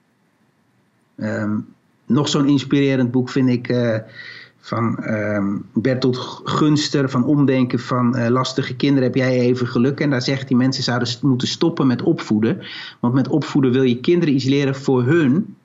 Um, 1.15 1.67
nog 2.05 2.27
zo'n 2.27 2.47
inspirerend 2.47 3.11
boek 3.11 3.29
vind 3.29 3.49
ik. 3.49 3.69
Uh, 3.69 3.97
van 4.65 4.97
um, 5.07 5.65
Bertolt 5.73 6.41
Gunster, 6.43 7.09
van 7.09 7.25
omdenken 7.25 7.79
van 7.79 8.17
uh, 8.17 8.27
lastige 8.27 8.75
kinderen 8.75 9.03
heb 9.03 9.15
jij 9.15 9.39
even 9.39 9.67
geluk. 9.67 9.99
En 9.99 10.09
daar 10.09 10.21
zegt 10.21 10.49
hij, 10.49 10.57
mensen 10.57 10.83
zouden 10.83 11.07
moeten 11.21 11.47
stoppen 11.47 11.87
met 11.87 12.01
opvoeden. 12.01 12.61
Want 12.99 13.13
met 13.13 13.27
opvoeden 13.27 13.71
wil 13.71 13.81
je 13.83 13.99
kinderen 13.99 14.33
iets 14.35 14.45
leren 14.45 14.75
voor 14.75 15.03
hun. 15.03 15.55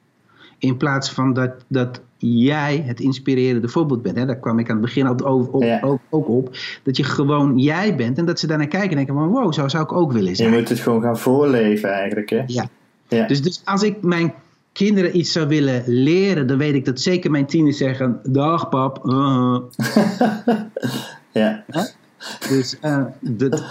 In 0.58 0.76
plaats 0.76 1.10
van 1.10 1.32
dat, 1.32 1.50
dat 1.68 2.00
jij 2.16 2.82
het 2.86 3.00
inspirerende 3.00 3.68
voorbeeld 3.68 4.02
bent. 4.02 4.16
Hè? 4.16 4.26
Daar 4.26 4.38
kwam 4.38 4.58
ik 4.58 4.68
aan 4.70 4.76
het 4.76 4.84
begin 4.84 5.08
ook, 5.08 5.24
ook, 5.24 5.62
Ja. 5.62 5.80
ook, 5.82 6.00
ook 6.10 6.28
op. 6.28 6.56
Dat 6.82 6.96
je 6.96 7.04
gewoon 7.04 7.58
jij 7.58 7.94
bent. 7.96 8.18
En 8.18 8.24
dat 8.24 8.40
ze 8.40 8.46
daarnaar 8.46 8.66
kijken 8.66 8.90
en 8.90 8.96
denken 8.96 9.14
van 9.14 9.28
wow, 9.28 9.52
zo 9.52 9.68
zou 9.68 9.82
ik 9.84 9.92
ook 9.92 10.12
willen 10.12 10.28
Je 10.28 10.34
zijn. 10.34 10.50
moet 10.50 10.68
het 10.68 10.80
gewoon 10.80 11.02
gaan 11.02 11.18
voorleven 11.18 11.90
eigenlijk, 11.90 12.30
hè? 12.30 12.42
Ja. 12.46 12.68
Ja. 13.08 13.26
Dus, 13.26 13.42
dus 13.42 13.60
als 13.64 13.82
ik 13.82 14.02
mijn 14.02 14.32
kinderen 14.78 15.16
iets 15.16 15.32
zou 15.32 15.48
willen 15.48 15.82
leren, 15.86 16.46
dan 16.46 16.58
weet 16.58 16.74
ik 16.74 16.84
dat 16.84 17.00
zeker 17.00 17.30
mijn 17.30 17.46
tieners 17.46 17.76
zeggen: 17.76 18.20
Dag 18.22 18.68
pap. 18.68 19.04
uh-huh." 19.06 19.62
ja. 21.32 21.64
Dus, 22.48 22.76
uh, 22.82 23.04
dat, 23.20 23.64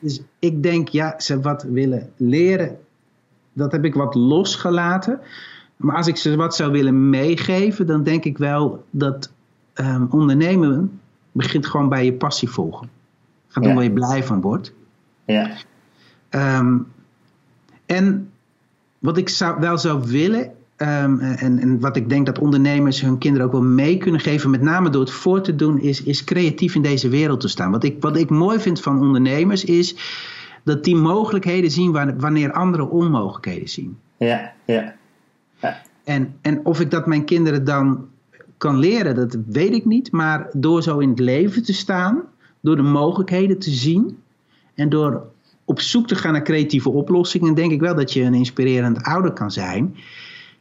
dus 0.00 0.20
ik 0.38 0.62
denk, 0.62 0.88
ja, 0.88 1.14
ze 1.18 1.40
wat 1.40 1.62
willen 1.62 2.10
leren, 2.16 2.78
dat 3.52 3.72
heb 3.72 3.84
ik 3.84 3.94
wat 3.94 4.14
losgelaten. 4.14 5.20
Maar 5.76 5.96
als 5.96 6.06
ik 6.06 6.16
ze 6.16 6.36
wat 6.36 6.56
zou 6.56 6.72
willen 6.72 7.10
meegeven, 7.10 7.86
dan 7.86 8.02
denk 8.02 8.24
ik 8.24 8.38
wel 8.38 8.84
dat 8.90 9.30
um, 9.74 10.06
ondernemen 10.10 11.00
begint 11.32 11.66
gewoon 11.66 11.88
bij 11.88 12.04
je 12.04 12.12
passie 12.12 12.48
volgen. 12.48 12.88
Ga 13.48 13.60
doen 13.60 13.68
Ja. 13.68 13.74
waar 13.74 13.84
je 13.84 13.92
blij 13.92 14.24
van 14.24 14.40
wordt. 14.40 14.72
Ja. 15.24 15.50
Um, 16.30 16.86
en 17.86 18.30
wat 19.04 19.16
ik 19.16 19.28
zou, 19.28 19.60
wel 19.60 19.78
zou 19.78 20.02
willen, 20.06 20.42
um, 20.42 21.20
en, 21.20 21.58
en, 21.58 21.80
wat 21.80 21.96
ik 21.96 22.08
denk 22.08 22.26
dat 22.26 22.38
ondernemers 22.38 23.00
hun 23.00 23.18
kinderen 23.18 23.46
ook 23.46 23.52
wel 23.52 23.62
mee 23.62 23.98
kunnen 23.98 24.20
geven, 24.20 24.50
met 24.50 24.60
name 24.60 24.90
door 24.90 25.00
het 25.00 25.10
voor 25.10 25.40
te 25.40 25.56
doen, 25.56 25.80
is, 25.80 26.02
is 26.02 26.24
creatief 26.24 26.74
in 26.74 26.82
deze 26.82 27.08
wereld 27.08 27.40
te 27.40 27.48
staan. 27.48 27.70
Wat 27.70 27.84
ik, 27.84 27.96
wat 28.00 28.16
ik 28.16 28.30
mooi 28.30 28.58
vind 28.58 28.80
van 28.80 29.00
ondernemers 29.00 29.64
is 29.64 29.96
dat 30.62 30.84
die 30.84 30.96
mogelijkheden 30.96 31.70
zien 31.70 32.16
wanneer 32.18 32.52
anderen 32.52 32.90
onmogelijkheden 32.90 33.68
zien. 33.68 33.98
Ja, 34.16 34.52
ja. 34.64 34.94
ja. 35.60 35.80
En, 36.04 36.34
en 36.40 36.64
of 36.64 36.80
ik 36.80 36.90
dat 36.90 37.06
mijn 37.06 37.24
kinderen 37.24 37.64
dan 37.64 38.08
kan 38.56 38.78
leren, 38.78 39.14
dat 39.14 39.36
weet 39.46 39.72
ik 39.72 39.84
niet. 39.84 40.12
Maar 40.12 40.48
door 40.52 40.82
zo 40.82 40.98
in 40.98 41.08
het 41.08 41.18
leven 41.18 41.62
te 41.62 41.72
staan, 41.72 42.22
door 42.60 42.76
de 42.76 42.82
mogelijkheden 42.82 43.58
te 43.58 43.70
zien 43.70 44.18
en 44.74 44.88
door 44.88 45.32
op 45.64 45.80
zoek 45.80 46.06
te 46.06 46.14
gaan 46.14 46.32
naar 46.32 46.42
creatieve 46.42 46.90
oplossingen, 46.90 47.54
denk 47.54 47.72
ik 47.72 47.80
wel 47.80 47.94
dat 47.94 48.12
je 48.12 48.22
een 48.22 48.34
inspirerend 48.34 49.02
ouder 49.02 49.32
kan 49.32 49.50
zijn. 49.50 49.96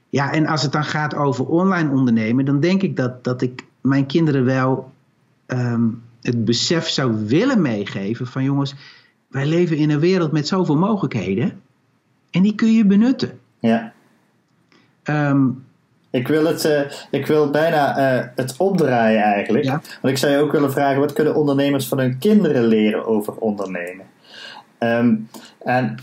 Ja, 0.10 0.32
en 0.32 0.48
als 0.48 0.62
het 0.62 0.72
dan 0.72 0.84
gaat 0.84 1.16
over 1.16 1.46
online 1.46 1.89
ondernemen, 1.89 2.46
dan 2.46 2.60
denk 2.60 2.82
ik 2.82 2.96
dat, 2.96 3.24
dat 3.24 3.42
ik 3.42 3.66
mijn 3.82 4.06
kinderen 4.06 4.46
wel 4.46 4.92
um, 5.48 6.02
het 6.22 6.46
besef 6.46 6.89
zou 6.89 7.26
willen 7.28 7.62
meegeven 7.62 8.28
van 8.28 8.44
jongens, 8.44 8.76
wij 9.28 9.46
leven 9.46 9.78
in 9.78 9.89
een 9.89 10.00
wereld 10.00 10.32
met 10.32 10.48
zoveel 10.48 10.78
mogelijkheden 10.78 11.62
en 12.32 12.42
die 12.42 12.56
kun 12.56 12.74
je 12.74 12.86
benutten. 12.86 13.39
Ja. 13.60 13.94
Um, 15.04 15.63
ik 16.10 16.28
wil, 16.28 16.46
het, 16.46 16.66
uh, 16.66 16.82
ik 17.12 17.28
wil 17.28 17.50
bijna 17.50 17.98
uh, 17.98 18.28
het 18.36 18.58
opdraaien 18.58 19.21
eigenlijk. 19.21 19.65
Ja. 19.65 19.71
Want 19.71 20.13
ik 20.13 20.17
zou 20.17 20.32
je 20.32 20.38
ook 20.38 20.52
willen 20.52 20.71
vragen, 20.71 21.00
wat 21.00 21.13
kunnen 21.13 21.36
ondernemers 21.36 21.88
van 21.88 22.00
hun 22.00 22.17
kinderen 22.17 22.65
leren 22.65 23.06
over 23.06 23.34
ondernemen? 23.34 24.06
Um, 24.84 25.29
en 25.60 25.98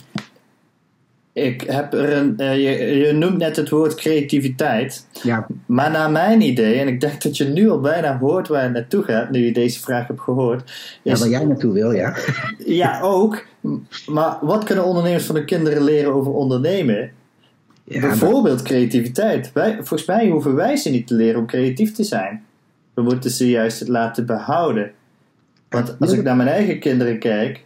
ik 1.33 1.61
heb 1.61 1.93
er 1.95 2.13
een, 2.13 2.35
uh, 2.39 2.55
je, 2.55 2.97
je, 2.97 3.13
noemt 3.13 3.39
net 3.39 3.57
het 3.57 3.69
woord 3.69 3.95
creativiteit. 3.95 5.07
Ja. 5.23 5.47
Maar 5.67 5.91
naar 5.91 6.11
mijn 6.11 6.41
idee, 6.41 6.79
en 6.79 6.89
ik 6.89 7.01
denk 7.01 7.23
dat 7.23 7.37
je 7.37 7.45
nu 7.45 7.71
al 7.71 7.81
bijna 7.81 8.19
hoort 8.19 8.49
waar 8.49 8.63
je 8.63 8.69
naartoe 8.69 9.03
gaat, 9.03 9.31
nu 9.31 9.45
je 9.45 9.53
deze 9.53 9.81
vraag 9.81 10.07
hebt 10.07 10.21
gehoord. 10.21 10.63
Is, 10.71 11.01
ja, 11.03 11.17
waar 11.17 11.29
jij 11.29 11.45
naartoe 11.45 11.73
wil, 11.73 11.93
ja. 11.93 12.17
ja, 12.59 13.01
ook. 13.17 13.45
Maar 14.07 14.39
wat 14.41 14.65
kunnen 14.65 14.85
ondernemers 14.85 15.25
van 15.25 15.35
hun 15.35 15.45
kinderen 15.45 15.83
leren 15.83 16.15
over 16.15 16.33
ondernemen? 16.33 17.11
Ja, 17.85 18.01
Bijvoorbeeld 18.01 18.57
maar... 18.57 18.65
creativiteit. 18.65 19.53
Wij, 19.53 19.75
volgens 19.75 20.05
mij 20.05 20.29
hoeven 20.29 20.55
wij 20.55 20.77
ze 20.77 20.91
niet 20.91 21.07
te 21.07 21.15
leren 21.15 21.41
om 21.41 21.47
creatief 21.47 21.93
te 21.93 22.05
zijn. 22.05 22.45
We 22.95 23.03
moeten 23.03 23.31
ze 23.31 23.51
juist 23.51 23.81
het 23.81 23.89
laten 23.89 24.27
behouden. 24.27 24.91
Want 25.69 25.97
als 26.01 26.13
ik 26.13 26.23
naar 26.23 26.37
mijn 26.37 26.49
eigen 26.49 26.79
kinderen 26.79 27.19
kijk, 27.19 27.65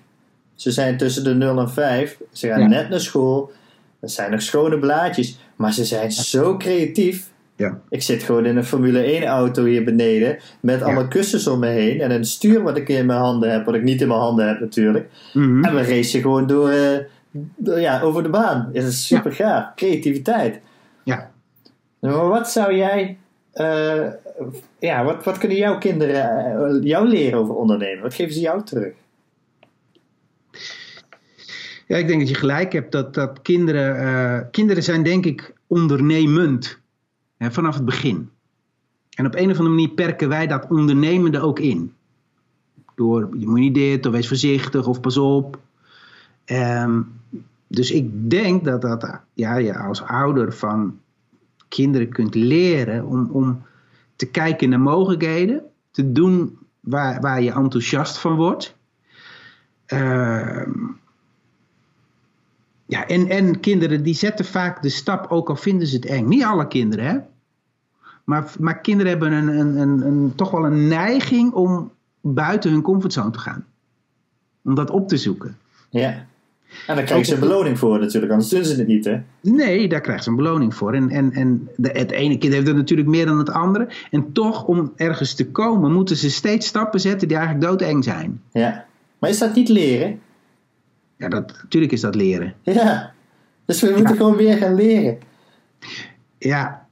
ze 0.55 0.71
zijn 0.71 0.97
tussen 0.97 1.25
de 1.25 1.35
0 1.35 1.59
en 1.59 1.71
5, 1.71 2.19
ze 2.33 2.49
gaan 2.49 2.61
ja. 2.61 2.67
net 2.67 2.89
naar 2.89 3.01
school, 3.01 3.53
dat 4.01 4.11
zijn 4.11 4.31
nog 4.31 4.43
schone 4.43 4.79
blaadjes, 4.79 5.39
maar 5.57 5.73
ze 5.73 5.85
zijn 5.85 6.13
zo 6.13 6.57
creatief. 6.57 7.33
Ja. 7.57 7.81
Ik 7.89 8.03
zit 8.03 8.23
gewoon 8.23 8.47
in 8.47 8.57
een 8.57 8.65
Formule 8.65 9.03
1 9.03 9.25
auto 9.25 9.65
hier 9.65 9.85
beneden. 9.85 10.37
Met 10.61 10.79
Ja. 10.79 10.85
allemaal 10.85 11.09
kussens 11.09 11.47
om 11.47 11.59
me 11.59 11.67
heen. 11.69 12.01
En 12.01 12.11
een 12.11 12.25
stuur 12.25 12.63
wat 12.63 12.77
ik 12.77 12.89
in 12.89 13.07
mijn 13.07 13.19
handen 13.19 13.51
heb. 13.51 13.65
Wat 13.65 13.75
ik 13.75 13.83
niet 13.83 14.01
in 14.01 14.09
mijn 14.09 14.21
handen 14.21 14.49
heb 14.49 14.61
natuurlijk. 14.61 15.09
Mhm. 15.33 15.65
En 15.65 15.75
we 15.75 15.83
racen 15.83 16.21
gewoon 16.21 16.47
door, 16.47 16.71
eh, 16.71 16.99
door- 17.57 17.81
ja, 17.81 18.01
over 18.01 18.23
de 18.23 18.29
baan. 18.29 18.71
Het 18.73 18.85
is 18.85 19.07
super 19.07 19.33
gaaf. 19.33 19.75
Creativiteit. 19.75 20.61
ja. 21.05 21.31
Maar 22.01 22.29
wat 22.29 22.51
zou 22.51 22.75
jij... 22.75 23.17
eh, 23.53 24.07
ja, 24.79 25.05
wat, 25.05 25.25
wat 25.25 25.39
kunnen 25.39 25.57
jouw 25.57 25.79
kinderen 25.79 26.23
eh, 26.25 26.83
jou 26.83 27.09
leren 27.09 27.39
over 27.39 27.55
ondernemen? 27.55 28.03
Wat 28.03 28.15
geven 28.15 28.35
ze 28.35 28.41
jou 28.41 28.63
terug? 28.65 28.93
Ja, 31.87 31.97
ik 31.97 32.07
denk 32.07 32.21
dat 32.21 32.29
je 32.29 32.35
gelijk 32.35 32.73
hebt 32.73 32.93
dat, 32.93 33.15
dat 33.15 33.43
kinderen, 33.43 33.97
eh, 33.99 34.49
kinderen 34.51 34.83
zijn 34.83 35.03
denk 35.03 35.25
ik 35.25 35.55
ondernemend 35.67 36.81
hè, 37.37 37.53
vanaf 37.53 37.75
het 37.75 37.85
begin. 37.85 38.31
En 39.11 39.27
op 39.27 39.35
een 39.35 39.51
of 39.51 39.59
andere 39.59 39.69
manier 39.69 39.89
perken 39.89 40.29
wij 40.29 40.47
dat 40.47 40.67
ondernemende 40.69 41.41
ook 41.41 41.59
in. 41.59 41.93
Door, 42.95 43.29
je 43.39 43.47
moet 43.47 43.59
niet 43.59 43.75
dit, 43.75 44.07
of 44.07 44.13
wees 44.13 44.29
voorzichtig, 44.29 44.87
of 44.87 45.01
pas 45.01 45.17
op. 45.17 45.59
Ehm, 46.45 47.03
dus 47.67 47.91
ik 47.91 48.31
denk 48.31 48.65
dat, 48.65 48.83
dat 48.83 49.21
ja, 49.33 49.57
je 49.57 49.79
als 49.79 50.03
ouder 50.03 50.53
van 50.53 50.99
kinderen 51.69 52.09
kunt 52.09 52.35
leren 52.35 53.07
om, 53.07 53.29
om 53.31 53.63
te 54.17 54.27
kijken 54.27 54.69
naar 54.69 54.81
mogelijkheden. 54.81 55.63
Te 55.91 56.13
doen 56.13 56.59
waar, 56.81 57.21
waar 57.21 57.43
je 57.43 57.53
enthousiast 57.53 58.19
van 58.19 58.37
wordt. 58.37 58.77
Ehm 59.87 60.71
ja, 62.95 63.07
en, 63.07 63.29
en 63.29 63.61
kinderen 63.61 64.03
die 64.03 64.15
zetten 64.15 64.45
vaak 64.45 64.83
de 64.83 64.89
stap, 64.89 65.31
ook 65.31 65.49
al 65.49 65.57
vinden 65.57 65.87
ze 65.87 65.97
het 65.97 66.07
eng. 66.07 66.29
Niet 66.29 66.45
alle 66.45 66.69
kinderen, 66.69 67.05
hè. 67.05 67.19
Maar, 68.25 68.53
maar 68.59 68.81
kinderen 68.81 69.13
hebben 69.13 69.33
een, 69.33 69.49
een, 69.49 69.77
een, 69.77 70.07
een, 70.07 70.33
toch 70.35 70.51
wel 70.51 70.65
een 70.65 70.89
neiging 70.89 71.53
om 71.53 71.93
buiten 72.21 72.71
hun 72.71 72.83
comfortzone 72.83 73.31
te 73.31 73.39
gaan. 73.39 73.65
Om 74.65 74.75
dat 74.75 74.91
op 74.91 75.09
te 75.09 75.17
zoeken. 75.17 75.57
Ja. 75.91 76.27
En 76.87 76.95
daar 76.97 77.05
krijgen 77.05 77.27
ze 77.27 77.35
een 77.35 77.41
beloning 77.41 77.79
voor 77.79 77.99
natuurlijk. 77.99 78.33
Anders 78.33 78.51
doen 78.51 78.65
ze 78.65 78.77
het 78.77 78.87
niet, 78.87 79.05
hè? 79.05 79.21
Nee, 79.41 79.89
daar 79.89 80.01
krijgt 80.01 80.25
ze 80.25 80.31
een 80.31 80.37
beloning 80.37 80.75
voor. 80.75 80.95
En, 80.95 81.11
en, 81.11 81.33
en 81.33 81.69
de, 81.77 81.89
het 81.93 82.11
ene 82.11 82.39
kind 82.39 82.53
heeft 82.53 82.69
er 82.69 82.75
natuurlijk 82.75 83.09
meer 83.09 83.27
dan 83.27 83.39
het 83.39 83.51
andere. 83.51 83.89
En 84.11 84.33
toch, 84.33 84.65
om 84.65 84.93
ergens 84.97 85.35
te 85.35 85.51
komen, 85.51 85.93
moeten 85.93 86.17
ze 86.17 86.31
steeds 86.31 86.67
stappen 86.67 87.01
zetten 87.01 87.29
die 87.29 87.37
eigenlijk 87.37 87.67
doodeng 87.67 88.05
zijn. 88.05 88.41
Ja. 88.53 88.87
Maar 89.19 89.31
is 89.31 89.39
dat 89.39 89.55
niet 89.55 89.69
leren? 89.69 90.21
Ja, 91.25 91.31
dat, 91.31 91.59
natuurlijk 91.63 91.93
is 91.93 92.01
dat 92.01 92.15
leren. 92.15 92.55
Ja. 92.63 93.13
Dus 93.67 93.81
we 93.81 93.93
moeten 93.97 94.17
gewoon 94.17 94.37
weer 94.37 94.57
gaan 94.57 94.75
leren. 94.75 95.19
ja, 96.39 96.83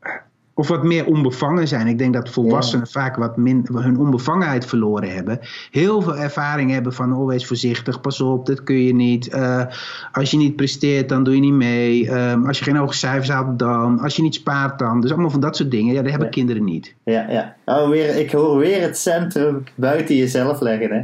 of 0.55 0.69
wat 0.69 0.83
meer 0.83 1.07
onbevangen 1.07 1.69
zijn. 1.69 1.87
Ik 1.87 1.99
denk 1.99 2.13
dat 2.15 2.31
volwassenen 2.31 2.87
vaak 2.87 3.17
wat 3.17 3.37
min, 3.37 3.67
hun 3.73 3.99
onbevangenheid 3.99 4.67
verloren 4.67 5.15
hebben. 5.15 5.39
Heel 5.71 6.03
veel 6.03 6.17
ervaring 6.17 6.71
hebben 6.71 6.93
van, 6.93 7.17
oh 7.17 7.27
wees 7.27 7.47
voorzichtig, 7.47 8.01
pas 8.01 8.21
op, 8.21 8.47
dat 8.47 8.63
kun 8.63 8.83
je 8.83 8.95
niet. 8.95 9.29
Eh, 9.29 9.65
als 10.13 10.31
je 10.31 10.37
niet 10.37 10.57
presteert, 10.57 11.09
dan 11.09 11.25
doe 11.25 11.35
je 11.35 11.41
niet 11.41 11.53
mee. 11.53 12.11
Ehm, 12.11 12.47
als 12.47 12.59
je 12.59 12.65
geen 12.65 12.77
hoge 12.77 12.95
cijfers 12.95 13.29
haalt, 13.29 13.59
dan. 13.59 13.99
Als 14.01 14.17
je 14.17 14.23
niet 14.23 14.35
spaart, 14.35 14.79
dan. 14.79 15.01
Dus 15.01 15.11
allemaal 15.13 15.31
van 15.31 15.41
dat 15.41 15.57
soort 15.57 15.71
dingen. 15.71 15.95
Ja, 15.95 16.01
dat 16.01 16.11
hebben 16.11 16.29
Ja. 16.29 16.35
kinderen 16.35 16.65
niet. 16.65 16.95
Ja, 17.05 17.27
ja. 17.31 17.55
Oh, 17.65 17.89
weer, 17.89 18.17
ik 18.17 18.31
hoor 18.33 18.59
weer 18.59 18.83
het 18.83 18.99
centrum 18.99 19.65
buiten 19.75 20.17
jezelf 20.17 20.61
leggen, 20.61 20.91
hè? 20.91 21.03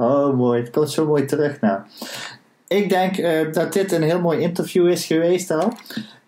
Oh, 0.00 0.36
mooi. 0.36 0.60
Het 0.60 0.70
komt 0.70 0.90
zo 0.90 1.06
mooi 1.06 1.24
terug 1.24 1.60
nou. 1.60 1.80
Ik 2.68 2.88
denk 2.88 3.16
eh, 3.16 3.52
dat 3.52 3.72
dit 3.72 3.92
een 3.92 4.02
heel 4.02 4.20
mooi 4.20 4.38
interview 4.38 4.88
is 4.88 5.06
geweest 5.06 5.50
al. 5.50 5.72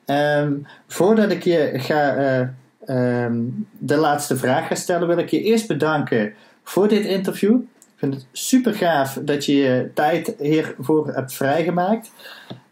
Ehm, 0.04 0.52
voordat 0.86 1.30
ik 1.30 1.44
je 1.44 1.70
ga, 1.74 2.16
eh, 2.16 2.40
ehm, 2.84 3.40
de 3.78 3.96
laatste 3.96 4.36
vraag 4.36 4.66
ga 4.66 4.74
stellen, 4.74 5.08
wil 5.08 5.18
ik 5.18 5.28
je 5.28 5.42
eerst 5.42 5.68
bedanken 5.68 6.34
voor 6.62 6.88
dit 6.88 7.04
interview. 7.04 7.54
Ik 7.54 7.96
vind 7.96 8.14
het 8.14 8.26
super 8.32 8.74
gaaf 8.74 9.18
dat 9.22 9.44
je 9.44 9.56
je 9.56 9.90
tijd 9.94 10.34
hiervoor 10.38 11.14
hebt 11.14 11.34
vrijgemaakt. 11.34 12.10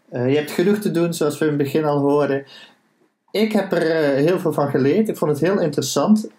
Eh, 0.09 0.29
je 0.29 0.35
hebt 0.35 0.51
genoeg 0.51 0.77
te 0.77 0.91
doen, 0.91 1.13
zoals 1.13 1.37
we 1.37 1.45
in 1.45 1.53
het 1.53 1.63
begin 1.63 1.85
al 1.85 1.99
hoorden. 1.99 2.45
Ik 3.31 3.51
heb 3.51 3.71
er 3.71 4.15
heel 4.15 4.39
veel 4.39 4.53
van 4.53 4.69
geleerd. 4.69 5.09
Ik 5.09 5.17
vond 5.17 5.31
het 5.31 5.39
heel 5.39 5.59
interessant. 5.59 6.29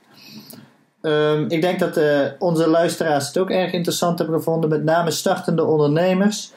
Ehm, 1.03 1.45
ik 1.49 1.61
denk 1.61 1.79
dat 1.79 1.97
eh, 1.97 2.27
onze 2.39 2.69
luisteraars 2.69 3.27
het 3.27 3.39
ook 3.39 3.51
erg 3.51 3.73
interessant 3.73 4.19
hebben 4.19 4.37
gevonden, 4.37 4.71
met 4.71 4.85
name 4.85 5.11
startende 5.11 5.65
ondernemers. 5.65 6.53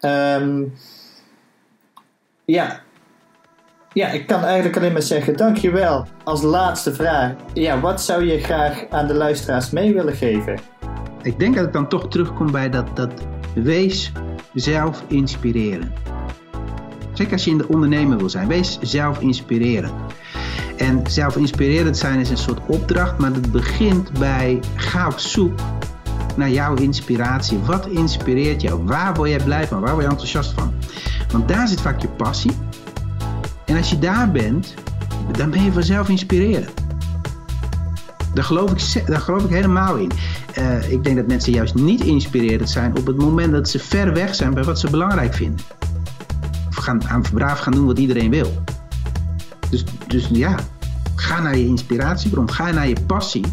Ehm, 0.00 0.62
ja. 2.44 2.80
ja, 3.92 4.08
ik 4.08 4.26
kan 4.26 4.44
eigenlijk 4.44 4.76
alleen 4.76 4.92
maar 4.92 5.02
zeggen: 5.02 5.36
dankjewel. 5.36 6.06
Als 6.24 6.42
laatste 6.42 6.94
vraag: 6.94 7.32
ja, 7.52 7.80
wat 7.80 8.02
zou 8.02 8.24
je 8.24 8.38
graag 8.38 8.84
aan 8.90 9.06
de 9.06 9.14
luisteraars 9.14 9.70
mee 9.70 9.94
willen 9.94 10.14
geven? 10.14 10.58
Ik 11.22 11.38
denk 11.38 11.54
dat 11.54 11.66
ik 11.66 11.72
dan 11.72 11.88
toch 11.88 12.08
terugkom 12.08 12.50
bij 12.50 12.70
dat, 12.70 12.96
dat 12.96 13.12
wees 13.54 14.12
zelf 14.54 15.04
inspireren. 15.08 15.92
Zeker 17.12 17.32
als 17.32 17.44
je 17.44 17.50
in 17.50 17.58
de 17.58 17.68
ondernemer 17.68 18.18
wil 18.18 18.30
zijn, 18.30 18.48
wees 18.48 18.78
zelf 18.80 19.20
inspireren. 19.20 19.90
En 20.80 21.00
zelf 21.06 21.36
inspirerend 21.36 21.96
zijn 21.96 22.20
is 22.20 22.30
een 22.30 22.36
soort 22.36 22.60
opdracht, 22.66 23.18
maar 23.18 23.32
het 23.32 23.52
begint 23.52 24.12
bij 24.18 24.60
ga 24.74 25.06
op 25.06 25.18
zoek 25.18 25.58
naar 26.36 26.50
jouw 26.50 26.74
inspiratie. 26.74 27.58
Wat 27.58 27.86
inspireert 27.86 28.62
jou? 28.62 28.84
Waar 28.84 29.14
word 29.14 29.28
jij 29.28 29.44
blij 29.44 29.66
van? 29.66 29.80
Waar 29.80 29.92
word 29.92 30.04
je 30.04 30.10
enthousiast 30.10 30.52
van? 30.52 30.74
Want 31.32 31.48
daar 31.48 31.68
zit 31.68 31.80
vaak 31.80 32.00
je 32.00 32.08
passie. 32.08 32.50
En 33.64 33.76
als 33.76 33.90
je 33.90 33.98
daar 33.98 34.30
bent, 34.30 34.74
dan 35.32 35.50
ben 35.50 35.62
je 35.62 35.72
vanzelf 35.72 36.08
inspirerend. 36.08 36.72
Daar 38.34 38.44
geloof 38.44 38.70
ik, 38.70 39.06
daar 39.06 39.20
geloof 39.20 39.44
ik 39.44 39.50
helemaal 39.50 39.96
in. 39.96 40.10
Eh, 40.54 40.92
ik 40.92 41.04
denk 41.04 41.16
dat 41.16 41.26
mensen 41.26 41.52
juist 41.52 41.74
niet 41.74 42.04
inspirerend 42.04 42.70
zijn 42.70 42.96
op 42.98 43.06
het 43.06 43.16
moment 43.16 43.52
dat 43.52 43.68
ze 43.68 43.78
ver 43.78 44.12
weg 44.12 44.34
zijn 44.34 44.54
bij 44.54 44.64
wat 44.64 44.78
ze 44.78 44.90
belangrijk 44.90 45.34
vinden. 45.34 45.64
Of 46.68 46.76
gaan, 46.76 47.08
aan 47.08 47.22
braaf 47.32 47.58
gaan 47.58 47.72
doen 47.72 47.86
wat 47.86 47.98
iedereen 47.98 48.30
wil. 48.30 48.62
Dus, 49.70 49.84
dus 50.06 50.28
ja, 50.32 50.56
ga 51.14 51.40
naar 51.40 51.56
je 51.56 51.66
inspiratiebron, 51.66 52.50
ga 52.50 52.70
naar 52.70 52.88
je 52.88 52.96
passie. 53.06 53.44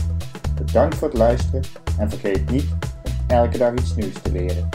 Bedankt 0.54 0.94
voor 0.94 1.08
het 1.08 1.16
luisteren 1.16 1.62
en 1.98 2.10
vergeet 2.10 2.50
niet 2.50 2.66
om 3.04 3.12
elke 3.26 3.58
dag 3.58 3.72
iets 3.72 3.94
nieuws 3.94 4.14
te 4.22 4.32
leren. 4.32 4.68